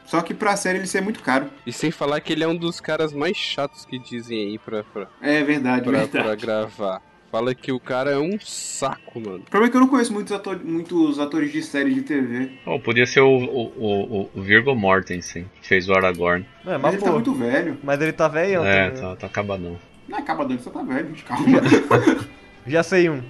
Só 0.09 0.23
que 0.23 0.33
pra 0.33 0.57
série 0.57 0.79
ele 0.79 0.87
ser 0.87 1.03
muito 1.03 1.21
caro. 1.23 1.51
E 1.67 1.73
sem 1.73 1.91
falar 1.91 2.21
que 2.21 2.33
ele 2.33 2.43
é 2.43 2.49
um 2.49 2.57
dos 2.57 2.81
caras 2.81 3.13
mais 3.13 3.37
chatos 3.37 3.85
que 3.85 3.99
dizem 3.99 4.39
aí 4.53 4.59
pra, 4.59 4.83
pra, 4.83 5.07
É 5.21 5.43
verdade, 5.45 5.83
pra, 5.83 5.99
verdade. 5.99 6.25
pra 6.25 6.35
gravar. 6.35 7.03
Fala 7.31 7.55
que 7.55 7.71
o 7.71 7.79
cara 7.79 8.13
é 8.13 8.19
um 8.19 8.39
saco, 8.41 9.21
mano. 9.21 9.41
O 9.47 9.51
problema 9.51 9.67
é 9.67 9.71
que 9.71 9.77
eu 9.77 9.81
não 9.83 9.89
conheço 9.89 10.11
muitos, 10.15 10.33
ator- 10.33 10.65
muitos 10.65 11.19
atores 11.19 11.53
de 11.53 11.63
série 11.63 11.93
de 11.93 12.01
TV. 12.01 12.53
Oh, 12.65 12.81
podia 12.81 13.05
ser 13.07 13.21
o, 13.21 13.29
o, 13.29 13.63
o, 13.77 14.31
o 14.35 14.41
Virgo 14.41 14.75
Mortensen, 14.75 15.45
que 15.61 15.69
fez 15.69 15.87
o 15.91 15.93
Aragorn. 15.93 16.47
É, 16.65 16.73
Mas 16.73 16.81
mas 16.81 16.93
ele 16.95 17.01
pô, 17.03 17.07
tá 17.09 17.13
muito 17.13 17.35
velho. 17.35 17.79
mas 17.83 18.01
ele 18.01 18.13
tá 18.13 18.29
velhão 18.29 18.65
É, 18.65 18.89
tá, 18.93 19.15
tá 19.15 19.27
acabadão. 19.27 19.79
Não 20.09 20.17
é 20.17 20.23
acaba 20.23 20.47
dando, 20.47 20.61
você 20.63 20.71
tá 20.71 20.83
velho, 20.83 21.09
gente. 21.09 21.23
Calma. 21.25 21.61
Já 22.67 22.83
sei 22.83 23.11
um. 23.11 23.23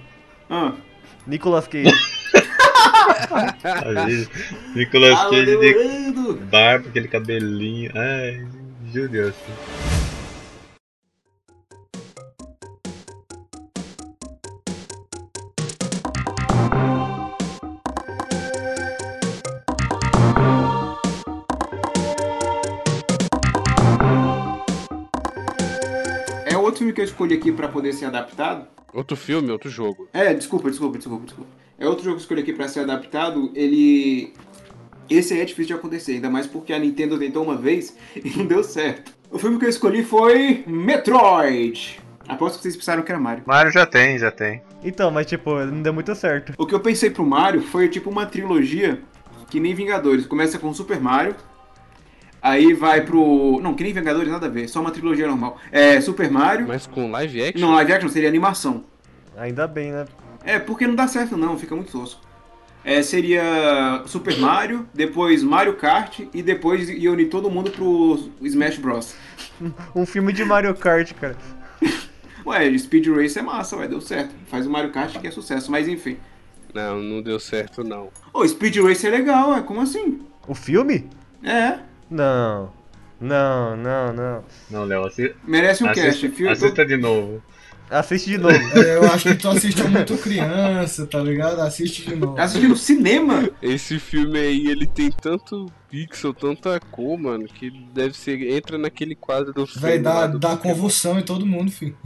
ah. 0.48 0.74
Nicolas 1.26 1.66
Cage. 1.66 1.90
Nicolas 4.74 5.18
Cage 5.30 5.56
de 5.56 6.34
barba, 6.50 6.88
aquele 6.88 7.08
cabelinho. 7.08 7.90
Ai, 7.94 8.46
Júlio. 8.92 9.34
É 26.46 26.56
outro 26.56 26.78
filme 26.78 26.92
que 26.92 27.00
eu 27.00 27.04
escolhi 27.04 27.34
aqui 27.34 27.52
pra 27.52 27.68
poder 27.68 27.92
ser 27.92 28.06
adaptado. 28.06 28.66
Outro 28.92 29.16
filme, 29.16 29.50
outro 29.50 29.68
jogo. 29.68 30.08
É, 30.12 30.32
desculpa, 30.32 30.70
desculpa, 30.70 30.96
desculpa, 30.98 31.24
desculpa. 31.26 31.57
É 31.78 31.86
outro 31.86 32.04
jogo 32.04 32.16
que 32.16 32.20
eu 32.20 32.24
escolhi 32.24 32.42
aqui 32.42 32.52
pra 32.52 32.68
ser 32.68 32.80
adaptado. 32.80 33.52
Ele. 33.54 34.32
Esse 35.08 35.32
aí 35.32 35.40
é 35.40 35.44
difícil 35.44 35.68
de 35.68 35.74
acontecer, 35.74 36.12
ainda 36.12 36.28
mais 36.28 36.46
porque 36.46 36.72
a 36.72 36.78
Nintendo 36.78 37.18
tentou 37.18 37.42
uma 37.42 37.56
vez 37.56 37.96
e 38.16 38.30
não 38.36 38.46
deu 38.46 38.62
certo. 38.62 39.12
O 39.30 39.38
filme 39.38 39.58
que 39.58 39.64
eu 39.64 39.70
escolhi 39.70 40.02
foi 40.02 40.64
Metroid. 40.66 42.00
Aposto 42.26 42.56
que 42.56 42.62
vocês 42.62 42.76
pensaram 42.76 43.02
que 43.02 43.10
era 43.10 43.20
Mario. 43.20 43.42
Mario 43.46 43.72
já 43.72 43.86
tem, 43.86 44.18
já 44.18 44.30
tem. 44.30 44.62
Então, 44.84 45.10
mas 45.10 45.26
tipo, 45.26 45.54
não 45.64 45.82
deu 45.82 45.94
muito 45.94 46.14
certo. 46.14 46.52
O 46.58 46.66
que 46.66 46.74
eu 46.74 46.80
pensei 46.80 47.08
pro 47.08 47.24
Mario 47.24 47.62
foi 47.62 47.88
tipo 47.88 48.10
uma 48.10 48.26
trilogia 48.26 49.00
que 49.48 49.58
nem 49.60 49.74
Vingadores. 49.74 50.26
Começa 50.26 50.58
com 50.58 50.72
Super 50.74 51.00
Mario, 51.00 51.34
aí 52.42 52.74
vai 52.74 53.00
pro. 53.00 53.60
Não, 53.62 53.74
que 53.74 53.82
nem 53.82 53.92
Vingadores, 53.92 54.30
nada 54.30 54.46
a 54.46 54.50
ver, 54.50 54.68
só 54.68 54.80
uma 54.80 54.90
trilogia 54.90 55.26
normal. 55.26 55.58
É 55.72 56.00
Super 56.00 56.30
Mario. 56.30 56.66
Mas 56.68 56.86
com 56.86 57.10
live 57.10 57.42
action? 57.42 57.66
Não, 57.66 57.74
live 57.76 57.92
action 57.92 58.08
seria 58.08 58.28
animação. 58.28 58.84
Ainda 59.36 59.66
bem, 59.66 59.92
né? 59.92 60.04
É, 60.48 60.58
porque 60.58 60.86
não 60.86 60.94
dá 60.94 61.06
certo 61.06 61.36
não, 61.36 61.58
fica 61.58 61.76
muito 61.76 61.92
tosco. 61.92 62.22
É, 62.82 63.02
seria 63.02 64.02
Super 64.06 64.38
Mario, 64.38 64.88
depois 64.94 65.42
Mario 65.42 65.76
Kart 65.76 66.20
e 66.32 66.42
depois 66.42 66.88
ia 66.88 67.12
unir 67.12 67.28
todo 67.28 67.50
mundo 67.50 67.70
pro 67.70 68.30
Smash 68.40 68.78
Bros. 68.78 69.14
Um 69.94 70.06
filme 70.06 70.32
de 70.32 70.46
Mario 70.46 70.74
Kart, 70.74 71.12
cara. 71.12 71.36
Ué, 72.46 72.78
Speed 72.78 73.08
Race 73.08 73.38
é 73.38 73.42
massa, 73.42 73.76
ué, 73.76 73.86
deu 73.86 74.00
certo. 74.00 74.34
Faz 74.46 74.66
o 74.66 74.70
Mario 74.70 74.90
Kart 74.90 75.18
que 75.18 75.26
é 75.26 75.30
sucesso, 75.30 75.70
mas 75.70 75.86
enfim. 75.86 76.16
Não, 76.72 77.02
não 77.02 77.20
deu 77.20 77.38
certo, 77.38 77.84
não. 77.84 78.08
Ô, 78.32 78.48
Speed 78.48 78.76
Race 78.78 79.06
é 79.06 79.10
legal, 79.10 79.50
ué, 79.50 79.60
como 79.60 79.82
assim? 79.82 80.22
O 80.46 80.54
filme? 80.54 81.10
É, 81.44 81.80
Não. 82.08 82.72
Não, 83.20 83.76
não, 83.76 84.12
não. 84.14 84.44
Não, 84.70 84.84
Léo, 84.84 85.04
assi 85.04 85.34
merece 85.44 85.84
um 85.84 85.88
cast. 85.88 86.08
assista, 86.08 86.30
Filme, 86.30 86.52
assista 86.52 86.86
de 86.86 86.96
novo. 86.96 87.42
Assiste 87.90 88.30
de 88.30 88.38
novo. 88.38 88.54
É, 88.78 88.96
eu 88.96 89.04
acho 89.04 89.28
que 89.28 89.34
tu 89.34 89.48
assistiu 89.48 89.88
muito 89.88 90.16
criança, 90.18 91.06
tá 91.06 91.20
ligado? 91.20 91.60
Assiste 91.60 92.06
de 92.06 92.16
novo. 92.16 92.38
Assistindo 92.38 92.76
cinema? 92.76 93.48
Esse 93.62 93.98
filme 93.98 94.38
aí, 94.38 94.66
ele 94.66 94.86
tem 94.86 95.10
tanto 95.10 95.66
pixel, 95.90 96.34
tanta 96.34 96.78
cor, 96.78 97.18
mano, 97.18 97.46
que 97.46 97.70
deve 97.92 98.16
ser. 98.16 98.40
Entra 98.42 98.76
naquele 98.76 99.14
quadro 99.14 99.52
do 99.52 99.66
filme. 99.66 99.80
Vai 99.80 99.98
dar, 99.98 100.30
Pokémon. 100.30 100.56
convulsão 100.58 101.18
em 101.18 101.22
todo 101.22 101.46
mundo, 101.46 101.70
filho. 101.70 101.96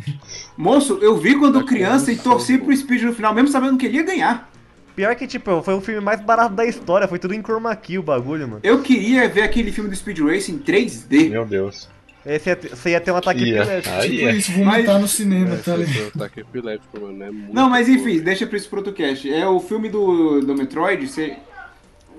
Moço, 0.56 0.98
eu 1.02 1.16
vi 1.16 1.38
quando 1.38 1.64
criança 1.64 2.12
e 2.12 2.16
com 2.16 2.22
torci 2.22 2.58
pro 2.58 2.76
Speed 2.76 3.02
no 3.02 3.12
final, 3.12 3.34
mesmo 3.34 3.48
sabendo 3.48 3.76
que 3.76 3.86
ele 3.86 3.96
ia 3.96 4.04
ganhar. 4.04 4.50
Pior 4.94 5.14
que, 5.16 5.26
tipo, 5.26 5.62
foi 5.62 5.74
o 5.74 5.80
filme 5.80 6.00
mais 6.00 6.20
barato 6.20 6.54
da 6.54 6.66
história. 6.66 7.08
Foi 7.08 7.18
tudo 7.18 7.34
em 7.34 7.42
chroma 7.42 7.74
key 7.74 7.98
o 7.98 8.02
bagulho, 8.02 8.46
mano. 8.46 8.60
Eu 8.62 8.82
queria 8.82 9.28
ver 9.28 9.42
aquele 9.42 9.72
filme 9.72 9.88
do 9.88 9.96
Speed 9.96 10.18
Race 10.20 10.52
em 10.52 10.58
3D. 10.58 11.30
Meu 11.30 11.46
Deus. 11.46 11.88
Esse 12.24 12.50
ia 12.50 12.56
ter- 12.56 12.68
você 12.68 12.90
ia 12.90 13.00
ter 13.00 13.10
um 13.12 13.16
ataque 13.16 13.44
Ia. 13.44 13.62
epilético. 13.62 13.94
Aí 13.96 14.10
Tipo 14.10 14.28
é. 14.28 14.32
isso, 14.36 14.52
vomitar 14.52 14.84
Mas- 14.94 15.00
no 15.02 15.08
cinema, 15.08 15.54
É, 15.54 15.56
tá 15.58 15.76
ligado? 15.76 16.06
ataque 16.14 16.40
epilético, 16.40 17.00
mano, 17.00 17.22
é 17.22 17.30
muito 17.30 17.52
Não, 17.54 17.68
mas 17.68 17.88
enfim, 17.88 18.20
deixa 18.20 18.46
pra 18.46 18.56
isso 18.56 18.68
pro 18.68 18.78
outro 18.78 18.92
cast. 18.92 19.32
É 19.32 19.46
o 19.46 19.58
filme 19.60 19.88
do, 19.88 20.40
do 20.40 20.54
Metroid, 20.54 21.06
você... 21.08 21.36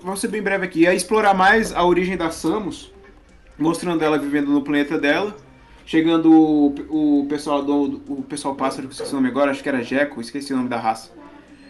vou 0.01 0.17
ser 0.17 0.27
bem 0.27 0.41
breve 0.41 0.65
aqui, 0.65 0.85
é 0.85 0.93
explorar 0.93 1.33
mais 1.33 1.71
a 1.73 1.83
origem 1.85 2.17
da 2.17 2.29
Samus, 2.31 2.91
mostrando 3.57 4.03
ela 4.03 4.17
vivendo 4.17 4.47
no 4.51 4.61
planeta 4.61 4.97
dela, 4.97 5.35
chegando 5.85 6.31
o, 6.31 7.21
o 7.21 7.25
pessoal 7.27 7.63
do 7.63 8.01
o 8.09 8.23
pessoal 8.27 8.55
pássaro, 8.55 8.87
que 8.87 8.93
esqueci 8.93 9.11
o 9.13 9.15
nome 9.15 9.29
agora, 9.29 9.51
acho 9.51 9.63
que 9.63 9.69
era 9.69 9.81
Jeco, 9.81 10.19
esqueci 10.19 10.51
o 10.53 10.57
nome 10.57 10.67
da 10.69 10.79
raça. 10.79 11.11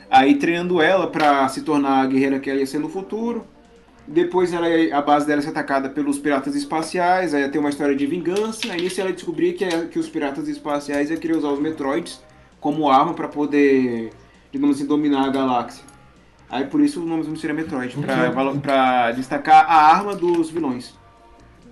Aí 0.10 0.36
treinando 0.36 0.82
ela 0.82 1.08
pra 1.08 1.48
se 1.50 1.62
tornar 1.62 2.02
a 2.02 2.06
guerreira 2.06 2.40
que 2.40 2.50
ela 2.50 2.60
ia 2.60 2.66
ser 2.68 2.80
no 2.80 2.90
futuro. 2.90 3.46
Depois 4.08 4.52
ela, 4.52 4.68
a 4.92 5.02
base 5.02 5.26
dela 5.26 5.42
é 5.42 5.48
atacada 5.48 5.90
pelos 5.90 6.20
piratas 6.20 6.56
espaciais, 6.56 7.34
aí 7.34 7.48
ter 7.50 7.60
uma 7.60 7.70
história 7.70 7.96
de 7.96 8.06
vingança. 8.06 8.72
Aí 8.72 8.82
nisso 8.82 9.00
ela 9.00 9.14
descobrir 9.14 9.54
que, 9.54 9.66
que 9.88 9.98
os 9.98 10.10
piratas 10.10 10.48
espaciais 10.48 11.10
iam 11.10 11.20
querer 11.20 11.38
usar 11.38 11.50
os 11.50 11.60
Metroids 11.60 12.22
como 12.60 12.90
arma 12.90 13.14
pra 13.14 13.28
poder, 13.28 14.12
digamos 14.52 14.78
assim, 14.78 14.86
dominar 14.86 15.26
a 15.26 15.30
galáxia. 15.30 15.84
Aí 16.50 16.66
por 16.66 16.82
isso 16.82 17.02
o 17.02 17.06
nome 17.06 17.22
do 17.22 17.26
filme 17.26 17.40
seria 17.40 17.56
Metroid, 17.56 17.98
pra, 17.98 18.54
pra 18.62 19.12
destacar 19.12 19.66
a 19.68 19.96
arma 19.96 20.16
dos 20.16 20.50
vilões. 20.50 20.94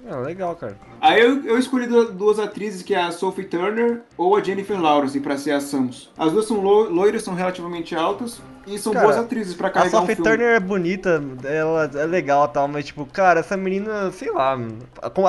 Ah, 0.09 0.17
legal, 0.17 0.55
cara. 0.55 0.75
Aí 0.99 1.21
eu, 1.21 1.43
eu 1.45 1.57
escolhi 1.59 1.85
du- 1.85 2.11
duas 2.11 2.39
atrizes, 2.39 2.81
que 2.81 2.93
é 2.95 3.01
a 3.01 3.11
Sophie 3.11 3.45
Turner 3.45 4.01
ou 4.17 4.35
a 4.35 4.41
Jennifer 4.43 4.79
Lawrence, 4.81 5.19
pra 5.19 5.37
ser 5.37 5.51
a 5.51 5.61
Samus. 5.61 6.11
As 6.17 6.31
duas 6.31 6.45
são 6.47 6.59
lo- 6.59 6.89
loiras, 6.89 7.21
são 7.23 7.33
relativamente 7.35 7.95
altas 7.95 8.41
e 8.65 8.77
são 8.79 8.93
Cara, 8.93 9.05
boas 9.05 9.17
atrizes 9.17 9.53
pra 9.55 9.67
A 9.67 9.71
carregar 9.71 9.97
um 9.97 10.01
Sophie. 10.07 10.15
Turner 10.23 10.55
é 10.55 10.59
bonita, 10.59 11.21
ela 11.43 11.89
é 11.93 12.06
legal 12.06 12.45
e 12.45 12.54
tal, 12.54 12.67
mas 12.67 12.85
tipo, 12.85 13.06
cara, 13.06 13.41
essa 13.41 13.56
menina, 13.56 14.12
sei 14.12 14.31
lá, 14.31 14.58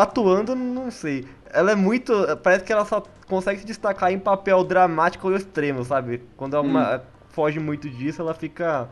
atuando, 0.01 0.55
não 0.55 0.91
sei. 0.91 1.27
Ela 1.53 1.73
é 1.73 1.75
muito. 1.75 2.13
Parece 2.43 2.65
que 2.65 2.73
ela 2.73 2.85
só 2.87 3.03
consegue 3.29 3.61
se 3.61 3.67
destacar 3.67 4.11
em 4.11 4.19
papel 4.19 4.65
dramático 4.65 5.29
ou 5.29 5.37
extremo, 5.37 5.85
sabe? 5.85 6.23
Quando 6.37 6.57
alguma 6.57 6.97
Hum. 6.97 7.01
foge 7.29 7.61
muito 7.61 7.91
disso, 7.91 8.23
ela 8.23 8.33
fica 8.33 8.89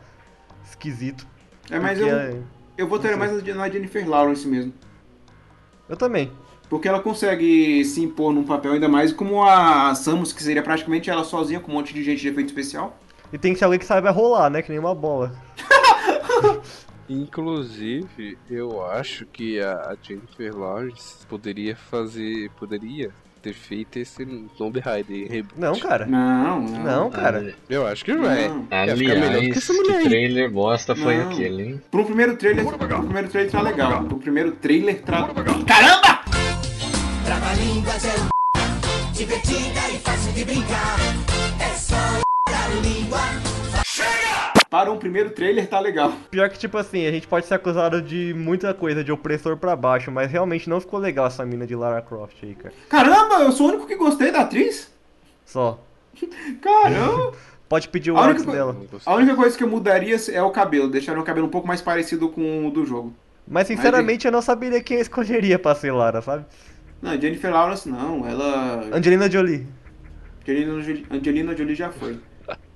esquisito. 0.68 1.26
É, 1.70 1.78
mas 1.78 1.98
eu, 1.98 2.06
é- 2.08 2.36
eu 2.76 2.86
votaria 2.86 3.16
mais 3.16 3.32
na 3.32 3.68
Jennifer 3.70 4.06
Lawrence 4.08 4.46
mesmo. 4.46 4.72
Eu 5.90 5.96
também. 5.96 6.30
Porque 6.68 6.86
ela 6.86 7.00
consegue 7.00 7.84
se 7.84 8.00
impor 8.00 8.32
num 8.32 8.44
papel 8.44 8.74
ainda 8.74 8.88
mais 8.88 9.12
como 9.12 9.42
a 9.42 9.92
Samus, 9.96 10.32
que 10.32 10.40
seria 10.40 10.62
praticamente 10.62 11.10
ela 11.10 11.24
sozinha 11.24 11.58
com 11.58 11.72
um 11.72 11.74
monte 11.74 11.92
de 11.92 12.04
gente 12.04 12.20
de 12.20 12.28
efeito 12.28 12.46
especial. 12.46 12.96
E 13.32 13.36
tem 13.36 13.52
que 13.52 13.58
ser 13.58 13.64
alguém 13.64 13.80
que 13.80 13.84
saiba 13.84 14.10
rolar, 14.12 14.48
né? 14.48 14.62
Que 14.62 14.70
nem 14.70 14.78
uma 14.78 14.94
bola. 14.94 15.32
Inclusive, 17.08 18.38
eu 18.48 18.86
acho 18.86 19.26
que 19.26 19.60
a 19.60 19.72
a 19.72 19.96
Jennifer 20.00 20.56
Lawrence 20.56 21.26
poderia 21.26 21.74
fazer. 21.74 22.48
Poderia 22.52 23.12
ter 23.42 23.52
feito 23.54 23.98
esse 23.98 24.24
Tomb 24.56 24.78
Raider 24.80 25.30
reboot. 25.30 25.58
Não, 25.60 25.78
cara. 25.78 26.06
Não, 26.06 26.60
não. 26.60 26.82
Não, 26.84 27.10
cara. 27.10 27.38
Ali- 27.38 27.54
Eu 27.68 27.86
acho 27.86 28.04
que 28.04 28.12
vai. 28.14 28.48
Não. 28.48 28.66
Ia 28.70 28.96
ficar 28.96 29.14
melhor 29.14 29.30
que 29.30 29.36
Aliás, 29.38 29.56
essa 29.56 29.72
mulher 29.72 30.02
que 30.02 30.08
trailer 30.08 30.50
bosta 30.50 30.94
foi 30.94 31.16
Não. 31.16 31.30
aquele, 31.30 31.62
hein? 31.62 31.82
Pro 31.90 32.04
primeiro 32.04 32.36
trailer, 32.36 32.64
pro 32.64 32.78
primeiro 33.04 33.28
trailer 33.28 33.50
tá 33.52 33.60
legal. 33.62 34.04
Pro 34.04 34.18
primeiro 34.18 34.52
trailer 34.52 35.00
tá. 35.02 35.28
Caramba! 35.66 36.20
Trava-línguas 37.24 38.04
é 38.04 39.12
divertida 39.12 39.80
e 39.94 39.98
fácil 39.98 40.32
de 40.32 40.44
brincar. 40.44 40.96
Para 44.70 44.90
um 44.92 44.98
primeiro 44.98 45.30
trailer 45.30 45.66
tá 45.66 45.80
legal. 45.80 46.12
Pior 46.30 46.48
que, 46.48 46.56
tipo 46.56 46.78
assim, 46.78 47.04
a 47.04 47.10
gente 47.10 47.26
pode 47.26 47.44
ser 47.44 47.54
acusado 47.54 48.00
de 48.00 48.32
muita 48.34 48.72
coisa, 48.72 49.02
de 49.02 49.10
opressor 49.10 49.56
pra 49.56 49.74
baixo, 49.74 50.12
mas 50.12 50.30
realmente 50.30 50.70
não 50.70 50.80
ficou 50.80 51.00
legal 51.00 51.26
essa 51.26 51.44
mina 51.44 51.66
de 51.66 51.74
Lara 51.74 52.00
Croft 52.00 52.36
aí, 52.44 52.54
cara. 52.54 52.72
Caramba, 52.88 53.40
eu 53.42 53.50
sou 53.50 53.66
o 53.66 53.70
único 53.70 53.86
que 53.88 53.96
gostei 53.96 54.30
da 54.30 54.42
atriz? 54.42 54.88
Só. 55.44 55.80
Caramba! 56.62 57.32
Pode 57.68 57.88
pedir 57.88 58.10
o 58.12 58.16
A 58.16 58.22
única 58.22 58.40
WhatsApp 58.40 58.46
co- 58.46 58.72
dela. 58.72 59.02
A 59.06 59.14
única 59.14 59.34
coisa 59.36 59.56
que 59.58 59.62
eu 59.64 59.68
mudaria 59.68 60.16
é 60.32 60.42
o 60.42 60.50
cabelo, 60.50 60.88
deixaria 60.88 61.20
o 61.20 61.24
cabelo 61.24 61.46
um 61.46 61.50
pouco 61.50 61.66
mais 61.68 61.80
parecido 61.80 62.28
com 62.28 62.66
o 62.66 62.70
do 62.70 62.84
jogo. 62.86 63.12
Mas 63.46 63.66
sinceramente 63.68 64.26
eu 64.26 64.32
não 64.32 64.42
saberia 64.42 64.80
quem 64.82 64.96
eu 64.96 65.02
escolheria 65.02 65.58
pra 65.58 65.74
ser 65.74 65.92
Lara, 65.92 66.20
sabe? 66.22 66.44
Não, 67.02 67.12
Jennifer 67.20 67.52
Lawrence 67.52 67.88
não, 67.88 68.26
ela. 68.26 68.88
Angelina 68.92 69.28
Jolie. 69.30 69.66
Angelina 70.42 70.80
Jolie, 70.80 71.06
Angelina 71.10 71.56
Jolie 71.56 71.74
já 71.76 71.90
foi. 71.90 72.18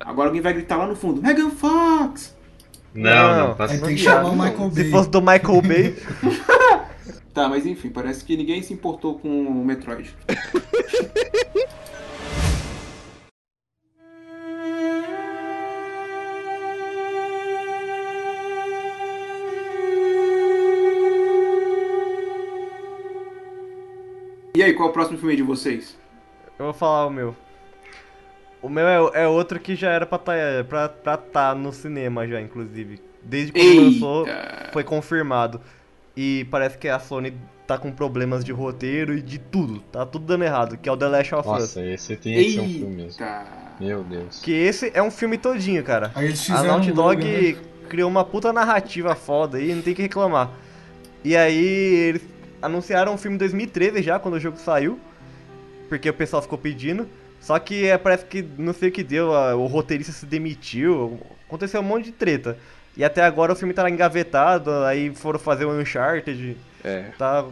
Agora 0.01 0.29
alguém 0.29 0.43
vai 0.43 0.53
gritar 0.53 0.77
lá 0.77 0.87
no 0.87 0.97
fundo: 0.97 1.22
Megan 1.22 1.51
Fox! 1.51 2.35
Não, 2.95 3.11
não, 3.37 3.49
Não, 3.49 3.55
passa 3.57 3.75
Aí 3.75 3.81
tem 3.81 3.97
que 3.97 4.03
chamar 4.03 4.31
o 4.31 4.37
Michael 4.37 4.70
Se 4.70 4.83
Bay. 4.83 4.91
fosse 4.91 5.11
do 5.11 5.20
Michael 5.20 5.62
Bay. 5.62 5.97
Tá, 7.35 7.49
mas 7.49 7.66
enfim, 7.66 7.89
parece 7.91 8.25
que 8.25 8.37
ninguém 8.37 8.62
se 8.62 8.72
importou 8.72 9.18
com 9.18 9.29
o 9.29 9.64
Metroid. 9.64 10.14
E 24.57 24.62
aí, 24.62 24.72
qual 24.72 24.89
é 24.89 24.91
o 24.91 24.93
próximo 24.95 25.18
filme 25.18 25.35
de 25.35 25.43
vocês? 25.43 25.99
Eu 26.59 26.66
vou 26.66 26.72
falar 26.75 27.07
o 27.07 27.11
meu. 27.11 27.35
O 28.64 28.68
meu 28.70 28.88
é, 28.88 29.24
é 29.24 29.28
outro 29.28 29.60
que 29.60 29.76
já 29.76 29.90
era 29.90 30.06
pra 30.06 30.16
tá, 30.16 30.32
pra, 30.66 30.88
pra 30.88 31.16
tá 31.18 31.54
no 31.54 31.70
cinema 31.70 32.26
já, 32.26 32.40
inclusive. 32.40 32.98
Desde 33.22 33.52
quando 33.52 33.62
Eita! 33.62 33.82
lançou, 33.82 34.26
foi 34.72 34.82
confirmado. 34.82 35.60
E 36.16 36.46
parece 36.50 36.78
que 36.78 36.88
a 36.88 36.98
Sony 36.98 37.34
tá 37.66 37.76
com 37.76 37.92
problemas 37.92 38.42
de 38.42 38.52
roteiro 38.52 39.14
e 39.14 39.20
de 39.20 39.38
tudo. 39.38 39.80
Tá 39.92 40.06
tudo 40.06 40.24
dando 40.24 40.44
errado, 40.44 40.78
que 40.78 40.88
é 40.88 40.92
o 40.92 40.96
The 40.96 41.08
Last 41.08 41.34
of 41.34 41.46
Us. 41.46 41.60
Nossa, 41.60 41.84
esse 41.84 42.16
tinha 42.16 42.42
que 42.42 42.52
ser 42.52 42.60
um 42.60 42.68
filme 42.70 42.96
mesmo. 43.02 43.26
Meu 43.78 44.02
Deus. 44.02 44.40
Que 44.40 44.52
esse 44.52 44.90
é 44.94 45.02
um 45.02 45.10
filme 45.10 45.36
todinho, 45.36 45.84
cara. 45.84 46.10
A 46.14 46.62
Naughty 46.62 46.90
um 46.90 46.94
Dog 46.94 47.22
né? 47.22 47.58
criou 47.90 48.08
uma 48.08 48.24
puta 48.24 48.50
narrativa 48.50 49.14
foda 49.14 49.58
aí, 49.58 49.74
não 49.74 49.82
tem 49.82 49.92
que 49.92 50.00
reclamar. 50.00 50.50
E 51.22 51.36
aí 51.36 51.64
eles 52.08 52.22
anunciaram 52.62 53.12
um 53.12 53.18
filme 53.18 53.34
em 53.34 53.38
2013 53.38 54.00
já, 54.00 54.18
quando 54.18 54.34
o 54.34 54.40
jogo 54.40 54.56
saiu. 54.56 54.98
Porque 55.86 56.08
o 56.08 56.14
pessoal 56.14 56.40
ficou 56.40 56.56
pedindo. 56.56 57.06
Só 57.45 57.59
que 57.59 57.86
é, 57.86 57.99
parece 57.99 58.24
que 58.24 58.42
não 58.57 58.72
sei 58.72 58.88
o 58.88 58.92
que 58.92 59.03
deu, 59.05 59.34
a- 59.34 59.55
o 59.55 59.66
roteirista 59.66 60.12
se 60.12 60.24
demitiu, 60.24 61.20
aconteceu 61.47 61.80
um 61.80 61.84
monte 61.84 62.07
de 62.07 62.12
treta. 62.12 62.57
E 62.97 63.05
até 63.05 63.22
agora 63.22 63.53
o 63.53 63.57
filme 63.57 63.74
tá 63.74 63.88
engavetado, 63.90 64.70
aí 64.84 65.14
foram 65.14 65.38
fazer 65.38 65.64
o 65.66 65.70
Uncharted, 65.78 66.57
É. 66.82 67.05
tá... 67.18 67.45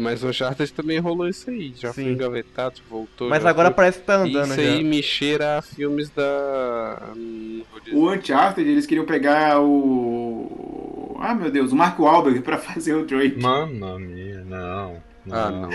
Mas 0.00 0.24
o 0.24 0.28
Uncharted 0.28 0.72
também 0.72 0.98
rolou 0.98 1.28
isso 1.28 1.48
aí. 1.48 1.72
Já 1.76 1.92
Sim. 1.92 2.02
foi 2.02 2.12
engavetado, 2.12 2.80
voltou. 2.90 3.28
Mas 3.28 3.44
agora 3.46 3.68
foi. 3.68 3.76
parece 3.76 4.00
que 4.00 4.04
tá 4.04 4.16
andando 4.16 4.46
Isso 4.52 4.60
já. 4.60 4.68
aí 4.72 4.82
me 4.82 5.00
cheira 5.00 5.58
a 5.58 5.62
filmes 5.62 6.10
da. 6.10 7.00
hum, 7.16 7.62
O 7.92 8.10
Uncharted, 8.10 8.68
eles 8.68 8.84
queriam 8.84 9.06
pegar 9.06 9.60
o. 9.60 11.16
Ah, 11.20 11.34
meu 11.34 11.50
Deus, 11.52 11.70
o 11.70 11.76
Mark 11.76 11.98
Wahlberg 12.00 12.40
pra 12.40 12.58
fazer 12.58 12.94
o 12.94 13.04
Drake. 13.06 13.40
Mamma 13.40 13.96
mia, 13.98 14.42
não. 14.44 14.96
não. 15.24 15.36
Ah, 15.36 15.50
não, 15.52 15.68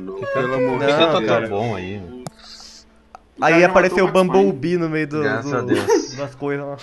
mano. 0.00 0.20
Pelo 0.34 0.54
amor 0.54 0.80
de 0.80 0.86
Tá 0.88 1.12
Deus. 1.18 1.26
cara. 1.26 1.48
bom 1.48 1.74
aí. 1.76 1.96
O 1.98 2.17
cara 2.17 2.17
Aí 3.40 3.62
apareceu 3.64 4.04
o 4.06 4.10
Bumblebee 4.12 4.76
no 4.76 4.88
meio 4.88 5.06
do, 5.06 5.22
do- 5.22 5.56
a 5.56 5.60
Deus. 5.62 6.14
das 6.16 6.34
coisas 6.34 6.66
lá. 6.66 6.76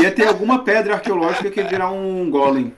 Ia 0.00 0.10
ter 0.10 0.26
alguma 0.26 0.64
pedra 0.64 0.94
arqueológica 0.94 1.50
que 1.50 1.60
ia 1.60 1.68
virar 1.68 1.90
um 1.90 2.28
golem. 2.30 2.72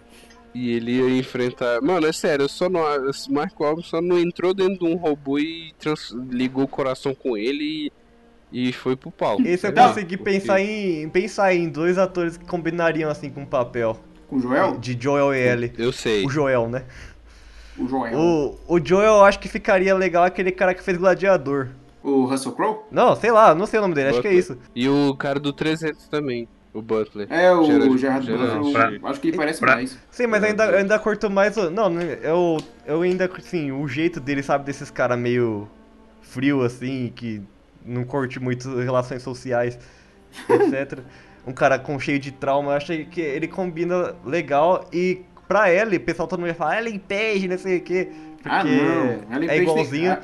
E 0.55 0.73
ele 0.73 0.93
ia 0.93 1.19
enfrentar. 1.19 1.81
Mano, 1.81 2.07
é 2.07 2.12
sério, 2.12 2.45
eu 2.45 2.49
só 2.49 2.69
não. 2.69 3.09
Esse 3.09 3.31
Mark 3.33 3.59
Wahlberg 3.59 3.89
só 3.89 4.01
não 4.01 4.19
entrou 4.19 4.53
dentro 4.53 4.79
de 4.79 4.85
um 4.85 4.97
robô 4.97 5.39
e 5.39 5.73
trans- 5.79 6.14
ligou 6.31 6.64
o 6.64 6.69
coração 6.69 7.14
com 7.14 7.37
ele 7.37 7.93
e, 8.53 8.69
e 8.69 8.73
foi 8.73 8.97
pro 8.97 9.11
palco. 9.11 9.43
Esse 9.47 9.66
eu 9.66 9.73
Não, 9.73 9.89
consegui 9.89 10.16
porque- 10.16 10.33
pensar 10.33 10.61
em 10.61 11.09
pensar 11.09 11.55
em 11.55 11.69
dois 11.69 11.97
atores 11.99 12.37
que 12.37 12.45
combinariam 12.45 13.11
assim 13.11 13.31
com 13.31 13.43
o 13.43 13.47
papel 13.47 13.99
Com 14.29 14.37
o 14.37 14.41
Joel? 14.41 14.77
de 14.79 14.97
Joel 15.01 15.35
e 15.35 15.39
Ellie. 15.39 15.73
Eu 15.79 15.93
sei. 15.93 16.25
O 16.27 16.31
Joel, 16.31 16.69
né? 16.69 16.85
O 17.79 17.87
Joel. 17.87 18.19
O, 18.19 18.59
o 18.66 18.81
Joel 18.85 19.14
eu 19.14 19.25
acho 19.25 19.39
que 19.39 19.49
ficaria 19.49 19.95
legal 19.95 20.25
aquele 20.25 20.51
cara 20.51 20.75
que 20.75 20.83
fez 20.83 20.97
Gladiador. 20.99 21.69
O 22.09 22.25
Russell 22.25 22.53
Crowe? 22.53 22.79
Não, 22.91 23.15
sei 23.17 23.31
lá, 23.31 23.55
não 23.55 23.67
sei 23.67 23.79
o 23.79 23.83
nome 23.83 23.95
dele, 23.95 24.09
acho 24.11 24.21
que 24.23 24.29
é 24.29 24.31
Butler. 24.31 24.57
isso. 24.57 24.59
E 24.75 24.89
o 24.89 25.15
cara 25.17 25.39
do 25.39 25.53
300 25.53 26.09
também, 26.09 26.49
o 26.73 26.81
Butler. 26.81 27.27
É, 27.31 27.53
o 27.53 27.65
Gerard- 27.65 27.99
Gerard, 27.99 28.27
Gerard 28.27 28.59
Butler. 28.59 29.01
Pra- 29.01 29.11
Acho 29.11 29.21
que 29.21 29.29
ele 29.29 29.37
parece 29.37 29.61
pra- 29.61 29.75
mais. 29.77 29.99
Sim, 30.11 30.27
mas 30.27 30.43
eu 30.43 30.49
ainda, 30.51 30.65
eu 30.67 30.79
ainda 30.79 30.99
curto 30.99 31.29
mais 31.31 31.57
o. 31.57 31.71
Não, 31.71 31.89
né, 31.91 32.19
eu, 32.23 32.59
eu 32.87 33.03
ainda, 33.03 33.31
assim, 33.39 33.73
o 33.73 33.87
jeito 33.89 34.21
dele, 34.21 34.43
sabe, 34.43 34.65
desses 34.65 34.91
caras 34.91 35.19
meio 35.19 35.69
frio, 36.23 36.63
assim, 36.63 37.13
que 37.15 37.43
não 37.85 38.05
curte 38.05 38.39
muito 38.41 38.77
relações 38.79 39.23
sociais, 39.23 39.79
etc. 40.49 41.01
um 41.47 41.53
cara 41.53 41.79
com 41.79 41.99
cheio 41.99 42.19
de 42.19 42.31
trauma, 42.33 42.73
eu 42.73 42.77
achei 42.77 43.05
que 43.07 43.21
ele 43.21 43.49
combina 43.49 44.15
legal 44.25 44.87
e 44.93 45.23
pra 45.49 45.73
Ellie, 45.73 45.97
o 45.97 46.01
pessoal 46.01 46.29
todo 46.29 46.39
mundo 46.41 46.49
vai 46.49 46.55
falar, 46.57 46.79
Ellen 46.79 46.99
Page, 46.99 47.49
não 47.49 47.57
sei 47.57 47.79
o 47.79 47.81
quê, 47.81 48.09
porque 48.43 48.49
Ah, 48.51 48.63
não. 48.65 49.35
Ellen 49.37 49.49
é 49.49 49.53
Page 49.53 49.63
igualzinho. 49.63 49.91
Tem, 49.91 50.09
ah, 50.11 50.23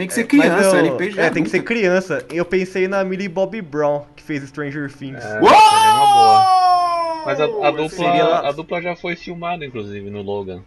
tem 0.00 0.06
que 0.08 0.14
ser 0.14 0.22
Mas 0.22 0.28
criança, 0.30 0.76
eu- 0.78 1.10
já 1.10 1.22
É, 1.24 1.30
tem 1.30 1.44
que 1.44 1.50
ser 1.50 1.62
criança. 1.62 2.24
Eu 2.32 2.44
pensei 2.46 2.88
na 2.88 3.04
Millie 3.04 3.28
Bobby 3.28 3.60
Brown, 3.60 4.06
que 4.16 4.22
fez 4.22 4.42
Stranger 4.48 4.90
Things. 4.90 5.22
É, 5.22 5.40
Uou! 5.40 5.48
seria 5.50 5.94
uma 5.94 6.06
boa. 6.14 7.22
Mas 7.26 7.38
a, 7.40 7.44
a 7.44 7.70
dupla, 7.70 7.88
Seria 7.90 8.24
a 8.38 8.52
dupla 8.52 8.80
já 8.80 8.96
foi 8.96 9.14
filmada, 9.14 9.62
inclusive, 9.64 10.08
no 10.08 10.22
Logan. 10.22 10.62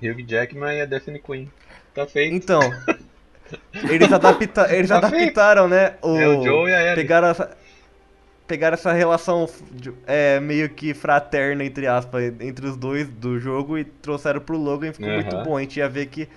Hugh 0.00 0.22
Jackman 0.24 0.76
e 0.78 0.80
a 0.82 0.86
Daphne 0.86 1.18
Quinn. 1.18 1.46
Tá 1.92 2.06
feito. 2.06 2.36
Então, 2.36 2.60
eles, 3.90 4.12
adapta 4.12 4.72
eles 4.72 4.88
Tá 4.88 4.98
adaptaram, 4.98 5.66
né? 5.66 5.94
O, 6.00 6.16
É 6.16 6.28
o 6.28 6.44
Joe 6.44 6.70
e 6.70 6.74
a 6.74 6.82
Ellie. 6.84 6.94
pegaram 6.94 7.26
essa, 7.28 7.50
pegaram 8.46 8.74
essa 8.74 8.92
relação 8.92 9.48
é, 10.06 10.38
meio 10.38 10.68
que 10.68 10.94
fraterna, 10.94 11.64
entre 11.64 11.88
aspas, 11.88 12.32
entre 12.40 12.64
os 12.66 12.76
dois 12.76 13.08
do 13.08 13.40
jogo 13.40 13.76
e 13.76 13.82
trouxeram 13.84 14.40
pro 14.40 14.56
Logan 14.56 14.90
e 14.90 14.92
ficou 14.92 15.10
muito 15.10 15.34
Aham. 15.34 15.44
bom. 15.44 15.56
A 15.56 15.60
gente 15.62 15.78
ia 15.80 15.88
ver 15.88 16.06
que 16.06 16.28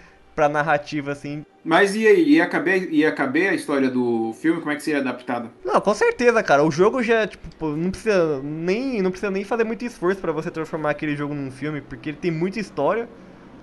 pra 0.42 0.50
narrativa, 0.50 1.12
assim. 1.12 1.46
Mas 1.64 1.96
e 1.96 2.08
aí? 2.08 2.24
Ia 2.32 2.48
caber, 2.48 2.92
ia 2.92 3.12
caber 3.12 3.52
a 3.52 3.54
história 3.54 3.92
do 3.92 4.34
filme? 4.34 4.60
Como 4.60 4.72
é 4.72 4.76
que 4.76 4.82
seria 4.82 5.00
adaptada? 5.00 5.52
Não, 5.64 5.80
com 5.80 5.94
certeza, 5.94 6.42
cara. 6.42 6.64
O 6.64 6.72
jogo 6.72 7.04
já, 7.04 7.28
tipo, 7.28 7.68
não 7.76 7.92
precisa 7.92 8.42
nem, 8.42 9.04
não 9.04 9.12
precisa 9.12 9.30
nem 9.30 9.44
fazer 9.44 9.64
muito 9.64 9.86
esforço 9.86 10.20
pra 10.20 10.32
você 10.32 10.50
transformar 10.50 10.90
aquele 10.90 11.16
jogo 11.16 11.36
num 11.36 11.52
filme, 11.52 11.80
porque 11.80 12.10
ele 12.10 12.18
tem 12.18 12.32
muita 12.32 12.60
história, 12.60 13.08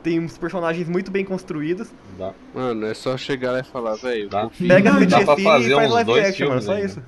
tem 0.05 0.21
uns 0.21 0.39
personagens 0.39 0.89
muito 0.89 1.11
bem 1.11 1.25
construídos. 1.25 1.91
Dá. 2.17 2.33
Mano, 2.55 2.87
é 2.87 2.95
só 2.95 3.17
chegar 3.17 3.51
lá 3.51 3.59
e 3.59 3.65
falar, 3.65 3.97
velho. 3.97 4.29
Pega 4.29 4.91
a 4.93 4.99
Cine 5.01 5.71
e 5.71 5.75
faz 5.75 5.91
live 5.91 6.05
dois 6.05 6.29
action, 6.29 6.49
mano. 6.49 6.61
filmes 6.61 6.65
Só 6.65 6.73
ainda. 6.75 6.87
isso. 6.87 7.03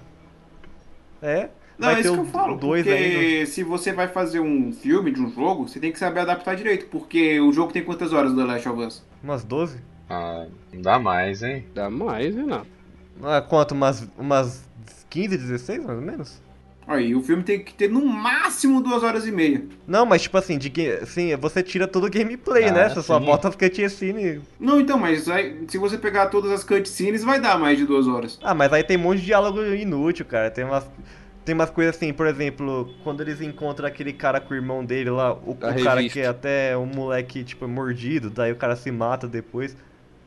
É. 1.22 1.48
Não, 1.80 1.88
vai 1.88 1.96
é 1.96 2.00
isso 2.00 2.12
que 2.12 2.18
eu 2.20 2.24
falo, 2.26 2.56
dois 2.56 2.84
porque 2.84 2.96
ainda. 2.96 3.46
se 3.46 3.64
você 3.64 3.92
vai 3.92 4.06
fazer 4.06 4.38
um 4.40 4.72
filme 4.72 5.10
de 5.10 5.20
um 5.20 5.30
jogo, 5.30 5.66
você 5.66 5.80
tem 5.80 5.90
que 5.90 5.98
saber 5.98 6.20
adaptar 6.20 6.54
direito, 6.54 6.86
porque 6.86 7.40
o 7.40 7.52
jogo 7.52 7.72
tem 7.72 7.82
quantas 7.82 8.12
horas 8.12 8.32
do 8.32 8.36
The 8.38 8.44
Last 8.44 8.68
of 8.68 8.82
Us? 8.82 9.02
Umas 9.24 9.42
12? 9.42 9.78
Ah, 10.08 10.46
dá 10.74 10.98
mais, 10.98 11.42
hein? 11.42 11.64
Dá 11.74 11.88
mais, 11.88 12.34
Renato. 12.34 12.66
Ah, 13.22 13.40
quanto? 13.40 13.72
Umas, 13.72 14.06
umas 14.18 14.68
15, 15.08 15.36
16, 15.36 15.84
mais 15.84 15.98
ou 15.98 16.04
menos? 16.04 16.40
Aí, 16.86 17.14
o 17.14 17.22
filme 17.22 17.44
tem 17.44 17.62
que 17.62 17.72
ter 17.72 17.88
no 17.88 18.04
máximo 18.04 18.80
duas 18.82 19.04
horas 19.04 19.24
e 19.24 19.30
meia. 19.30 19.62
Não, 19.86 20.04
mas 20.04 20.22
tipo 20.22 20.36
assim, 20.36 20.58
de, 20.58 20.72
assim, 21.00 21.36
você 21.36 21.62
tira 21.62 21.86
todo 21.86 22.06
o 22.06 22.10
gameplay, 22.10 22.64
Ah, 22.64 22.72
né? 22.72 22.88
Você 22.88 23.00
só 23.02 23.20
bota 23.20 23.48
as 23.48 23.54
cutscenes. 23.54 24.40
Não, 24.58 24.80
então, 24.80 24.98
mas 24.98 25.28
aí, 25.28 25.64
se 25.68 25.78
você 25.78 25.96
pegar 25.96 26.26
todas 26.26 26.50
as 26.50 26.64
cutscenes, 26.64 27.22
vai 27.22 27.40
dar 27.40 27.56
mais 27.58 27.78
de 27.78 27.86
duas 27.86 28.08
horas. 28.08 28.40
Ah, 28.42 28.54
mas 28.54 28.72
aí 28.72 28.82
tem 28.82 28.96
um 28.96 29.00
monte 29.02 29.20
de 29.20 29.26
diálogo 29.26 29.62
inútil, 29.62 30.24
cara. 30.24 30.50
Tem 30.50 30.64
umas, 30.64 30.84
tem 31.50 31.54
umas 31.56 31.70
coisas 31.70 31.96
assim, 31.96 32.12
por 32.12 32.28
exemplo, 32.28 32.94
quando 33.02 33.22
eles 33.22 33.40
encontram 33.40 33.84
aquele 33.88 34.12
cara 34.12 34.40
com 34.40 34.54
o 34.54 34.56
irmão 34.56 34.84
dele 34.84 35.10
lá, 35.10 35.32
o, 35.34 35.50
o 35.50 35.54
cara 35.56 36.00
que 36.08 36.20
é 36.20 36.26
até 36.28 36.76
um 36.78 36.86
moleque, 36.86 37.42
tipo, 37.42 37.66
mordido, 37.66 38.30
daí 38.30 38.52
o 38.52 38.56
cara 38.56 38.76
se 38.76 38.88
mata 38.92 39.26
depois. 39.26 39.76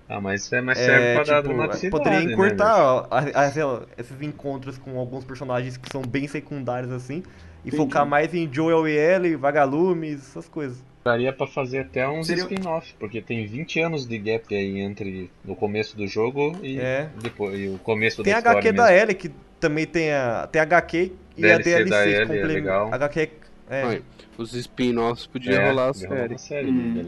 Ah, 0.09 0.19
mas 0.19 0.43
isso 0.43 0.53
é 0.53 0.59
mais 0.59 0.78
serve 0.78 1.01
É, 1.05 1.13
pra 1.15 1.24
dar 1.24 1.41
tipo, 1.41 1.47
dramaticidade, 1.55 1.91
poderia 1.91 2.28
né, 2.28 2.34
encurtar 2.34 2.76
ó, 2.78 3.07
a- 3.09 3.19
a- 3.19 3.65
lá, 3.65 3.84
esses 3.97 4.21
encontros 4.21 4.78
com 4.78 4.99
alguns 4.99 5.24
personagens 5.24 5.78
que 5.78 5.89
são 5.89 6.01
bem 6.01 6.28
secundários 6.28 6.91
assim 6.91 7.24
e 7.63 7.69
Entendi. 7.69 7.78
focar 7.78 8.05
mais 8.05 8.34
em 8.34 8.49
Joel 8.53 8.86
e 8.86 8.91
Ellie, 8.91 9.38
vagalumes, 9.38 10.19
essas 10.19 10.49
coisas. 10.49 10.84
Daria 11.05 11.32
pra 11.32 11.47
fazer 11.47 11.80
até 11.80 12.05
uns 12.07 12.28
Seria- 12.28 12.43
spin-off, 12.43 12.93
porque 12.99 13.21
tem 13.21 13.45
20 13.47 13.80
anos 13.80 14.05
de 14.05 14.17
gap 14.17 14.53
aí 14.53 14.82
entre 14.82 15.32
o 15.47 15.55
começo 15.55 15.95
do 15.95 16.05
jogo 16.05 16.57
e, 16.61 16.78
É. 16.80 17.07
depois, 17.21 17.57
e 17.57 17.69
o 17.69 17.78
começo 17.80 18.21
Tem 18.24 18.34
da 18.34 18.38
a 18.38 18.39
história 18.39 18.59
HQ 18.59 18.71
mesmo. 18.74 18.86
da 18.88 18.93
Ellie, 19.01 19.15
que 19.15 19.32
também 19.64 19.86
tem 19.86 20.11
a. 20.11 20.45
Tem 20.51 20.59
a 20.59 20.64
HQ 20.64 21.11
e 21.38 21.45
a 21.45 21.57
DLC 21.57 21.64
DLC 21.86 21.89
da 21.89 22.03
Ellie, 22.05 22.16
é 22.16 22.20
complementa- 22.22 22.47
legal. 22.53 22.93
HQ. 22.93 23.30
É. 23.70 23.82
Ai, 23.84 24.01
Os 24.38 24.53
spin-offs 24.53 25.26
podiam 25.26 25.61
É, 25.61 25.70
rolar 25.70 25.89
a 25.89 25.93
série. 25.93 26.38
série 26.38 26.68
Hum. 26.70 27.01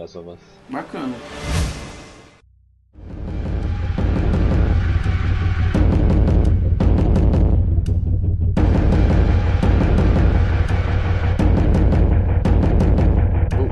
Bacana. 0.69 1.15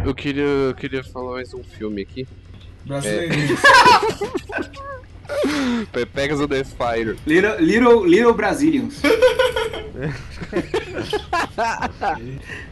Eu, 0.05 0.13
queria, 0.13 0.43
eu 0.43 0.75
queria 0.75 1.03
falar 1.03 1.33
mais 1.33 1.53
um 1.53 1.63
filme 1.63 2.01
aqui. 2.01 2.27
Brasileirinho. 2.85 3.55
Pe- 3.57 3.63
Pegas 6.13 6.39
o 6.39 6.47
The 6.47 6.63
Fire. 6.63 7.17
Little, 7.25 7.57
Little, 7.59 8.05
Little 8.05 8.33
Brazilians. 8.33 9.01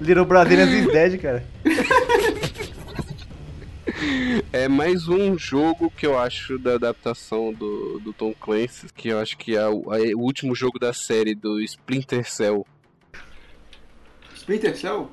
Little 0.02 0.26
Brazilians 0.26 0.72
is 0.72 0.88
Dead, 0.92 1.20
cara. 1.22 1.44
É 4.52 4.68
mais 4.68 5.08
um 5.08 5.38
jogo 5.38 5.92
que 5.96 6.06
eu 6.08 6.18
acho 6.18 6.58
da 6.58 6.74
adaptação 6.74 7.54
do, 7.54 8.00
do 8.00 8.12
Tom 8.12 8.34
Clancy, 8.34 8.88
que 8.96 9.10
eu 9.10 9.20
acho 9.20 9.38
que 9.38 9.56
é 9.56 9.68
o, 9.68 9.94
é 9.94 10.16
o 10.16 10.20
último 10.20 10.56
jogo 10.56 10.80
da 10.80 10.92
série 10.92 11.36
do 11.36 11.60
Splinter 11.62 12.30
Cell. 12.30 12.66
Splinter 14.36 14.76
Cell? 14.76 15.10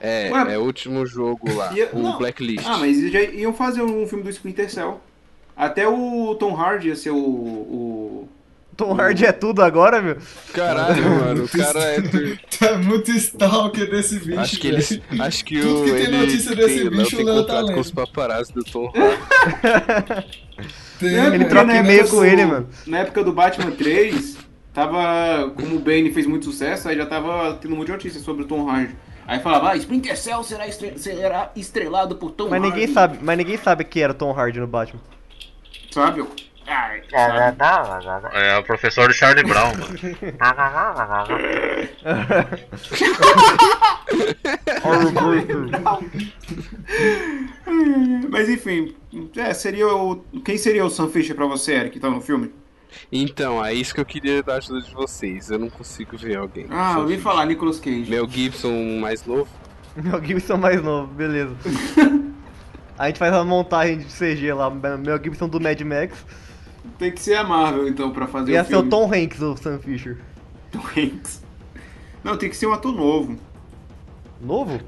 É, 0.00 0.30
Ué, 0.30 0.54
é 0.54 0.58
o 0.58 0.62
último 0.62 1.04
jogo 1.06 1.52
lá, 1.52 1.72
o 1.92 1.98
não. 1.98 2.18
Blacklist. 2.18 2.66
Ah, 2.66 2.78
mas 2.78 2.98
eles 2.98 3.12
já 3.12 3.22
iam 3.22 3.52
fazer 3.52 3.82
um 3.82 4.06
filme 4.06 4.24
do 4.24 4.30
Splinter 4.30 4.70
Cell. 4.70 5.00
Até 5.58 5.88
o 5.88 6.36
Tom 6.36 6.54
Hardy 6.54 6.88
ia 6.88 6.96
ser 6.96 7.10
o. 7.10 7.16
o... 7.18 8.28
Tom 8.76 8.94
Hardy 8.94 9.26
é 9.26 9.32
tudo 9.32 9.60
agora, 9.60 10.00
meu. 10.00 10.16
Caralho, 10.54 11.02
mano, 11.02 11.44
o 11.44 11.48
cara 11.48 11.80
é. 11.82 11.98
Tá 12.58 12.78
muito 12.78 13.10
stalker 13.10 13.90
desse 13.90 14.20
bicho. 14.20 14.38
Acho 14.38 14.60
que 14.60 14.68
velho. 14.70 14.76
eles. 14.76 15.00
Acho 15.20 15.44
que 15.44 15.60
Tudo 15.60 15.80
o. 15.80 15.84
que 15.84 15.90
tem 15.92 16.00
ele 16.04 16.18
notícia 16.18 16.54
desse 16.54 16.80
tem, 16.82 16.90
bicho, 16.90 17.16
tem 17.16 17.24
o 17.24 17.28
Léo 17.28 17.34
tá 17.38 17.40
contrato 17.42 17.62
com 17.64 17.68
lendo. 17.70 17.80
os 17.80 17.90
paparazzi 17.90 18.52
do 18.54 18.62
Tom 18.62 18.92
Hardy. 18.94 20.26
Tem, 20.98 21.14
Ele 21.14 21.44
troca 21.44 21.76
e-mail 21.76 22.08
com 22.08 22.24
ele, 22.24 22.44
mano. 22.44 22.68
Na 22.86 22.98
época 22.98 23.22
do 23.22 23.32
Batman 23.32 23.70
3, 23.70 24.36
tava. 24.74 25.50
Como 25.54 25.76
o 25.76 25.78
Bane 25.78 26.10
fez 26.12 26.26
muito 26.26 26.44
sucesso, 26.46 26.88
aí 26.88 26.96
já 26.96 27.06
tava 27.06 27.54
tendo 27.54 27.76
muita 27.76 27.92
notícia 27.92 28.20
sobre 28.20 28.42
o 28.42 28.46
Tom 28.46 28.68
Hardy. 28.68 28.96
Aí 29.26 29.38
falava, 29.40 29.70
ah, 29.70 29.76
Splinter 29.76 30.16
Cell 30.18 30.42
será, 30.42 30.66
estre- 30.66 30.98
será 30.98 31.52
estrelado 31.54 32.16
por 32.16 32.30
Tom 32.32 32.48
Mas 32.48 32.60
Hardy. 32.62 32.68
ninguém 32.80 32.92
sabe, 32.94 33.18
mas 33.22 33.36
ninguém 33.38 33.58
sabe 33.58 33.84
que 33.84 34.00
era 34.00 34.12
Tom 34.14 34.32
Hardy 34.32 34.58
no 34.58 34.66
Batman. 34.66 35.00
Sabe? 35.98 36.24
Ai, 36.68 37.02
sabe? 37.10 38.36
É 38.36 38.56
o 38.58 38.62
professor 38.62 39.08
do 39.08 39.14
Charlie 39.14 39.42
Brown, 39.42 39.72
mano. 39.74 39.98
Mas 48.30 48.48
enfim, 48.48 48.94
é, 49.36 49.52
seria 49.54 49.88
o. 49.88 50.16
Quem 50.44 50.56
seria 50.56 50.84
o 50.84 50.90
Sam 50.90 51.08
Fisher 51.08 51.34
pra 51.34 51.46
você, 51.46 51.72
Eric, 51.72 51.90
que 51.92 52.00
tá 52.00 52.10
no 52.10 52.20
filme? 52.20 52.52
Então, 53.10 53.64
é 53.64 53.72
isso 53.72 53.94
que 53.94 54.00
eu 54.00 54.04
queria 54.04 54.42
da 54.42 54.56
ajuda 54.56 54.82
de 54.82 54.94
vocês. 54.94 55.50
Eu 55.50 55.58
não 55.58 55.70
consigo 55.70 56.16
ver 56.16 56.36
alguém. 56.36 56.66
Ah, 56.70 56.94
eu 56.96 57.02
ouvi 57.02 57.18
falar, 57.18 57.46
Nicolas 57.46 57.80
Cage. 57.80 58.10
Mel 58.10 58.28
Gibson 58.28 59.00
mais 59.00 59.24
novo. 59.24 59.48
Mel 59.96 60.22
Gibson 60.24 60.58
mais 60.58 60.82
novo, 60.82 61.12
beleza. 61.14 61.56
A 62.98 63.06
gente 63.06 63.18
faz 63.18 63.32
uma 63.32 63.44
montagem 63.44 63.98
de 63.98 64.06
CG 64.06 64.52
lá, 64.52 64.68
Mel 64.68 65.22
Gibson 65.22 65.48
do 65.48 65.60
Mad 65.60 65.80
Max. 65.82 66.24
Tem 66.98 67.12
que 67.12 67.20
ser 67.20 67.34
a 67.34 67.44
Marvel, 67.44 67.86
então, 67.86 68.10
pra 68.10 68.26
fazer 68.26 68.52
Ia 68.52 68.62
o 68.62 68.64
ser 68.64 68.74
o 68.74 68.78
filme. 68.78 68.90
Tom 68.90 69.14
Hanks, 69.14 69.40
o 69.40 69.56
Sam 69.56 69.78
Fisher. 69.78 70.16
Tom 70.72 70.82
Hanks. 70.96 71.42
Não, 72.24 72.36
tem 72.36 72.50
que 72.50 72.56
ser 72.56 72.66
um 72.66 72.72
ator 72.72 72.92
novo. 72.92 73.38
Novo? 74.40 74.80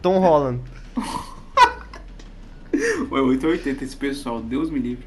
Tom 0.00 0.18
Holland. 0.20 0.60
Ué, 3.10 3.20
880 3.20 3.84
esse 3.84 3.96
pessoal, 3.96 4.40
Deus 4.40 4.70
me 4.70 4.78
livre. 4.78 5.04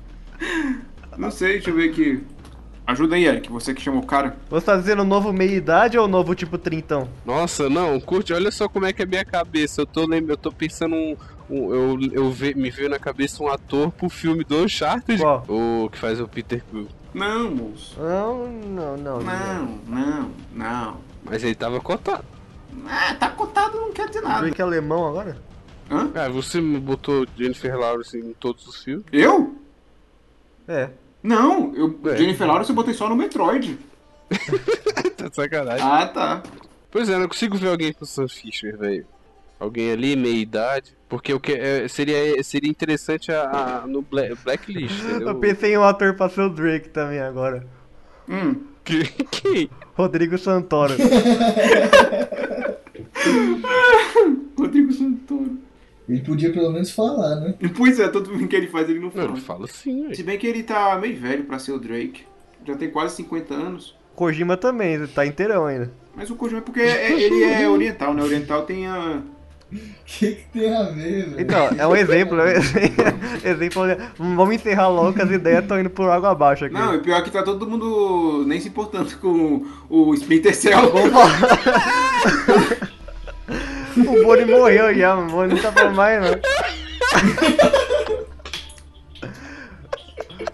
Não 1.18 1.30
sei, 1.30 1.54
deixa 1.54 1.70
eu 1.70 1.76
ver 1.76 1.90
aqui. 1.90 2.24
Ajuda 2.88 3.16
aí, 3.16 3.26
Eric, 3.26 3.50
você 3.52 3.74
que 3.74 3.82
chamou 3.82 4.02
o 4.02 4.06
cara. 4.06 4.34
Você 4.48 4.64
tá 4.64 4.74
dizendo 4.74 5.04
novo 5.04 5.30
meia-idade 5.30 5.98
ou 5.98 6.08
novo 6.08 6.34
tipo 6.34 6.56
trintão? 6.56 7.06
Nossa, 7.22 7.68
não, 7.68 8.00
curte, 8.00 8.32
olha 8.32 8.50
só 8.50 8.66
como 8.66 8.86
é 8.86 8.94
que 8.94 9.02
é 9.02 9.04
a 9.04 9.08
minha 9.08 9.24
cabeça. 9.26 9.82
Eu 9.82 9.86
tô, 9.86 10.10
eu 10.10 10.36
tô 10.38 10.50
pensando 10.50 10.94
um. 10.96 11.14
um- 11.50 11.74
eu 11.74 11.98
eu 12.12 12.30
ve- 12.32 12.54
me 12.54 12.70
veio 12.70 12.88
na 12.88 12.98
cabeça 12.98 13.42
um 13.42 13.48
ator 13.48 13.92
pro 13.92 14.08
filme 14.08 14.42
do 14.42 14.56
Uncharted. 14.64 15.20
Qual? 15.20 15.44
O 15.46 15.90
que 15.90 15.98
faz 15.98 16.18
o 16.18 16.26
Peter 16.26 16.64
Quill. 16.70 16.88
Não, 17.12 17.50
moço. 17.50 17.94
Não, 18.00 18.46
não, 18.48 18.96
não. 18.96 19.20
Não, 19.20 19.78
não, 19.86 20.30
não. 20.54 20.96
Mas 21.24 21.44
ele 21.44 21.54
tava 21.54 21.78
cotado. 21.80 22.24
Ah, 22.86 23.14
tá 23.16 23.28
cotado 23.28 23.76
não 23.78 23.92
quer 23.92 24.08
dizer 24.08 24.22
nada. 24.22 24.40
Drake 24.40 24.62
é 24.62 24.64
alemão 24.64 25.06
agora? 25.06 25.36
Hã? 25.90 26.10
Ah, 26.14 26.28
você 26.30 26.58
botou 26.58 27.26
Jennifer 27.36 27.78
Lawrence 27.78 28.16
em 28.18 28.32
todos 28.32 28.66
os 28.66 28.82
filmes? 28.82 29.04
Eu? 29.12 29.54
É. 30.66 30.88
Não, 31.22 31.74
eu, 31.74 31.98
É. 32.06 32.16
Jennifer 32.16 32.46
Lawrence 32.46 32.70
eu 32.70 32.76
botei 32.76 32.94
só 32.94 33.08
no 33.08 33.16
Metroid. 33.16 33.78
tá 35.16 35.28
de 35.28 35.34
sacanagem. 35.34 35.84
Ah, 35.86 36.06
tá. 36.06 36.42
Pois 36.90 37.08
é, 37.08 37.14
eu 37.14 37.18
não 37.20 37.28
consigo 37.28 37.56
ver 37.56 37.68
alguém 37.68 37.92
com 37.92 38.04
Sam 38.04 38.28
Fisher, 38.28 38.76
velho. 38.78 39.06
Alguém 39.58 39.90
ali, 39.90 40.14
meia 40.16 40.36
idade. 40.36 40.96
Porque 41.08 41.32
o 41.34 41.40
que 41.40 41.52
é, 41.52 41.88
seria, 41.88 42.42
seria 42.44 42.70
interessante 42.70 43.32
a, 43.32 43.80
a- 43.82 43.86
no 43.86 44.02
Bla- 44.02 44.34
Blacklist, 44.44 45.00
entendeu? 45.02 45.28
Eu 45.28 45.34
pensei 45.36 45.72
em 45.74 45.78
um 45.78 45.82
ator 45.84 46.14
pra 46.14 46.28
ser 46.28 46.42
o 46.42 46.48
Drake 46.50 46.90
também 46.90 47.18
agora. 47.20 47.66
Hum. 48.28 48.54
Que- 48.84 49.04
Quem? 49.30 49.70
Rodrigo 49.96 50.38
Santoro. 50.38 50.94
Rodrigo 54.56 54.92
Santoro. 54.92 55.58
Ele 56.08 56.20
podia 56.20 56.50
pelo 56.52 56.70
menos 56.72 56.90
falar, 56.90 57.36
né? 57.36 57.54
Pois 57.76 58.00
é, 58.00 58.08
todo 58.08 58.30
mundo 58.32 58.48
que 58.48 58.56
ele 58.56 58.66
faz 58.68 58.88
ele 58.88 58.98
não 58.98 59.06
Não, 59.06 59.12
fala. 59.12 59.30
ele 59.32 59.40
fala 59.40 59.64
assim, 59.66 60.02
velho. 60.04 60.16
Se 60.16 60.22
bem 60.22 60.38
que 60.38 60.46
ele 60.46 60.62
tá 60.62 60.96
meio 60.98 61.16
velho 61.20 61.44
pra 61.44 61.58
ser 61.58 61.72
o 61.72 61.78
Drake. 61.78 62.22
Já 62.66 62.74
tem 62.76 62.90
quase 62.90 63.16
50 63.16 63.54
anos. 63.54 63.94
Kojima 64.14 64.56
também, 64.56 64.94
ele 64.94 65.06
tá 65.06 65.24
inteirão 65.26 65.66
ainda. 65.66 65.90
Mas 66.16 66.28
o 66.30 66.34
Kojima 66.34 66.58
é 66.58 66.62
porque 66.62 66.80
é- 66.80 67.12
ele 67.20 67.44
é 67.44 67.68
oriental, 67.68 68.12
né? 68.14 68.22
Oriental 68.22 68.62
tem 68.62 68.86
a. 68.86 69.22
O 69.70 69.76
que, 70.06 70.32
que 70.32 70.44
tem 70.50 70.74
a 70.74 70.84
ver, 70.84 71.28
velho? 71.28 71.40
Então, 71.40 71.68
é 71.78 71.86
um 71.86 71.94
exemplo, 71.94 72.40
é 72.40 72.44
um 72.44 72.48
exemplo. 72.56 73.04
exemplo 73.44 73.86
de- 73.86 73.96
Vamos 74.16 74.54
encerrar 74.54 74.88
logo 74.88 75.12
que 75.12 75.20
as 75.22 75.30
ideias 75.30 75.62
estão 75.62 75.78
indo 75.78 75.90
por 75.90 76.08
água 76.10 76.30
abaixo 76.30 76.64
aqui. 76.64 76.72
Não, 76.74 76.94
e 76.94 76.98
pior 77.00 77.22
que 77.22 77.30
tá 77.30 77.42
todo 77.42 77.68
mundo 77.68 78.44
nem 78.46 78.58
se 78.58 78.68
importando 78.68 79.14
com 79.18 79.66
o 79.90 80.14
Splinter 80.14 80.54
Cell. 80.56 80.90
Vamos 80.90 81.10
falar. 81.12 82.88
o 84.00 84.24
Boni 84.24 84.44
morreu 84.44 84.94
já, 84.94 85.14
mano. 85.16 85.28
O 85.28 85.32
Boni 85.32 85.54
não 85.54 85.62
tá 85.62 85.72
falando 85.72 85.96
mais, 85.96 86.20
não. 86.20 86.30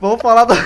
Vamos 0.00 0.22
falar 0.22 0.44
do. 0.44 0.54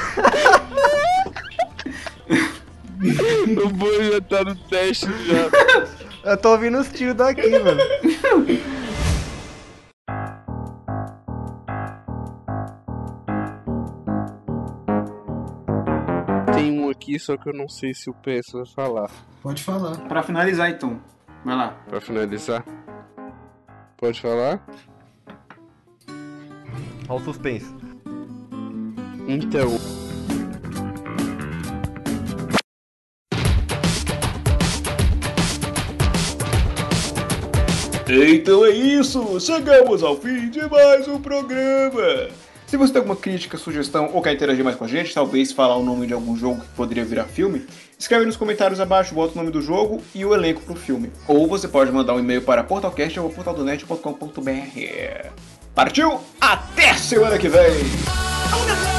O 3.65 3.69
boi 3.69 4.13
já 4.13 4.21
tá 4.21 4.43
no 4.43 4.55
teste 4.57 5.07
já. 5.07 6.31
Eu 6.31 6.37
tô 6.37 6.51
ouvindo 6.51 6.79
os 6.79 6.89
tiros 6.89 7.15
daqui, 7.15 7.49
mano. 7.59 7.81
Tem 16.55 16.81
um 16.81 16.91
aqui, 16.91 17.19
só 17.19 17.37
que 17.37 17.49
eu 17.49 17.55
não 17.55 17.69
sei 17.69 17.95
se 17.95 18.11
o 18.11 18.15
PS 18.15 18.53
vai 18.53 18.67
falar. 18.75 19.11
Pode 19.43 19.63
falar. 19.63 19.97
Pra 20.09 20.23
finalizar 20.23 20.69
então. 20.71 21.01
Vai 21.45 21.57
lá. 21.57 21.71
Pra 21.89 22.01
finalizar. 22.01 22.65
Pode 23.97 24.21
falar? 24.21 24.65
Olha 27.09 27.21
o 27.21 27.25
suspense. 27.25 27.75
Então. 29.27 29.69
Então 38.11 38.65
é 38.65 38.71
isso, 38.71 39.39
chegamos 39.39 40.03
ao 40.03 40.17
fim 40.17 40.49
de 40.49 40.67
mais 40.71 41.07
um 41.07 41.21
programa. 41.21 42.31
Se 42.67 42.77
você 42.77 42.93
tem 42.93 43.01
alguma 43.01 43.17
crítica, 43.17 43.59
sugestão 43.59 44.11
ou 44.15 44.23
quer 44.23 44.33
interagir 44.33 44.65
mais 44.65 44.77
com 44.77 44.85
a 44.85 44.89
gente, 44.89 45.13
talvez 45.13 45.53
falar 45.53 45.77
o 45.77 45.83
nome 45.83 46.07
de 46.07 46.15
algum 46.15 46.37
jogo 46.37 46.61
que 46.61 46.69
poderia 46.69 47.05
virar 47.05 47.25
filme, 47.25 47.67
escreve 47.99 48.25
nos 48.25 48.37
comentários 48.37 48.81
abaixo, 48.81 49.15
bota 49.15 49.35
o 49.35 49.37
nome 49.37 49.51
do 49.51 49.61
jogo 49.61 50.01
e 50.15 50.25
o 50.25 50.35
elenco 50.35 50.63
pro 50.63 50.75
filme. 50.75 51.11
Ou 51.27 51.49
você 51.49 51.67
pode 51.67 51.91
mandar 51.91 52.15
um 52.15 52.21
e-mail 52.21 52.43
para 52.43 52.63
portalcast.portaldonet.com.br. 52.63 55.31
Partiu? 55.75 56.21
Até 56.41 56.95
semana 56.95 57.39
que 57.39 57.49
vem! 57.49 58.98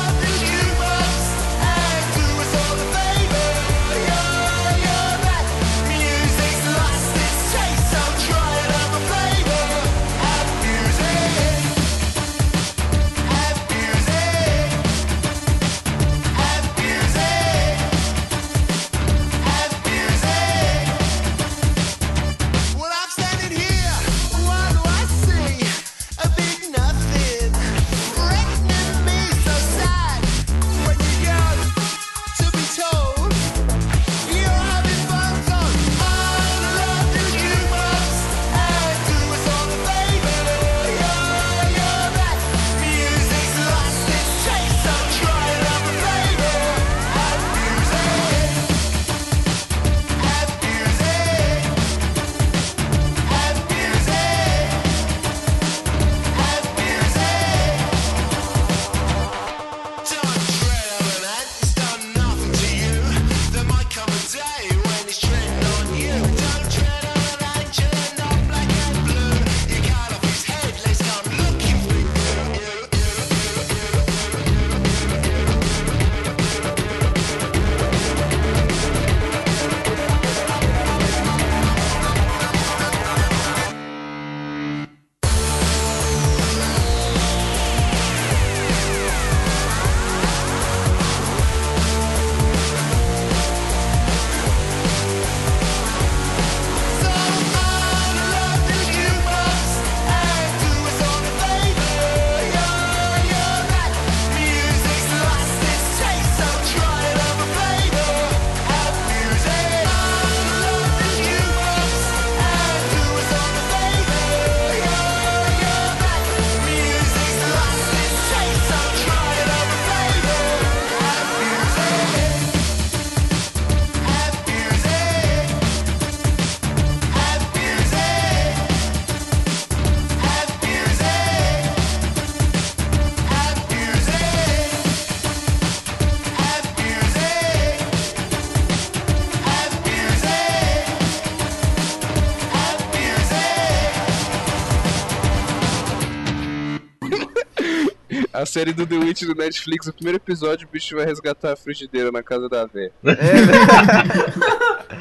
A 148.39 148.45
série 148.45 148.71
do 148.71 148.87
The 148.87 148.95
Witch 148.95 149.23
do 149.23 149.35
Netflix, 149.35 149.87
o 149.87 149.93
primeiro 149.93 150.15
episódio, 150.15 150.65
o 150.65 150.71
bicho 150.71 150.95
vai 150.95 151.05
resgatar 151.05 151.51
a 151.51 151.55
frigideira 151.57 152.09
na 152.09 152.23
casa 152.23 152.47
da 152.47 152.65
véia. 152.65 152.89
É, 153.03 153.13
velho. 153.13 153.59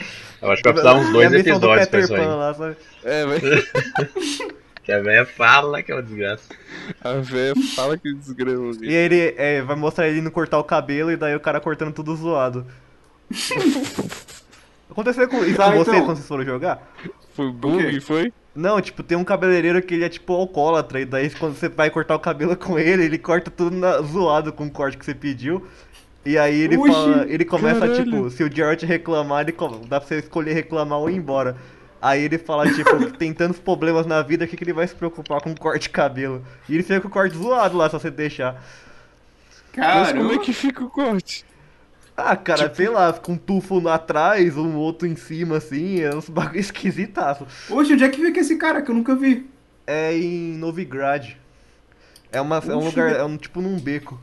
Eu 0.43 0.51
acho 0.51 0.63
que 0.63 0.73
vai 0.73 0.73
precisar 0.73 0.95
uns 0.95 1.13
dois 1.13 1.33
É 1.33 1.37
missão 1.37 1.61
do 1.61 1.67
episódios 1.67 1.89
pra 1.89 2.01
isso 2.01 2.15
aí. 2.15 2.27
Lá, 2.27 2.55
sabe? 2.55 2.77
É, 3.05 3.27
vai. 3.27 3.39
Que 4.83 4.93
a 4.93 5.03
velha 5.03 5.27
fala 5.27 5.83
que 5.83 5.93
é 5.93 5.95
uma 5.95 6.03
desgraça. 6.03 6.45
A 7.03 7.13
véia 7.15 7.53
fala 7.77 7.99
que 7.99 8.11
desgrama, 8.15 8.73
E 8.81 8.89
aí 8.89 8.95
ele 8.95 9.35
é, 9.37 9.61
vai 9.61 9.77
mostrar 9.77 10.09
ele 10.09 10.21
indo 10.21 10.31
cortar 10.31 10.59
o 10.59 10.65
cabelo 10.65 11.13
e 11.13 11.17
daí 11.17 11.37
o 11.37 11.41
cara 11.41 11.61
cortando 11.61 11.93
tudo 11.93 12.17
zoado. 12.17 12.67
Aconteceu 14.91 15.29
com 15.29 15.45
isso 15.45 15.59
Tá, 15.59 15.71
com 15.71 15.83
então. 15.83 16.07
quando 16.07 16.17
vocês 16.17 16.27
foram 16.27 16.43
jogar? 16.43 16.81
Foi 17.35 17.53
bug, 17.53 18.01
foi? 18.01 18.33
Não, 18.55 18.81
tipo, 18.81 19.03
tem 19.03 19.17
um 19.17 19.23
cabeleireiro 19.25 19.81
que 19.83 19.95
ele 19.95 20.05
é 20.05 20.09
tipo 20.09 20.33
alcoólatra, 20.35 21.01
e 21.01 21.05
daí 21.05 21.31
quando 21.31 21.55
você 21.55 21.69
vai 21.69 21.91
cortar 21.91 22.17
o 22.17 22.19
cabelo 22.21 22.57
com 22.57 22.79
ele, 22.79 23.05
ele 23.05 23.19
corta 23.19 23.51
tudo 23.51 23.77
na- 23.77 24.01
zoado 24.03 24.53
com 24.53 24.67
o 24.67 24.71
corte 24.71 24.97
que 24.99 25.05
você 25.05 25.15
pediu. 25.15 25.67
E 26.27 26.37
aí 26.37 26.61
ele 26.63 26.77
Oxi, 26.77 26.93
fala, 26.93 27.27
ele 27.29 27.45
começa, 27.45 27.81
caralho. 27.81 28.05
tipo, 28.05 28.31
se 28.31 28.43
o 28.43 28.55
Jared 28.55 28.85
reclamar, 28.85 29.43
ele 29.43 29.53
com- 29.53 29.81
dá 29.87 30.01
pra 30.01 30.09
você 30.09 30.17
escolher 30.19 30.53
reclamar 30.55 30.99
ou 30.99 31.09
ir 31.09 31.15
embora. 31.17 31.57
Aí 32.03 32.23
ele 32.23 32.37
fala, 32.39 32.71
tipo, 32.73 32.97
que 32.99 33.13
tem 33.19 33.33
tantos 33.33 33.59
problemas 33.61 34.07
na 34.07 34.21
vida, 34.23 34.45
o 34.45 34.49
que, 34.49 34.57
que 34.57 34.65
ele 34.65 34.73
vai 34.73 34.87
se 34.87 34.95
preocupar 34.95 35.41
com 35.41 35.51
um 35.51 35.55
corte 35.55 35.83
de 35.83 35.91
cabelo? 35.91 36.45
E 36.69 36.75
ele 36.75 36.83
fica 36.83 37.01
com 37.01 37.09
o 37.09 37.11
corte 37.11 37.37
zoado 37.37 37.77
lá, 37.77 37.89
se 37.89 37.93
você 37.95 38.11
deixar. 38.11 38.63
Mas 39.77 40.13
como 40.13 40.33
é 40.33 40.39
que 40.39 40.53
fica 40.53 40.85
o 40.85 40.91
corte? 40.91 41.45
Ah, 42.21 42.35
cara, 42.37 42.75
sei 42.75 42.89
lá, 42.89 43.13
com 43.13 43.35
um 43.35 43.39
tufo 43.39 43.87
atrás, 43.89 44.57
um 44.57 44.75
outro 44.77 45.07
em 45.07 45.15
cima, 45.15 45.59
assim, 45.59 46.01
é 46.01 46.13
uns 46.15 46.27
bagulho 46.29 46.59
esquisitaço. 46.59 47.47
Oxe, 47.71 47.93
onde 47.93 48.03
é 48.03 48.09
que 48.09 48.21
fica 48.21 48.41
esse 48.41 48.57
cara 48.57 48.83
que 48.83 48.91
eu 48.91 48.95
nunca 48.97 49.15
vi? 49.15 49.49
É 49.87 50.13
em 50.19 50.55
Novigrad. 50.59 51.35
É, 52.33 52.41
uma, 52.41 52.57
é 52.59 52.75
um 52.75 52.85
lugar, 52.85 53.13
é 53.15 53.23
um 53.23 53.37
tipo 53.37 53.61
num 53.63 53.79
beco. 53.79 54.21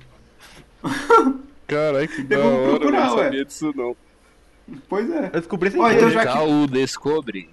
Caralho, 1.67 2.07
que 2.07 2.21
da 2.23 2.35
Eu 2.35 2.45
hora, 2.45 2.69
procurar, 2.79 3.05
não 3.07 3.15
ué. 3.15 3.23
sabia 3.23 3.45
disso 3.45 3.73
não. 3.75 3.95
Pois 4.89 5.09
é. 5.09 5.27
Eu 5.33 5.39
descobri 5.39 5.71
sem 5.71 5.79
Ó, 5.81 5.89
então 5.89 6.09
já 6.11 6.25
que- 6.25 6.33
Cal 6.33 6.67
descobre. 6.67 7.49